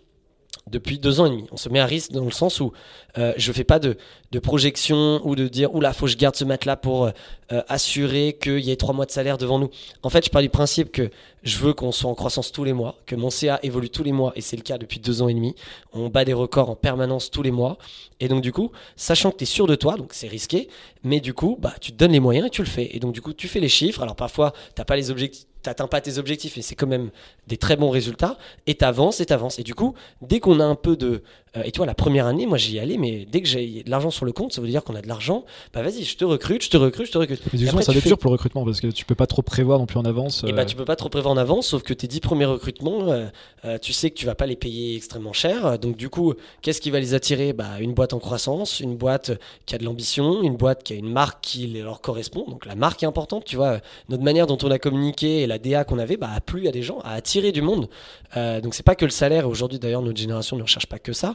depuis 0.68 0.99
deux 0.99 1.20
ans 1.20 1.27
et 1.27 1.31
demi. 1.31 1.46
On 1.53 1.57
se 1.57 1.68
met 1.68 1.81
à 1.81 1.87
risque 1.87 2.12
dans 2.12 2.25
le 2.25 2.31
sens 2.31 2.61
où 2.61 2.73
euh, 3.18 3.33
je 3.37 3.53
fais 3.53 3.64
pas 3.64 3.79
de, 3.79 3.96
de 4.31 4.38
projection 4.38 5.20
ou 5.25 5.35
de 5.35 5.49
dire 5.49 5.75
oula 5.75 5.92
faut 5.92 6.07
que 6.07 6.12
je 6.12 6.16
garde 6.16 6.37
ce 6.37 6.44
matelas 6.44 6.77
pour 6.77 7.05
euh, 7.07 7.11
euh, 7.53 7.62
assurer 7.68 8.37
qu'il 8.40 8.61
y 8.61 8.70
ait 8.70 8.77
trois 8.77 8.94
mois 8.94 9.07
de 9.07 9.11
salaire 9.11 9.38
devant 9.38 9.59
nous. 9.59 9.70
En 10.03 10.11
fait, 10.11 10.25
je 10.25 10.31
pars 10.31 10.42
du 10.42 10.49
principe 10.49 10.92
que 10.92 11.11
je 11.42 11.59
veux 11.59 11.73
qu'on 11.73 11.92
soit 11.92 12.11
en 12.11 12.14
croissance 12.14 12.53
tous 12.53 12.64
les 12.64 12.73
mois, 12.73 12.96
que 13.07 13.16
mon 13.16 13.31
CA 13.31 13.59
évolue 13.62 13.90
tous 13.90 14.05
les 14.05 14.12
mois 14.12 14.33
et 14.37 14.40
c'est 14.40 14.57
le 14.57 14.62
cas 14.62 14.79
depuis 14.79 15.01
deux 15.01 15.23
ans 15.23 15.29
et 15.29 15.35
demi. 15.35 15.55
On 15.92 16.09
bat 16.09 16.25
des 16.25 16.35
records 16.35 16.70
en 16.70 16.77
permanence 16.77 17.31
tous 17.31 17.42
les 17.42 17.51
mois 17.51 17.79
et 18.20 18.29
donc 18.29 18.42
du 18.42 18.53
coup, 18.53 18.70
sachant 18.96 19.31
que 19.31 19.38
tu 19.38 19.44
es 19.44 19.46
sûr 19.46 19.66
de 19.66 19.75
toi, 19.75 19.96
donc 19.96 20.11
c'est 20.12 20.29
risqué, 20.29 20.68
mais 21.03 21.20
du 21.20 21.35
coup, 21.35 21.57
bah 21.59 21.75
tu 21.81 21.92
te 21.92 21.96
donnes 21.96 22.12
les 22.12 22.20
moyens 22.20 22.46
et 22.46 22.51
tu 22.51 22.62
le 22.62 22.68
fais. 22.68 22.94
Et 22.94 23.01
donc 23.01 23.12
du 23.12 23.23
coup, 23.23 23.33
tu 23.33 23.49
fais 23.49 23.61
les 23.61 23.68
chiffres. 23.68 24.03
Alors 24.03 24.16
parfois, 24.16 24.53
t'as 24.75 24.85
pas 24.85 24.96
les 24.96 25.11
objectifs 25.11 25.50
t'atteins 25.62 25.87
pas 25.87 26.01
tes 26.01 26.18
objectifs 26.18 26.57
et 26.59 26.62
c'est 26.62 26.75
quand 26.75 26.87
même 26.87 27.11
des 27.46 27.57
très 27.57 27.77
bons 27.77 27.90
résultats 27.90 28.38
et 28.66 28.75
t'avances 28.75 29.20
et 29.20 29.27
t'avances. 29.27 29.59
Et 29.59 29.62
du 29.62 29.75
coup 29.75 29.94
dès 30.23 30.40
qu'on 30.40 30.61
a 30.61 30.64
un 30.64 30.75
peu 30.75 30.96
de 30.96 31.23
euh, 31.57 31.63
et 31.65 31.73
tu 31.73 31.79
vois 31.79 31.87
la 31.87 31.95
première 31.95 32.27
année 32.27 32.47
moi 32.47 32.59
j'y 32.59 32.79
allais 32.79 32.97
mais 32.97 33.27
dès 33.31 33.41
que 33.43 33.49
j'ai 33.49 33.83
de 33.83 33.91
l'argent 33.91 34.11
sur 34.11 34.25
le 34.25 34.33
compte 34.33 34.53
ça 34.53 34.61
veut 34.61 34.69
dire 34.69 34.85
qu'on 34.85 34.95
a 34.95 35.03
de 35.03 35.09
l'argent. 35.09 35.45
Bah 35.73 35.83
vas-y 35.83 36.05
je 36.05 36.17
te 36.17 36.25
recrute 36.25 36.65
je 36.65 36.71
te 36.71 36.77
recrute 36.77 37.07
je 37.07 37.13
te 37.13 37.19
recrute. 37.19 37.41
Mais 37.53 37.59
coup 37.67 37.83
ça 37.83 37.93
va 37.93 37.99
être 37.99 38.07
dur 38.07 38.19
pour 38.19 38.31
le 38.31 38.35
recrutement 38.35 38.65
parce 38.65 38.81
que 38.81 38.87
tu 38.87 39.05
peux 39.05 39.15
pas 39.15 39.27
trop 39.27 39.43
prévoir 39.43 39.79
non 39.79 39.87
plus 39.87 39.99
en 39.99 40.05
avance 40.05 40.45
et 40.47 40.53
bah 40.53 40.65
tu 40.65 40.77
peux 40.77 40.85
pas 40.85 40.97
trop 40.97 41.09
prévoir 41.09 41.33
en 41.35 41.37
avance 41.37 41.69
sauf 41.69 41.83
que 41.83 41.95
tes 41.95 42.07
10 42.07 42.21
premiers 42.21 42.45
recrutements 42.45 43.11
euh, 43.11 43.27
euh, 43.65 43.79
tu 43.79 43.93
sais 43.93 44.11
que 44.11 44.17
tu 44.17 44.27
vas 44.27 44.35
pas 44.35 44.47
les 44.47 44.57
payer 44.57 44.97
extrêmement 44.97 45.33
cher. 45.33 45.79
Donc 45.79 45.97
du 45.97 46.09
coup 46.09 46.35
qu'est-ce 46.63 46.81
qui 46.81 46.91
va 46.91 47.01
les 47.01 47.15
attirer? 47.15 47.53
Bah 47.53 47.81
une 47.81 47.95
boîte 47.95 48.13
en 48.13 48.19
croissance 48.19 48.81
une 48.81 48.97
boîte 48.97 49.33
qui 49.67 49.75
a 49.75 49.79
de 49.79 49.85
l'ambition 49.85 50.43
une 50.43 50.57
boîte 50.57 50.83
qui 50.85 50.93
a 50.93 50.97
une 50.97 51.11
marque 51.11 51.41
qui 51.41 51.67
leur 51.67 52.01
correspond. 52.01 52.45
Donc 52.49 52.67
la 52.67 52.75
marque 52.75 53.03
est 53.03 53.07
importante 53.07 53.45
tu 53.45 53.57
vois. 53.57 53.81
Notre 54.09 54.23
manière 54.23 54.47
dont 54.47 54.59
on 54.63 54.71
a 54.71 54.79
communiqué 54.79 55.47
la 55.47 55.59
DA 55.59 55.85
qu'on 55.85 55.99
avait 55.99 56.17
bah, 56.17 56.31
a 56.35 56.41
plu 56.41 56.69
à 56.69 56.71
des 56.71 56.83
gens, 56.83 57.01
a 57.01 57.13
attiré 57.13 57.53
du 57.53 57.63
monde. 57.63 57.89
Euh, 58.37 58.61
donc 58.61 58.75
c'est 58.75 58.83
pas 58.85 58.95
que 58.95 59.05
le 59.05 59.11
salaire. 59.11 59.49
Aujourd'hui 59.49 59.79
d'ailleurs 59.79 60.03
notre 60.03 60.19
génération 60.19 60.57
ne 60.57 60.63
recherche 60.63 60.87
pas 60.87 60.99
que 60.99 61.13
ça. 61.13 61.35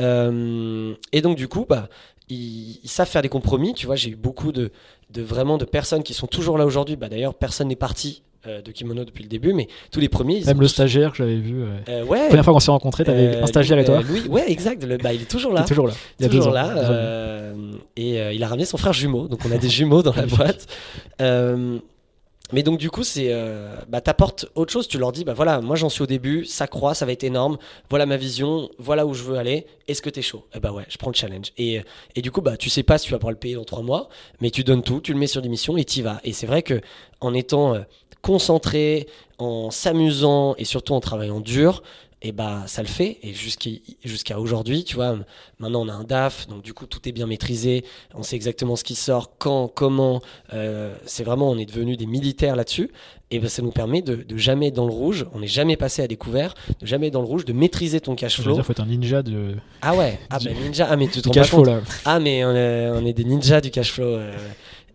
Euh, 0.00 0.94
et 1.12 1.20
donc 1.20 1.36
du 1.36 1.48
coup 1.48 1.66
bah 1.68 1.88
ils, 2.28 2.78
savent 2.84 3.08
faire 3.08 3.22
des 3.22 3.28
compromis. 3.28 3.74
Tu 3.74 3.86
vois 3.86 3.96
j'ai 3.96 4.10
eu 4.10 4.16
beaucoup 4.16 4.52
de, 4.52 4.70
de, 5.10 5.22
vraiment 5.22 5.58
de 5.58 5.64
personnes 5.64 6.02
qui 6.02 6.14
sont 6.14 6.26
toujours 6.26 6.58
là 6.58 6.66
aujourd'hui. 6.66 6.96
Bah 6.96 7.08
d'ailleurs 7.08 7.34
personne 7.34 7.68
n'est 7.68 7.76
parti. 7.76 8.22
Euh, 8.46 8.62
de 8.62 8.72
Kimono 8.72 9.04
depuis 9.04 9.22
le 9.22 9.28
début, 9.28 9.52
mais 9.52 9.68
tous 9.92 10.00
les 10.00 10.08
premiers. 10.08 10.42
Même 10.44 10.62
le 10.62 10.66
stagiaire 10.66 11.10
que 11.10 11.18
j'avais 11.18 11.36
vu. 11.36 11.62
ouais. 11.62 11.74
La 11.86 12.26
première 12.28 12.42
fois 12.42 12.54
qu'on 12.54 12.60
s'est 12.60 12.70
rencontrés, 12.70 13.04
t'avais 13.04 13.36
un 13.36 13.46
stagiaire 13.46 13.78
et 13.78 13.84
toi. 13.84 14.00
Louis, 14.00 14.26
ouais, 14.28 14.50
exact. 14.50 14.82
Le, 14.82 14.96
bah, 14.96 15.12
il 15.12 15.20
est 15.20 15.30
toujours 15.30 15.52
là. 15.52 15.60
Il 15.60 15.64
est 15.64 15.68
toujours 15.68 15.86
là. 15.86 15.92
Il, 16.18 16.24
est 16.24 16.28
toujours 16.30 16.52
là. 16.52 17.52
et 17.98 18.34
il 18.34 18.42
a 18.42 18.48
ramené 18.48 18.64
son 18.64 18.78
frère 18.78 18.94
jumeau, 18.94 19.28
donc 19.28 19.40
on 19.46 19.52
a 19.52 19.58
des 19.58 19.68
jumeaux 19.68 20.02
dans 20.02 20.14
la 20.14 20.24
boîte. 20.26 20.66
Mais 22.52 22.62
donc 22.62 22.78
du 22.78 22.90
coup, 22.90 23.04
c'est 23.04 23.28
euh, 23.30 23.74
bah, 23.88 24.00
t'apportes 24.00 24.46
autre 24.54 24.72
chose. 24.72 24.88
Tu 24.88 24.98
leur 24.98 25.12
dis, 25.12 25.24
bah 25.24 25.34
voilà, 25.34 25.60
moi 25.60 25.76
j'en 25.76 25.88
suis 25.88 26.02
au 26.02 26.06
début, 26.06 26.44
ça 26.44 26.66
croît, 26.66 26.94
ça 26.94 27.06
va 27.06 27.12
être 27.12 27.24
énorme. 27.24 27.58
Voilà 27.88 28.06
ma 28.06 28.16
vision, 28.16 28.70
voilà 28.78 29.06
où 29.06 29.14
je 29.14 29.22
veux 29.22 29.36
aller. 29.36 29.66
Est-ce 29.88 30.02
que 30.02 30.10
t'es 30.10 30.22
chaud? 30.22 30.44
Eh 30.54 30.60
bah 30.60 30.72
ouais, 30.72 30.84
je 30.88 30.96
prends 30.98 31.10
le 31.10 31.16
challenge. 31.16 31.52
Et, 31.58 31.80
et 32.16 32.22
du 32.22 32.30
coup, 32.30 32.40
bah 32.40 32.56
tu 32.56 32.70
sais 32.70 32.82
pas 32.82 32.98
si 32.98 33.06
tu 33.06 33.12
vas 33.12 33.18
pouvoir 33.18 33.32
le 33.32 33.38
payer 33.38 33.54
dans 33.54 33.64
trois 33.64 33.82
mois, 33.82 34.08
mais 34.40 34.50
tu 34.50 34.64
donnes 34.64 34.82
tout, 34.82 35.00
tu 35.00 35.12
le 35.12 35.18
mets 35.18 35.26
sur 35.26 35.42
des 35.42 35.48
missions 35.48 35.76
et 35.76 35.84
t'y 35.84 36.02
vas. 36.02 36.20
Et 36.24 36.32
c'est 36.32 36.46
vrai 36.46 36.62
que 36.62 36.80
en 37.20 37.34
étant 37.34 37.74
euh, 37.74 37.80
concentré, 38.22 39.06
en 39.38 39.70
s'amusant 39.70 40.54
et 40.58 40.64
surtout 40.64 40.94
en 40.94 41.00
travaillant 41.00 41.40
dur, 41.40 41.82
et 42.22 42.32
bah 42.32 42.64
ça 42.66 42.82
le 42.82 42.88
fait. 42.88 43.18
Et 43.22 43.32
jusqu'à 43.32 44.38
aujourd'hui, 44.38 44.84
tu 44.84 44.96
vois, 44.96 45.18
maintenant 45.58 45.82
on 45.82 45.88
a 45.88 45.92
un 45.92 46.04
DAF, 46.04 46.46
donc 46.48 46.62
du 46.62 46.74
coup 46.74 46.86
tout 46.86 47.08
est 47.08 47.12
bien 47.12 47.26
maîtrisé, 47.26 47.84
on 48.14 48.22
sait 48.22 48.36
exactement 48.36 48.76
ce 48.76 48.84
qui 48.84 48.94
sort, 48.94 49.38
quand, 49.38 49.68
comment. 49.68 50.20
Euh, 50.52 50.94
c'est 51.06 51.24
vraiment, 51.24 51.50
on 51.50 51.56
est 51.56 51.66
devenu 51.66 51.96
des 51.96 52.06
militaires 52.06 52.56
là-dessus. 52.56 52.90
Et 53.32 53.38
bah, 53.38 53.48
ça 53.48 53.62
nous 53.62 53.70
permet 53.70 54.02
de, 54.02 54.16
de, 54.16 54.36
jamais 54.36 54.68
être 54.68 54.74
dans 54.74 54.86
le 54.86 54.92
rouge, 54.92 55.24
on 55.32 55.38
n'est 55.38 55.46
jamais 55.46 55.76
passé 55.76 56.02
à 56.02 56.08
découvert, 56.08 56.52
de 56.80 56.86
jamais 56.86 57.06
être 57.06 57.12
dans 57.12 57.20
le 57.20 57.28
rouge, 57.28 57.44
de 57.44 57.52
maîtriser 57.52 58.00
ton 58.00 58.16
cash 58.16 58.40
flow. 58.40 58.56
Il 58.56 58.64
faut 58.64 58.72
être 58.72 58.80
un 58.80 58.86
ninja 58.86 59.22
de. 59.22 59.54
Ah 59.82 59.94
ouais, 59.94 60.18
ah 60.30 60.38
bah 60.44 60.50
ninja, 60.50 60.88
ah 60.90 60.96
mais 60.96 61.06
tu 61.06 61.22
te 61.22 61.28
cash 61.28 61.50
flow 61.50 61.64
là. 61.64 61.80
Ah 62.04 62.18
mais 62.18 62.44
on 62.44 62.54
est, 62.54 62.90
on 62.90 63.06
est, 63.06 63.12
des 63.12 63.24
ninjas 63.24 63.60
du 63.60 63.70
cash 63.70 63.92
flow. 63.92 64.04
Euh. 64.04 64.36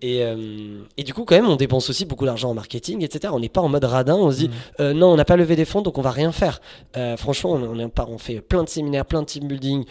Et, 0.01 0.23
euh, 0.23 0.83
et, 0.97 1.03
du 1.03 1.13
coup, 1.13 1.25
quand 1.25 1.35
même, 1.35 1.47
on 1.47 1.55
dépense 1.55 1.89
aussi 1.89 2.05
beaucoup 2.05 2.25
d'argent 2.25 2.49
en 2.49 2.53
marketing, 2.53 3.03
etc. 3.03 3.33
On 3.35 3.39
n'est 3.39 3.49
pas 3.49 3.61
en 3.61 3.69
mode 3.69 3.83
radin, 3.83 4.15
on 4.15 4.31
se 4.31 4.37
dit, 4.37 4.47
mmh. 4.49 4.51
euh, 4.81 4.93
non, 4.93 5.07
on 5.07 5.15
n'a 5.15 5.25
pas 5.25 5.35
levé 5.35 5.55
des 5.55 5.65
fonds, 5.65 5.81
donc 5.81 5.97
on 5.97 6.01
va 6.01 6.11
rien 6.11 6.31
faire. 6.31 6.61
Euh, 6.97 7.17
franchement, 7.17 7.53
on, 7.53 7.79
on, 7.79 7.91
on, 8.07 8.17
fait 8.17 8.41
plein 8.41 8.63
de 8.63 8.69
séminaires, 8.69 9.05
plein 9.05 9.21
de 9.21 9.27
team 9.27 9.47
building. 9.47 9.85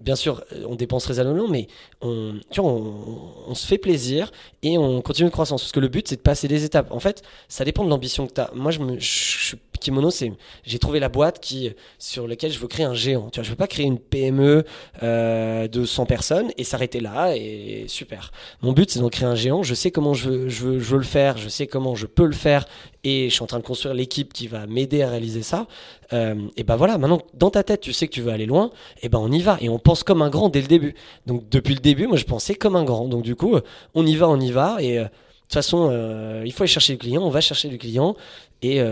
Bien 0.00 0.16
sûr, 0.16 0.44
on 0.66 0.74
dépense 0.74 1.06
raisonnablement, 1.06 1.48
mais 1.48 1.68
on, 2.00 2.34
tu 2.50 2.60
vois, 2.60 2.72
on, 2.72 3.54
se 3.54 3.66
fait 3.66 3.78
plaisir 3.78 4.30
et 4.62 4.78
on 4.78 5.00
continue 5.00 5.28
de 5.28 5.32
croissance. 5.32 5.62
Parce 5.62 5.72
que 5.72 5.80
le 5.80 5.88
but, 5.88 6.06
c'est 6.08 6.16
de 6.16 6.20
passer 6.20 6.48
des 6.48 6.64
étapes. 6.64 6.92
En 6.92 7.00
fait, 7.00 7.22
ça 7.48 7.64
dépend 7.64 7.84
de 7.84 7.90
l'ambition 7.90 8.26
que 8.26 8.34
tu 8.34 8.40
as. 8.40 8.50
Moi, 8.54 8.70
je, 8.70 8.80
me, 8.80 8.98
je, 8.98 9.56
Kimono, 9.78 10.10
c'est 10.10 10.32
j'ai 10.64 10.78
trouvé 10.78 11.00
la 11.00 11.08
boîte 11.08 11.40
qui 11.40 11.72
sur 11.98 12.26
laquelle 12.26 12.52
je 12.52 12.58
veux 12.58 12.68
créer 12.68 12.86
un 12.86 12.94
géant. 12.94 13.30
Tu 13.30 13.40
vois, 13.40 13.44
je 13.44 13.50
veux 13.50 13.56
pas 13.56 13.66
créer 13.66 13.86
une 13.86 13.98
PME 13.98 14.64
euh, 15.02 15.68
de 15.68 15.84
100 15.84 16.06
personnes 16.06 16.50
et 16.56 16.64
s'arrêter 16.64 17.00
là 17.00 17.34
et 17.34 17.86
super. 17.88 18.32
Mon 18.62 18.72
but 18.72 18.90
c'est 18.90 19.00
d'en 19.00 19.08
créer 19.08 19.26
un 19.26 19.34
géant. 19.34 19.62
Je 19.62 19.74
sais 19.74 19.90
comment 19.90 20.14
je 20.14 20.48
je 20.48 20.64
veux, 20.64 20.78
je 20.78 20.90
veux 20.90 20.98
le 20.98 21.04
faire. 21.04 21.38
Je 21.38 21.48
sais 21.48 21.66
comment 21.66 21.94
je 21.94 22.06
peux 22.06 22.26
le 22.26 22.32
faire 22.32 22.66
et 23.04 23.28
je 23.28 23.34
suis 23.34 23.42
en 23.42 23.46
train 23.46 23.58
de 23.58 23.64
construire 23.64 23.94
l'équipe 23.94 24.32
qui 24.32 24.48
va 24.48 24.66
m'aider 24.66 25.02
à 25.02 25.10
réaliser 25.10 25.42
ça. 25.42 25.66
Euh, 26.12 26.34
et 26.56 26.64
ben 26.64 26.76
voilà, 26.76 26.98
maintenant 26.98 27.20
dans 27.34 27.50
ta 27.50 27.62
tête, 27.62 27.80
tu 27.80 27.92
sais 27.92 28.08
que 28.08 28.12
tu 28.12 28.22
veux 28.22 28.32
aller 28.32 28.46
loin. 28.46 28.70
Et 29.02 29.08
ben 29.08 29.18
on 29.18 29.30
y 29.30 29.40
va 29.40 29.58
et 29.60 29.68
on 29.68 29.78
pense 29.78 30.02
comme 30.02 30.22
un 30.22 30.30
grand 30.30 30.48
dès 30.48 30.60
le 30.60 30.66
début. 30.66 30.94
Donc 31.26 31.48
depuis 31.48 31.74
le 31.74 31.80
début, 31.80 32.06
moi 32.06 32.16
je 32.16 32.24
pensais 32.24 32.54
comme 32.54 32.76
un 32.76 32.84
grand. 32.84 33.08
Donc 33.08 33.22
du 33.22 33.36
coup, 33.36 33.56
on 33.94 34.06
y 34.06 34.16
va, 34.16 34.28
on 34.28 34.40
y 34.40 34.50
va 34.50 34.76
et 34.80 34.98
euh, 34.98 35.04
de 35.04 35.08
toute 35.50 35.54
façon, 35.54 35.88
euh, 35.90 36.42
il 36.44 36.52
faut 36.52 36.64
aller 36.64 36.68
chercher 36.68 36.92
le 36.92 36.98
client, 36.98 37.22
on 37.22 37.30
va 37.30 37.40
chercher 37.40 37.70
le 37.70 37.78
client. 37.78 38.16
Et 38.60 38.82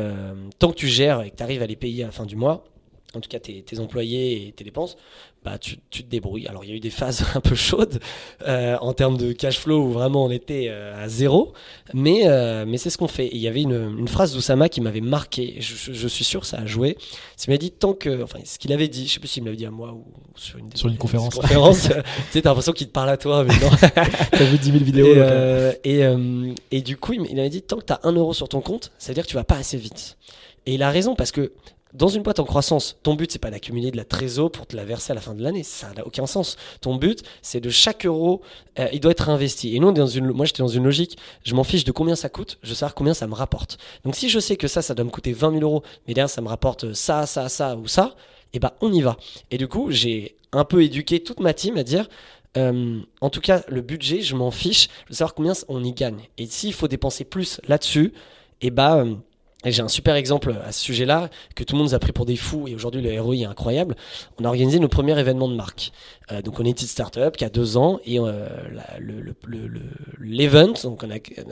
tant 0.60 0.70
que 0.70 0.76
tu 0.76 0.86
gères 0.86 1.22
et 1.22 1.30
que 1.30 1.36
tu 1.36 1.42
arrives 1.42 1.60
à 1.60 1.66
les 1.66 1.74
payer 1.74 2.04
à 2.04 2.06
la 2.06 2.12
fin 2.12 2.24
du 2.24 2.36
mois, 2.36 2.64
en 3.14 3.20
tout 3.20 3.28
cas 3.28 3.38
tes, 3.38 3.64
employés 3.78 4.48
et 4.48 4.52
tes 4.52 4.64
dépenses, 4.64 4.96
bah 5.44 5.58
tu, 5.58 5.76
te 5.76 6.02
débrouilles. 6.02 6.46
Alors 6.48 6.64
il 6.64 6.70
y 6.70 6.72
a 6.72 6.76
eu 6.76 6.80
des 6.80 6.90
phases 6.90 7.24
un 7.34 7.40
peu 7.40 7.54
chaudes 7.54 8.00
euh, 8.46 8.76
en 8.80 8.92
termes 8.92 9.16
de 9.16 9.32
cash 9.32 9.58
flow 9.58 9.84
où 9.84 9.92
vraiment 9.92 10.24
on 10.24 10.30
était 10.30 10.66
euh, 10.68 11.02
à 11.02 11.08
zéro, 11.08 11.52
mais, 11.94 12.24
mais 12.66 12.78
c'est 12.78 12.90
ce 12.90 12.98
qu'on 12.98 13.08
fait. 13.08 13.28
il 13.32 13.38
y 13.38 13.48
avait 13.48 13.62
une, 13.62 14.08
phrase 14.08 14.34
d'Oussama 14.34 14.68
qui 14.68 14.80
m'avait 14.80 15.00
marqué, 15.00 15.56
je, 15.60 16.08
suis 16.08 16.24
sûr 16.24 16.44
ça 16.44 16.58
a 16.58 16.66
joué. 16.66 16.96
Il 17.46 17.50
m'a 17.50 17.58
dit 17.58 17.70
tant 17.70 17.92
que, 17.92 18.22
enfin 18.22 18.40
ce 18.44 18.58
qu'il 18.58 18.72
avait 18.72 18.88
dit, 18.88 19.06
je 19.06 19.14
sais 19.14 19.20
plus 19.20 19.28
s'il 19.28 19.42
me 19.42 19.48
l'avait 19.48 19.56
dit 19.56 19.66
à 19.66 19.70
moi 19.70 19.92
ou 19.92 20.04
sur 20.34 20.58
une, 20.58 20.74
sur 20.74 20.88
une 20.88 20.98
conférence. 20.98 21.34
conférence 21.34 21.82
tu 21.88 21.92
sais, 22.32 22.42
t'as 22.42 22.50
l'impression 22.50 22.72
qu'il 22.72 22.88
te 22.88 22.92
parle 22.92 23.10
à 23.10 23.16
toi, 23.16 23.44
mais 23.44 23.54
non. 23.54 23.70
t'as 24.30 24.44
vu 24.44 24.58
10 24.58 24.72
000 24.72 24.84
vidéos. 24.84 25.14
Et, 25.84 26.00
et, 26.00 26.54
et, 26.70 26.82
du 26.82 26.96
coup 26.96 27.12
il 27.12 27.20
m'avait 27.36 27.50
dit 27.50 27.62
tant 27.62 27.76
que 27.76 27.84
tu 27.84 27.92
as 27.92 28.00
un 28.02 28.12
euro 28.12 28.34
sur 28.34 28.48
ton 28.48 28.60
compte, 28.60 28.92
ça 28.98 29.08
veut 29.08 29.14
dire 29.14 29.24
que 29.24 29.30
tu 29.30 29.36
vas 29.36 29.44
pas 29.44 29.56
assez 29.56 29.76
vite. 29.76 30.16
Et 30.66 30.74
il 30.74 30.82
a 30.82 30.90
raison 30.90 31.14
parce 31.14 31.30
que 31.30 31.52
dans 31.94 32.08
une 32.08 32.22
boîte 32.22 32.40
en 32.40 32.44
croissance, 32.44 32.98
ton 33.02 33.14
but 33.14 33.30
c'est 33.30 33.38
pas 33.38 33.50
d'accumuler 33.50 33.90
de 33.90 33.96
la 33.96 34.04
trésor 34.04 34.50
pour 34.50 34.66
te 34.66 34.76
la 34.76 34.84
verser 34.84 35.12
à 35.12 35.14
la 35.14 35.20
fin 35.20 35.34
de 35.34 35.42
l'année, 35.42 35.62
ça 35.62 35.92
n'a 35.94 36.06
aucun 36.06 36.26
sens. 36.26 36.56
Ton 36.80 36.96
but 36.96 37.22
c'est 37.42 37.60
de 37.60 37.70
chaque 37.70 38.04
euro, 38.04 38.42
euh, 38.78 38.88
il 38.92 39.00
doit 39.00 39.12
être 39.12 39.28
investi. 39.28 39.74
Et 39.74 39.80
nous, 39.80 39.92
dans 39.92 40.06
une, 40.06 40.30
moi 40.32 40.46
j'étais 40.46 40.62
dans 40.62 40.68
une 40.68 40.84
logique, 40.84 41.16
je 41.44 41.54
m'en 41.54 41.64
fiche 41.64 41.84
de 41.84 41.92
combien 41.92 42.16
ça 42.16 42.28
coûte, 42.28 42.58
je 42.62 42.70
veux 42.70 42.74
savoir 42.74 42.94
combien 42.94 43.14
ça 43.14 43.26
me 43.26 43.34
rapporte. 43.34 43.78
Donc 44.04 44.16
si 44.16 44.28
je 44.28 44.38
sais 44.38 44.56
que 44.56 44.68
ça, 44.68 44.82
ça 44.82 44.94
doit 44.94 45.04
me 45.04 45.10
coûter 45.10 45.32
20 45.32 45.52
000 45.52 45.62
euros, 45.62 45.82
mais 46.06 46.14
derrière 46.14 46.30
ça 46.30 46.42
me 46.42 46.48
rapporte 46.48 46.92
ça, 46.92 47.26
ça, 47.26 47.48
ça 47.48 47.76
ou 47.76 47.86
ça, 47.86 48.14
eh 48.52 48.58
ben 48.58 48.72
on 48.80 48.92
y 48.92 49.00
va. 49.00 49.16
Et 49.50 49.58
du 49.58 49.68
coup, 49.68 49.90
j'ai 49.90 50.36
un 50.52 50.64
peu 50.64 50.82
éduqué 50.82 51.22
toute 51.22 51.40
ma 51.40 51.54
team 51.54 51.76
à 51.76 51.82
dire, 51.82 52.08
euh, 52.56 53.00
en 53.20 53.30
tout 53.30 53.40
cas, 53.40 53.62
le 53.68 53.80
budget, 53.80 54.22
je 54.22 54.34
m'en 54.34 54.50
fiche, 54.50 54.88
je 55.04 55.10
veux 55.10 55.16
savoir 55.16 55.34
combien 55.34 55.52
on 55.68 55.84
y 55.84 55.92
gagne. 55.92 56.28
Et 56.38 56.46
s'il 56.46 56.72
faut 56.72 56.88
dépenser 56.88 57.24
plus 57.24 57.60
là-dessus, 57.68 58.12
eh 58.62 58.70
ben 58.70 59.20
j'ai 59.72 59.82
un 59.82 59.88
super 59.88 60.14
exemple 60.14 60.54
à 60.64 60.72
ce 60.72 60.80
sujet-là, 60.80 61.28
que 61.54 61.64
tout 61.64 61.74
le 61.74 61.78
monde 61.78 61.88
nous 61.88 61.94
a 61.94 61.98
pris 61.98 62.12
pour 62.12 62.26
des 62.26 62.36
fous, 62.36 62.68
et 62.68 62.74
aujourd'hui 62.74 63.02
le 63.02 63.20
ROI 63.20 63.36
est 63.36 63.44
incroyable. 63.44 63.96
On 64.40 64.44
a 64.44 64.48
organisé 64.48 64.78
nos 64.78 64.88
premiers 64.88 65.18
événements 65.18 65.48
de 65.48 65.54
marque. 65.54 65.92
Euh, 66.32 66.42
donc 66.42 66.58
on 66.58 66.64
est 66.64 66.68
une 66.68 66.74
petite 66.74 66.88
start-up 66.88 67.36
qui 67.36 67.44
a 67.44 67.48
deux 67.48 67.76
ans, 67.76 67.98
et 68.04 68.18
euh, 68.18 68.48
l'event 70.18 70.72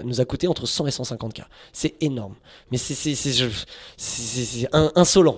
nous 0.05 0.21
a 0.21 0.25
coûté 0.25 0.49
entre 0.49 0.67
100 0.67 0.87
et 0.87 0.91
150 0.91 1.35
k. 1.35 1.43
C'est 1.73 1.95
énorme. 2.01 2.35
Mais 2.71 2.79
c'est 2.79 3.15
insolent. 4.73 5.37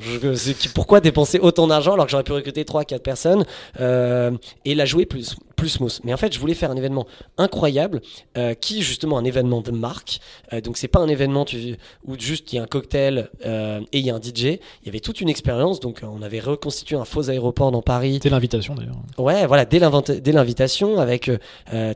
Pourquoi 0.74 1.00
dépenser 1.00 1.38
autant 1.38 1.66
d'argent 1.66 1.94
alors 1.94 2.06
que 2.06 2.10
j'aurais 2.10 2.24
pu 2.24 2.32
recruter 2.32 2.64
3-4 2.64 2.98
personnes 3.00 3.44
euh, 3.80 4.32
et 4.64 4.74
la 4.74 4.84
jouer 4.84 5.06
plus 5.06 5.36
plus 5.56 5.70
smooth. 5.70 6.00
Mais 6.04 6.12
en 6.12 6.16
fait, 6.16 6.32
je 6.32 6.38
voulais 6.38 6.54
faire 6.54 6.70
un 6.70 6.76
événement 6.76 7.06
incroyable 7.38 8.00
euh, 8.36 8.54
qui, 8.54 8.82
justement, 8.82 9.18
un 9.18 9.24
événement 9.24 9.62
de 9.62 9.70
marque. 9.70 10.20
Euh, 10.52 10.60
donc, 10.60 10.76
c'est 10.76 10.88
pas 10.88 11.00
un 11.00 11.08
événement 11.08 11.44
tu, 11.44 11.76
où 12.06 12.16
juste 12.18 12.52
il 12.52 12.56
y 12.56 12.58
a 12.58 12.62
un 12.62 12.66
cocktail 12.66 13.30
euh, 13.44 13.80
et 13.92 13.98
il 13.98 14.06
y 14.06 14.10
a 14.10 14.14
un 14.14 14.20
DJ. 14.20 14.42
Il 14.42 14.86
y 14.86 14.88
avait 14.88 15.00
toute 15.00 15.20
une 15.20 15.28
expérience. 15.28 15.80
Donc, 15.80 16.02
on 16.02 16.22
avait 16.22 16.40
reconstitué 16.40 16.96
un 16.96 17.04
faux 17.04 17.30
aéroport 17.30 17.72
dans 17.72 17.82
Paris. 17.82 18.20
Dès 18.22 18.30
l'invitation, 18.30 18.74
d'ailleurs. 18.74 18.96
Ouais, 19.18 19.46
voilà, 19.46 19.64
dès 19.64 19.78
l'invitation, 20.32 20.98
avec 20.98 21.30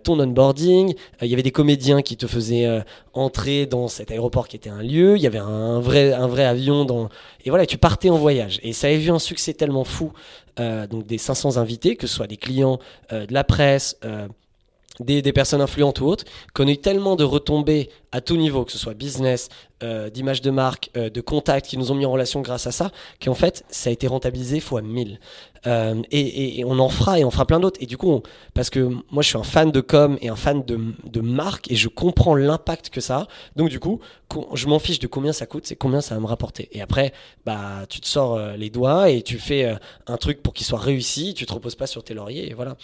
ton 0.03 0.19
onboarding. 0.19 0.95
Il 1.21 1.29
y 1.29 1.33
avait 1.35 1.43
des 1.43 1.51
comédiens 1.51 2.03
qui 2.03 2.17
te 2.17 2.27
faisaient 2.27 2.83
entrer 3.13 3.67
dans 3.67 3.89
cet 3.89 4.11
aéroport 4.11 4.49
qui 4.49 4.57
était 4.57 4.71
un 4.71 4.83
lieu. 4.83 5.17
Il 5.17 5.23
y 5.23 5.27
avait 5.27 5.39
un 5.39 5.81
vrai, 5.81 6.13
un 6.13 6.27
vrai 6.27 6.45
avion 6.45 6.85
dans. 6.85 7.09
Et 7.45 7.51
voilà, 7.51 7.67
tu 7.67 7.79
partais 7.79 8.11
en 8.11 8.19
voyage. 8.19 8.59
Et 8.63 8.73
ça 8.73 8.87
avait 8.87 8.99
vu 8.99 9.11
un 9.11 9.19
succès 9.19 9.53
tellement 9.53 9.85
fou 9.85 10.13
euh, 10.61 10.87
donc 10.87 11.07
des 11.07 11.17
500 11.17 11.57
invités, 11.57 11.97
que 11.97 12.07
ce 12.07 12.15
soit 12.15 12.27
des 12.27 12.37
clients, 12.37 12.81
euh, 13.13 13.25
de 13.25 13.33
la 13.33 13.45
euh, 14.05 14.29
des, 15.01 15.33
personnes 15.33 15.61
influentes 15.61 16.01
ou 16.01 16.07
autres, 16.07 16.25
qu'on 16.55 16.67
a 16.67 16.71
eu 16.71 16.79
tellement 16.79 17.17
de 17.17 17.25
retombées 17.25 17.89
à 18.13 18.21
tout 18.21 18.37
niveau, 18.37 18.65
que 18.65 18.73
ce 18.73 18.79
soit 18.79 18.95
business, 18.95 19.49
euh, 19.83 20.11
d'image 20.11 20.43
de 20.43 20.51
marque, 20.51 20.91
euh, 20.97 21.11
de 21.11 21.21
contacts 21.21 21.67
qui 21.67 21.79
nous 21.79 21.91
ont 21.91 21.95
mis 21.95 22.05
en 22.05 22.13
relation 22.13 22.41
grâce 22.41 22.67
à 22.67 22.73
ça, 22.73 22.91
qu'en 23.23 23.35
fait, 23.35 23.65
ça 23.71 23.91
a 23.91 23.93
été 23.93 24.07
rentabilisé 24.07 24.61
fois 24.61 24.83
1000. 24.83 25.19
Euh, 25.67 26.03
et, 26.11 26.65
on 26.65 26.79
en 26.79 26.89
fera 26.89 27.19
et 27.19 27.25
on 27.25 27.31
fera 27.31 27.47
plein 27.47 27.61
d'autres. 27.61 27.79
Et 27.83 27.87
du 27.87 27.97
coup, 27.97 28.23
parce 28.55 28.71
que 28.71 28.81
moi, 29.11 29.23
je 29.23 29.29
suis 29.29 29.39
un 29.39 29.43
fan 29.43 29.71
de 29.71 29.81
com 29.81 30.19
et 30.21 30.29
un 30.29 30.37
fan 30.37 30.63
de, 30.65 30.79
de 31.05 31.21
marque 31.21 31.71
et 31.71 31.77
je 31.77 31.89
comprends 31.89 32.35
l'impact 32.35 32.91
que 32.91 33.01
ça 33.01 33.17
a. 33.17 33.29
Donc, 33.57 33.69
du 33.69 33.79
coup, 33.79 34.01
co- 34.01 34.01
je 34.55 34.67
m'en 34.67 34.79
fiche 34.79 34.99
de 34.99 35.07
combien 35.07 35.33
ça 35.33 35.47
coûte, 35.47 35.67
c'est 35.67 35.77
combien 35.77 36.01
ça 36.01 36.15
va 36.15 36.21
me 36.21 36.27
rapporter. 36.27 36.69
Et 36.73 36.81
après, 36.81 37.13
bah, 37.45 37.87
tu 37.89 38.01
te 38.01 38.07
sors 38.07 38.35
euh, 38.35 38.57
les 38.57 38.71
doigts 38.71 39.11
et 39.11 39.23
tu 39.23 39.39
fais 39.39 39.65
euh, 39.65 39.75
un 40.07 40.17
truc 40.17 40.43
pour 40.43 40.55
qu'il 40.55 40.67
soit 40.67 40.79
réussi. 40.79 41.35
Tu 41.35 41.47
te 41.47 41.53
reposes 41.53 41.75
pas 41.75 41.87
sur 41.87 42.05
tes 42.05 42.15
lauriers 42.15 42.51
et 42.51 42.55
voilà. 42.55 42.77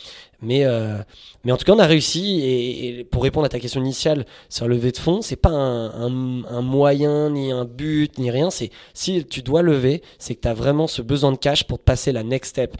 Mais, 0.42 0.64
euh, 0.64 0.98
mais 1.44 1.52
en 1.52 1.56
tout 1.56 1.64
cas, 1.64 1.72
on 1.72 1.78
a 1.78 1.86
réussi. 1.86 2.40
Et, 2.42 3.04
pour 3.04 3.22
répondre 3.22 3.46
à 3.46 3.48
ta 3.48 3.58
question 3.58 3.80
initiale 3.80 4.26
sur 4.48 4.68
lever 4.68 4.92
de 4.92 4.98
fonds, 4.98 5.22
c'est 5.22 5.36
pas 5.36 5.50
un, 5.50 6.10
moyen, 6.10 7.30
ni 7.30 7.52
un 7.52 7.64
but, 7.64 8.18
ni 8.18 8.30
rien. 8.30 8.50
C'est 8.50 8.70
si 8.94 9.24
tu 9.24 9.42
dois 9.42 9.62
lever, 9.62 10.02
c'est 10.18 10.34
que 10.34 10.40
tu 10.40 10.48
as 10.48 10.54
vraiment 10.54 10.86
ce 10.86 11.02
besoin 11.02 11.32
de 11.32 11.36
cash 11.38 11.64
pour 11.64 11.78
passer 11.78 12.12
la 12.12 12.22
next 12.22 12.50
step. 12.50 12.76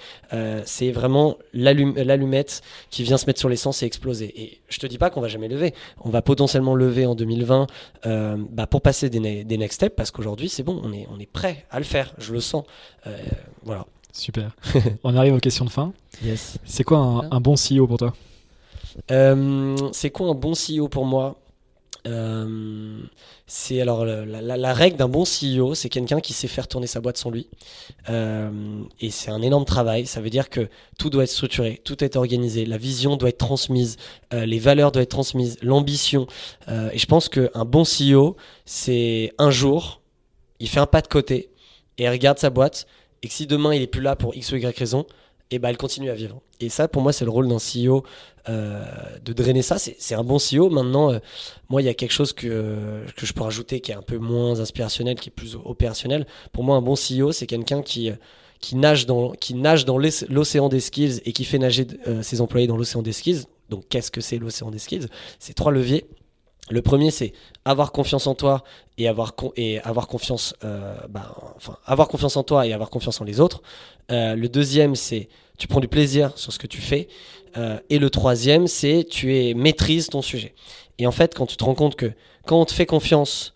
C'est 0.65 0.91
vraiment 0.91 1.37
l'allum- 1.55 1.97
l'allumette 1.97 2.63
qui 2.91 3.03
vient 3.03 3.17
se 3.17 3.27
mettre 3.27 3.39
sur 3.39 3.49
l'essence 3.49 3.83
et 3.83 3.87
exploser. 3.87 4.33
Et 4.41 4.61
je 4.69 4.79
te 4.79 4.87
dis 4.87 4.99
pas 4.99 5.11
qu'on 5.11 5.21
va 5.21 5.29
jamais 5.29 5.49
lever. 5.49 5.75
On 6.05 6.11
va 6.11 6.23
potentiellement 6.23 6.75
lever 6.75 7.07
en 7.07 7.15
2020 7.15 7.67
euh, 8.07 8.37
bah, 8.57 8.67
pour 8.67 8.81
passer 8.81 9.11
des, 9.11 9.21
ne- 9.21 9.43
des 9.43 9.59
next 9.59 9.75
steps 9.77 9.95
parce 9.95 10.11
qu'aujourd'hui, 10.11 10.49
c'est 10.49 10.63
bon, 10.63 10.81
on 10.83 10.93
est, 10.93 11.07
on 11.15 11.21
est 11.21 11.31
prêt 11.31 11.67
à 11.71 11.79
le 11.79 11.85
faire. 11.85 12.15
Je 12.19 12.33
le 12.33 12.41
sens. 12.41 12.65
Euh, 13.07 13.17
voilà. 13.63 13.87
Super. 14.13 14.57
On 15.05 15.15
arrive 15.15 15.35
aux 15.35 15.41
questions 15.41 15.67
de 15.67 15.71
fin. 15.71 15.93
Yes. 16.25 16.57
C'est 16.65 16.85
quoi 16.85 16.99
un, 16.99 17.31
un 17.31 17.41
bon 17.41 17.55
CEO 17.55 17.87
pour 17.87 17.99
toi? 17.99 18.15
Euh, 19.11 19.77
c'est 19.93 20.09
quoi 20.09 20.29
un 20.31 20.35
bon 20.35 20.55
CEO 20.55 20.89
pour 20.89 21.05
moi? 21.05 21.37
Euh, 22.07 23.01
C'est 23.47 23.81
alors 23.81 24.05
la, 24.05 24.75
règle 24.75 24.97
d'un 24.97 25.09
bon 25.09 25.25
CEO, 25.25 25.75
c'est 25.75 25.89
quelqu'un 25.89 26.21
qui 26.21 26.33
sait 26.33 26.49
faire 26.49 26.69
tourner 26.69 26.87
sa 26.87 27.01
boîte 27.01 27.17
sans 27.17 27.31
lui. 27.31 27.49
Euh, 28.09 28.51
et 29.01 29.11
c'est 29.11 29.31
un 29.31 29.43
énorme 29.43 29.65
travail. 29.65 30.07
Ça 30.07 30.21
veut 30.21 30.31
dire 30.31 30.49
que 30.49 30.69
tout 30.99 31.11
doit 31.11 31.25
être 31.25 31.31
structuré, 31.31 31.81
tout 31.85 32.03
être 32.03 32.17
organisé, 32.17 32.67
la 32.67 32.79
vision 32.79 33.17
doit 33.17 33.29
être 33.29 33.39
transmise, 33.39 33.97
euh, 34.35 34.47
les 34.47 34.59
valeurs 34.59 34.93
doivent 34.93 35.05
être 35.05 35.11
transmises, 35.11 35.59
l'ambition. 35.63 36.27
Et 36.69 36.99
je 36.99 37.07
pense 37.07 37.29
qu'un 37.29 37.65
bon 37.65 37.85
CEO, 37.85 38.37
c'est 38.65 39.33
un 39.39 39.51
jour, 39.51 40.01
il 40.61 40.69
fait 40.69 40.81
un 40.81 40.87
pas 40.87 41.03
de 41.03 41.09
côté 41.09 41.51
et 41.99 42.05
il 42.05 42.09
regarde 42.09 42.39
sa 42.39 42.51
boîte. 42.51 42.87
Et 43.23 43.29
que 43.29 43.35
si 43.35 43.47
demain 43.47 43.75
il 43.75 43.83
est 43.83 43.87
plus 43.87 44.03
là 44.03 44.17
pour 44.17 44.35
X 44.37 44.53
ou 44.53 44.57
Y 44.57 44.77
raison, 44.79 45.07
et 45.51 45.59
ben 45.59 45.69
elle 45.69 45.77
continue 45.77 46.11
à 46.11 46.15
vivre. 46.15 46.41
Et 46.61 46.69
ça, 46.69 46.89
pour 46.89 47.03
moi, 47.03 47.13
c'est 47.13 47.25
le 47.25 47.31
rôle 47.31 47.49
d'un 47.49 47.59
CEO 47.59 48.03
euh, 48.49 48.83
de 49.25 49.33
drainer 49.33 49.63
ça. 49.63 49.77
C'est 49.79 50.15
un 50.15 50.25
bon 50.25 50.39
CEO. 50.39 50.71
Maintenant, 50.71 51.13
euh, 51.13 51.19
moi, 51.69 51.83
il 51.83 51.85
y 51.85 51.89
a 51.89 51.95
quelque 51.95 52.13
chose 52.13 52.33
que, 52.33 53.03
que 53.17 53.27
je 53.27 53.33
peux 53.33 53.43
rajouter 53.43 53.81
qui 53.81 53.91
est 53.93 53.95
un 53.95 54.03
peu 54.03 54.19
moins 54.19 54.59
inspirationnel, 54.61 55.17
qui 55.21 55.29
est 55.29 55.33
plus 55.33 55.57
opérationnel. 55.65 56.27
Pour 56.53 56.65
moi, 56.65 56.77
un 56.77 56.83
bon 56.83 56.95
CEO, 56.95 57.33
c'est 57.33 57.47
quelqu'un 57.47 57.83
qui, 57.83 58.11
euh, 58.11 58.15
qui 58.61 58.77
nage 58.77 59.05
dans, 59.07 59.33
qui 59.33 59.55
nage 59.55 59.85
dans 59.85 59.99
l'oc- 59.99 60.25
l'océan 60.31 60.69
des 60.69 60.81
skills 60.81 61.21
et 61.27 61.33
qui 61.33 61.45
fait 61.45 61.59
nager 61.59 61.87
ses 62.23 62.41
employés 62.41 62.67
dans 62.67 62.77
l'océan 62.77 63.03
des 63.03 63.13
skills. 63.13 63.43
Donc, 63.69 63.85
qu'est-ce 63.89 64.11
que 64.11 64.21
c'est 64.21 64.39
l'océan 64.39 64.71
des 64.71 64.79
skills? 64.79 65.09
C'est 65.39 65.53
trois 65.55 65.73
leviers. 65.73 66.07
Le 66.69 66.83
premier, 66.83 67.11
c'est 67.11 67.33
avoir 67.65 67.93
confiance 67.93 68.27
en 68.27 68.35
toi 68.35 68.65
et 68.99 69.07
avoir, 69.07 69.37
confiance, 69.37 70.55
euh, 70.65 70.97
bah, 71.09 71.35
enfin, 71.57 71.77
avoir 71.85 72.09
confiance 72.09 72.37
en 72.37 72.43
toi 72.43 72.67
et 72.67 72.73
avoir 72.73 72.91
confiance 72.91 73.21
en 73.21 73.25
les 73.25 73.41
autres. 73.41 73.63
Euh, 74.11 74.35
le 74.35 74.49
deuxième, 74.49 74.97
c'est 74.97 75.29
tu 75.59 75.69
prends 75.69 75.81
du 75.81 75.89
plaisir 75.89 76.33
sur 76.37 76.53
ce 76.53 76.59
que 76.59 76.67
tu 76.67 76.81
fais. 76.81 77.09
Euh, 77.57 77.79
et 77.89 77.99
le 77.99 78.11
troisième, 78.11 78.67
c'est 78.67 79.07
tu 79.09 79.37
es 79.37 79.55
maîtrise 79.55 80.09
ton 80.09 80.23
sujet. 80.23 80.55
Et 80.99 81.07
en 81.07 81.13
fait, 81.13 81.35
quand 81.35 81.47
tu 81.47 81.57
te 81.57 81.65
rends 81.65 81.75
compte 81.75 81.95
que 81.95 82.13
quand 82.47 82.61
on 82.61 82.65
te 82.65 82.73
fait 82.73 82.87
confiance 82.87 83.55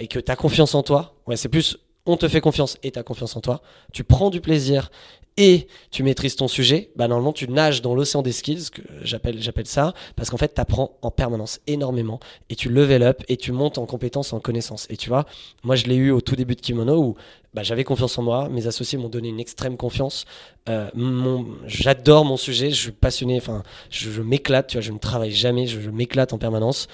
et 0.00 0.08
que 0.08 0.18
tu 0.18 0.32
as 0.32 0.36
confiance 0.36 0.74
en 0.74 0.82
toi, 0.82 1.14
ouais, 1.26 1.36
c'est 1.36 1.48
plus 1.48 1.78
on 2.06 2.16
te 2.16 2.28
fait 2.28 2.40
confiance 2.40 2.78
et 2.82 2.90
tu 2.92 2.98
as 2.98 3.02
confiance 3.02 3.36
en 3.36 3.40
toi, 3.40 3.60
tu 3.92 4.04
prends 4.04 4.30
du 4.30 4.40
plaisir 4.40 4.90
et 5.36 5.66
tu 5.90 6.02
maîtrises 6.02 6.36
ton 6.36 6.48
sujet, 6.48 6.90
bah 6.96 7.08
normalement 7.08 7.32
tu 7.32 7.48
nages 7.48 7.82
dans 7.82 7.94
l'océan 7.94 8.22
des 8.22 8.32
skills, 8.32 8.70
que 8.70 8.82
j'appelle 9.02 9.40
j'appelle 9.42 9.66
ça, 9.66 9.92
parce 10.16 10.30
qu'en 10.30 10.36
fait 10.36 10.54
tu 10.54 10.60
apprends 10.60 10.98
en 11.02 11.10
permanence 11.10 11.60
énormément 11.66 12.20
et 12.48 12.56
tu 12.56 12.68
level 12.70 13.02
up 13.02 13.22
et 13.28 13.36
tu 13.36 13.52
montes 13.52 13.78
en 13.78 13.86
compétences, 13.86 14.32
en 14.32 14.40
connaissances. 14.40 14.86
Et 14.90 14.96
tu 14.96 15.08
vois, 15.08 15.26
moi 15.62 15.76
je 15.76 15.84
l'ai 15.84 15.96
eu 15.96 16.10
au 16.10 16.20
tout 16.20 16.36
début 16.36 16.54
de 16.54 16.60
Kimono 16.60 16.98
où 17.02 17.14
bah, 17.52 17.62
j'avais 17.62 17.84
confiance 17.84 18.18
en 18.18 18.22
moi, 18.22 18.48
mes 18.50 18.66
associés 18.66 18.98
m'ont 18.98 19.08
donné 19.08 19.28
une 19.28 19.40
extrême 19.40 19.78
confiance. 19.78 20.26
Euh, 20.68 20.90
mon- 20.94 21.46
j'adore 21.66 22.24
mon 22.26 22.36
sujet, 22.36 22.70
je 22.70 22.74
suis 22.74 22.92
passionné, 22.92 23.36
enfin 23.38 23.62
je, 23.88 24.10
je 24.10 24.20
m'éclate, 24.22 24.66
tu 24.68 24.76
vois, 24.76 24.82
je 24.82 24.92
ne 24.92 24.98
travaille 24.98 25.32
jamais, 25.32 25.66
je, 25.66 25.80
je 25.80 25.90
m'éclate 25.90 26.32
en 26.34 26.38
permanence 26.38 26.86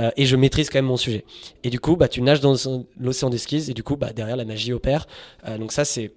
euh, 0.00 0.10
et 0.16 0.26
je 0.26 0.36
maîtrise 0.36 0.68
quand 0.68 0.78
même 0.78 0.86
mon 0.86 0.96
sujet. 0.98 1.24
Et 1.64 1.70
du 1.70 1.80
coup, 1.80 1.96
bah, 1.96 2.08
tu 2.08 2.20
nages 2.22 2.40
dans 2.40 2.54
l'océan 2.98 3.30
des 3.30 3.38
skills 3.38 3.70
et 3.70 3.74
du 3.74 3.82
coup, 3.82 3.96
bah, 3.96 4.12
derrière 4.12 4.36
la 4.36 4.44
magie 4.44 4.72
opère. 4.72 5.06
Euh, 5.46 5.56
donc 5.58 5.72
ça, 5.72 5.84
c'est 5.86 6.12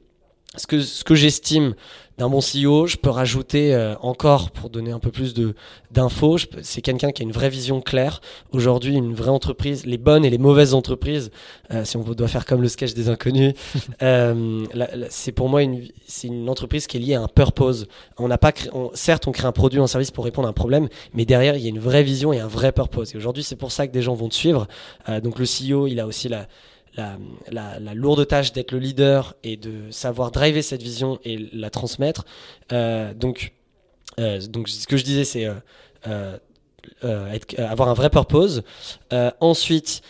ce 0.55 0.67
que, 0.67 0.81
ce 0.81 1.03
que 1.03 1.15
j'estime 1.15 1.73
d'un 2.19 2.29
bon 2.29 2.39
CEO. 2.41 2.85
Je 2.85 2.97
peux 2.97 3.09
rajouter 3.09 3.73
euh, 3.73 3.95
encore 4.01 4.51
pour 4.51 4.69
donner 4.69 4.91
un 4.91 4.99
peu 4.99 5.09
plus 5.09 5.33
de 5.33 5.55
d'infos. 5.89 6.37
C'est 6.61 6.81
quelqu'un 6.81 7.11
qui 7.11 7.23
a 7.23 7.25
une 7.25 7.31
vraie 7.31 7.49
vision 7.49 7.81
claire. 7.81 8.21
Aujourd'hui, 8.51 8.93
une 8.95 9.15
vraie 9.15 9.31
entreprise, 9.31 9.85
les 9.85 9.97
bonnes 9.97 10.23
et 10.23 10.29
les 10.29 10.37
mauvaises 10.37 10.73
entreprises, 10.75 11.31
euh, 11.71 11.85
si 11.85 11.97
on 11.97 12.01
doit 12.03 12.27
faire 12.27 12.45
comme 12.45 12.61
le 12.61 12.67
sketch 12.67 12.93
des 12.93 13.09
inconnus, 13.09 13.53
euh, 14.03 14.63
c'est 15.09 15.31
pour 15.31 15.49
moi 15.49 15.63
une, 15.63 15.87
c'est 16.07 16.27
une 16.27 16.49
entreprise 16.49 16.85
qui 16.85 16.97
est 16.97 16.99
liée 16.99 17.15
à 17.15 17.21
un 17.21 17.27
purpose. 17.27 17.87
On 18.17 18.27
n'a 18.27 18.37
pas, 18.37 18.51
on- 18.73 18.91
certes, 18.93 19.27
on 19.27 19.31
crée 19.31 19.47
un 19.47 19.51
produit, 19.51 19.79
un 19.79 19.87
service 19.87 20.11
pour 20.11 20.25
répondre 20.25 20.47
à 20.47 20.51
un 20.51 20.53
problème, 20.53 20.87
mais 21.13 21.25
derrière, 21.25 21.55
il 21.55 21.63
y 21.63 21.65
a 21.65 21.69
une 21.69 21.79
vraie 21.79 22.03
vision 22.03 22.31
et 22.31 22.39
un 22.39 22.47
vrai 22.47 22.71
purpose. 22.71 23.13
Et 23.15 23.17
aujourd'hui, 23.17 23.43
c'est 23.43 23.55
pour 23.55 23.71
ça 23.71 23.87
que 23.87 23.91
des 23.91 24.03
gens 24.03 24.13
vont 24.13 24.29
te 24.29 24.35
suivre. 24.35 24.67
Euh, 25.09 25.19
donc 25.19 25.39
le 25.39 25.45
CEO, 25.45 25.87
il 25.87 25.99
a 25.99 26.05
aussi 26.05 26.29
la, 26.29 26.47
la, 26.97 27.93
lourde 27.93 28.27
tâche 28.27 28.53
d'être 28.53 28.71
le 28.71 28.79
leader 28.79 29.35
et 29.43 29.57
de 29.57 29.91
savoir 29.91 30.31
driver 30.31 30.61
cette 30.61 30.81
vision 30.81 31.19
et 31.23 31.49
la 31.53 31.69
transmettre. 31.69 32.25
Euh, 32.71 33.13
donc, 33.13 33.53
euh, 34.19 34.39
donc 34.41 34.69
ce 34.69 34.87
que 34.87 34.97
je 34.97 35.03
disais, 35.03 35.23
c'est 35.23 35.47
euh, 36.07 36.37
avoir 37.57 37.89
un 37.89 37.93
vrai 37.93 38.09
purpose. 38.09 38.63
Ensuite, 39.39 40.01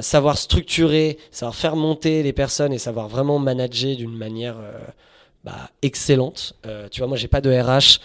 savoir 0.00 0.38
structurer, 0.38 1.18
savoir 1.30 1.54
faire 1.54 1.76
monter 1.76 2.22
les 2.22 2.32
personnes 2.32 2.72
et 2.72 2.78
savoir 2.78 3.08
vraiment 3.08 3.38
manager 3.38 3.96
d'une 3.96 4.16
manière 4.16 4.56
bah, 5.44 5.70
excellente. 5.82 6.56
Tu 6.90 7.00
vois, 7.00 7.08
moi, 7.08 7.16
j'ai 7.16 7.28
pas 7.28 7.40
de 7.40 7.50
RH. 7.50 8.00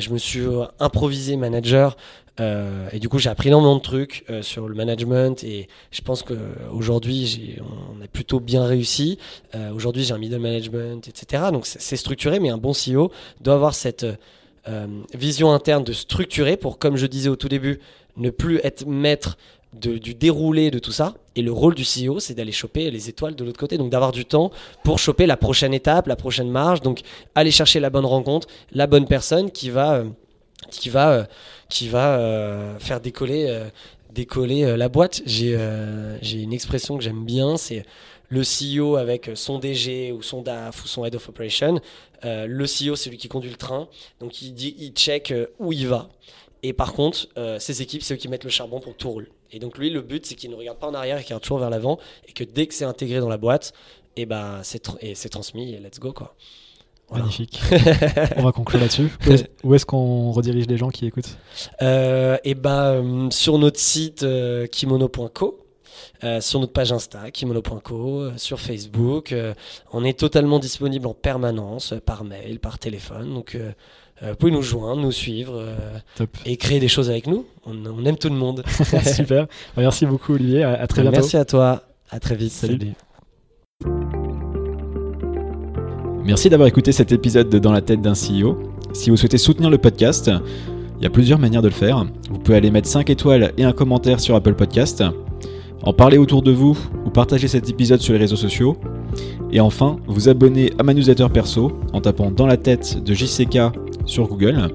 je 0.00 0.10
me 0.10 0.18
suis 0.18 0.44
improvisé 0.80 1.36
manager. 1.36 1.96
Euh, 2.40 2.88
et 2.92 2.98
du 2.98 3.08
coup, 3.08 3.18
j'ai 3.18 3.30
appris 3.30 3.48
énormément 3.48 3.76
de 3.76 3.82
trucs 3.82 4.24
euh, 4.30 4.42
sur 4.42 4.68
le 4.68 4.74
management. 4.74 5.44
Et 5.44 5.68
je 5.90 6.00
pense 6.00 6.22
qu'aujourd'hui, 6.22 7.56
on 7.60 8.02
a 8.02 8.08
plutôt 8.08 8.40
bien 8.40 8.64
réussi. 8.64 9.18
Euh, 9.54 9.72
aujourd'hui, 9.72 10.04
j'ai 10.04 10.14
un 10.14 10.18
middle 10.18 10.38
management, 10.38 11.06
etc. 11.06 11.44
Donc, 11.52 11.66
c'est 11.66 11.96
structuré, 11.96 12.40
mais 12.40 12.48
un 12.48 12.58
bon 12.58 12.72
CEO 12.72 13.10
doit 13.40 13.54
avoir 13.54 13.74
cette 13.74 14.06
vision 15.14 15.52
interne 15.52 15.82
de 15.82 15.92
structurer 15.92 16.56
pour, 16.56 16.78
comme 16.78 16.96
je 16.96 17.06
disais 17.06 17.28
au 17.28 17.34
tout 17.34 17.48
début, 17.48 17.80
ne 18.16 18.30
plus 18.30 18.60
être 18.62 18.86
maître 18.86 19.36
du 19.72 20.14
déroulé 20.14 20.70
de 20.70 20.78
tout 20.78 20.92
ça. 20.92 21.14
Et 21.34 21.42
le 21.42 21.50
rôle 21.50 21.74
du 21.74 21.82
CEO, 21.82 22.20
c'est 22.20 22.34
d'aller 22.34 22.52
choper 22.52 22.90
les 22.90 23.08
étoiles 23.08 23.34
de 23.34 23.42
l'autre 23.42 23.58
côté. 23.58 23.78
Donc 23.78 23.90
d'avoir 23.90 24.12
du 24.12 24.26
temps 24.26 24.52
pour 24.84 24.98
choper 24.98 25.26
la 25.26 25.36
prochaine 25.36 25.74
étape, 25.74 26.06
la 26.06 26.14
prochaine 26.14 26.50
marge. 26.50 26.82
Donc 26.82 27.00
aller 27.34 27.50
chercher 27.50 27.80
la 27.80 27.90
bonne 27.90 28.04
rencontre, 28.04 28.46
la 28.72 28.86
bonne 28.86 29.06
personne 29.06 29.50
qui 29.50 29.70
va, 29.70 30.04
qui 30.70 30.88
va, 30.90 31.10
euh, 31.12 31.24
qui 31.68 31.88
va 31.88 32.18
euh, 32.18 32.78
faire 32.78 33.00
décoller, 33.00 33.46
euh, 33.48 33.68
décoller 34.12 34.76
la 34.76 34.88
boîte. 34.88 35.22
J'ai 35.26 35.54
une 36.32 36.52
expression 36.52 36.98
que 36.98 37.04
j'aime 37.04 37.24
bien, 37.24 37.56
c'est 37.56 37.84
le 38.28 38.42
CEO 38.42 38.96
avec 38.96 39.30
son 39.34 39.58
DG 39.58 40.12
ou 40.12 40.22
son 40.22 40.42
DAF 40.42 40.84
ou 40.84 40.88
son 40.88 41.04
Head 41.04 41.14
of 41.14 41.28
Operation. 41.28 41.80
Le 42.22 42.64
CEO, 42.64 42.96
c'est 42.96 43.10
lui 43.10 43.18
qui 43.18 43.28
conduit 43.28 43.50
le 43.50 43.56
train. 43.56 43.88
Donc 44.20 44.42
il 44.42 44.60
il 44.60 44.92
check 44.92 45.32
où 45.58 45.72
il 45.72 45.88
va. 45.88 46.08
Et 46.62 46.72
par 46.72 46.92
contre, 46.92 47.28
euh, 47.38 47.58
ses 47.58 47.80
équipes, 47.82 48.02
c'est 48.02 48.14
eux 48.14 48.18
qui 48.18 48.28
mettent 48.28 48.44
le 48.44 48.50
charbon 48.50 48.80
pour 48.80 48.92
que 48.92 48.98
tout 48.98 49.10
roule. 49.10 49.28
Et 49.50 49.58
donc 49.58 49.78
lui, 49.78 49.90
le 49.90 50.02
but, 50.02 50.26
c'est 50.26 50.34
qu'il 50.34 50.50
ne 50.50 50.56
regarde 50.56 50.78
pas 50.78 50.88
en 50.88 50.94
arrière 50.94 51.16
et 51.16 51.22
qu'il 51.22 51.28
regarde 51.28 51.42
toujours 51.42 51.58
vers 51.58 51.70
l'avant. 51.70 51.98
Et 52.28 52.32
que 52.32 52.44
dès 52.44 52.66
que 52.66 52.74
c'est 52.74 52.84
intégré 52.84 53.18
dans 53.20 53.28
la 53.28 53.38
boîte, 53.38 53.72
et 54.16 54.26
ben 54.26 54.60
c'est 54.62 54.84
tr- 54.84 55.28
transmis 55.30 55.72
et 55.72 55.78
let's 55.78 55.98
go 55.98 56.12
quoi. 56.12 56.34
Voilà. 57.10 57.24
Magnifique. 57.24 57.60
On 58.36 58.42
va 58.44 58.52
conclure 58.52 58.80
là-dessus. 58.80 59.08
Où 59.26 59.32
est- 59.32 59.50
Où 59.64 59.74
est-ce 59.74 59.84
qu'on 59.84 60.30
redirige 60.32 60.66
les 60.68 60.76
gens 60.76 60.88
qui 60.90 61.06
écoutent 61.06 61.36
Euh, 61.82 62.38
et 62.44 62.54
ben 62.54 62.82
euh, 62.82 63.30
sur 63.30 63.58
notre 63.58 63.78
site 63.80 64.22
euh, 64.22 64.66
kimono.co. 64.66 65.58
euh, 66.22 66.40
sur 66.40 66.60
notre 66.60 66.72
page 66.72 66.92
Insta, 66.92 67.30
kimono.co, 67.30 68.20
euh, 68.20 68.32
sur 68.36 68.60
Facebook. 68.60 69.32
euh, 69.32 69.54
on 69.92 70.04
est 70.04 70.18
totalement 70.18 70.58
disponible 70.58 71.06
en 71.06 71.14
permanence, 71.14 71.94
par 72.06 72.24
mail, 72.24 72.60
par 72.60 72.78
téléphone. 72.78 73.34
Donc, 73.34 73.56
vous 74.22 74.34
pouvez 74.36 74.52
nous 74.52 74.60
joindre, 74.62 75.00
nous 75.00 75.12
suivre 75.12 75.64
et 76.44 76.56
créer 76.58 76.78
des 76.78 76.88
choses 76.88 77.08
avec 77.08 77.26
nous. 77.26 77.46
On, 77.64 77.74
on 77.86 78.04
aime 78.04 78.18
tout 78.18 78.28
le 78.28 78.34
monde. 78.36 78.62
Super. 79.16 79.46
Merci 79.78 80.04
beaucoup, 80.06 80.34
Olivier. 80.34 80.62
À, 80.62 80.72
à 80.82 80.86
très 80.86 81.00
bientôt. 81.02 81.16
Merci 81.16 81.36
à 81.38 81.44
toi. 81.46 81.82
À 82.10 82.20
très 82.20 82.34
vite. 82.36 82.52
Salut. 82.52 82.92
Merci 86.30 86.48
d'avoir 86.48 86.68
écouté 86.68 86.92
cet 86.92 87.10
épisode 87.10 87.48
de 87.48 87.58
Dans 87.58 87.72
la 87.72 87.80
tête 87.80 88.00
d'un 88.00 88.12
CEO. 88.12 88.56
Si 88.92 89.10
vous 89.10 89.16
souhaitez 89.16 89.36
soutenir 89.36 89.68
le 89.68 89.78
podcast, 89.78 90.30
Il 91.00 91.02
y 91.02 91.06
a 91.06 91.10
plusieurs 91.10 91.40
manières 91.40 91.60
de 91.60 91.66
le 91.66 91.74
faire. 91.74 92.06
Vous 92.30 92.38
pouvez 92.38 92.56
aller 92.56 92.70
mettre 92.70 92.86
5 92.86 93.10
étoiles 93.10 93.52
et 93.58 93.64
un 93.64 93.72
commentaire 93.72 94.20
sur 94.20 94.36
Apple 94.36 94.54
Podcast, 94.54 95.02
en 95.82 95.92
parler 95.92 96.18
autour 96.18 96.42
de 96.42 96.52
vous 96.52 96.78
ou 97.04 97.10
partager 97.10 97.48
cet 97.48 97.68
épisode 97.68 98.00
sur 98.00 98.12
les 98.12 98.20
réseaux 98.20 98.36
sociaux. 98.36 98.76
Et 99.50 99.58
enfin, 99.58 99.96
vous 100.06 100.28
abonner 100.28 100.70
à 100.78 100.84
ma 100.84 100.94
newsletter 100.94 101.26
perso 101.34 101.72
en 101.92 102.00
tapant 102.00 102.30
dans 102.30 102.46
la 102.46 102.56
tête 102.56 103.02
de 103.02 103.12
JCK 103.12 103.58
sur 104.06 104.28
Google 104.28 104.68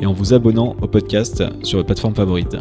et 0.00 0.06
en 0.06 0.12
vous 0.12 0.34
abonnant 0.34 0.74
au 0.82 0.88
podcast 0.88 1.44
sur 1.62 1.78
votre 1.78 1.86
plateforme 1.86 2.16
favorite. 2.16 2.56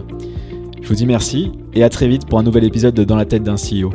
Je 0.80 0.88
vous 0.88 0.94
dis 0.94 1.08
merci 1.08 1.52
et 1.74 1.82
à 1.82 1.90
très 1.90 2.08
vite 2.08 2.28
pour 2.28 2.38
un 2.38 2.44
nouvel 2.44 2.64
épisode 2.64 2.94
de 2.94 3.04
Dans 3.04 3.16
la 3.16 3.26
tête 3.26 3.42
d'un 3.42 3.56
CEO. 3.56 3.90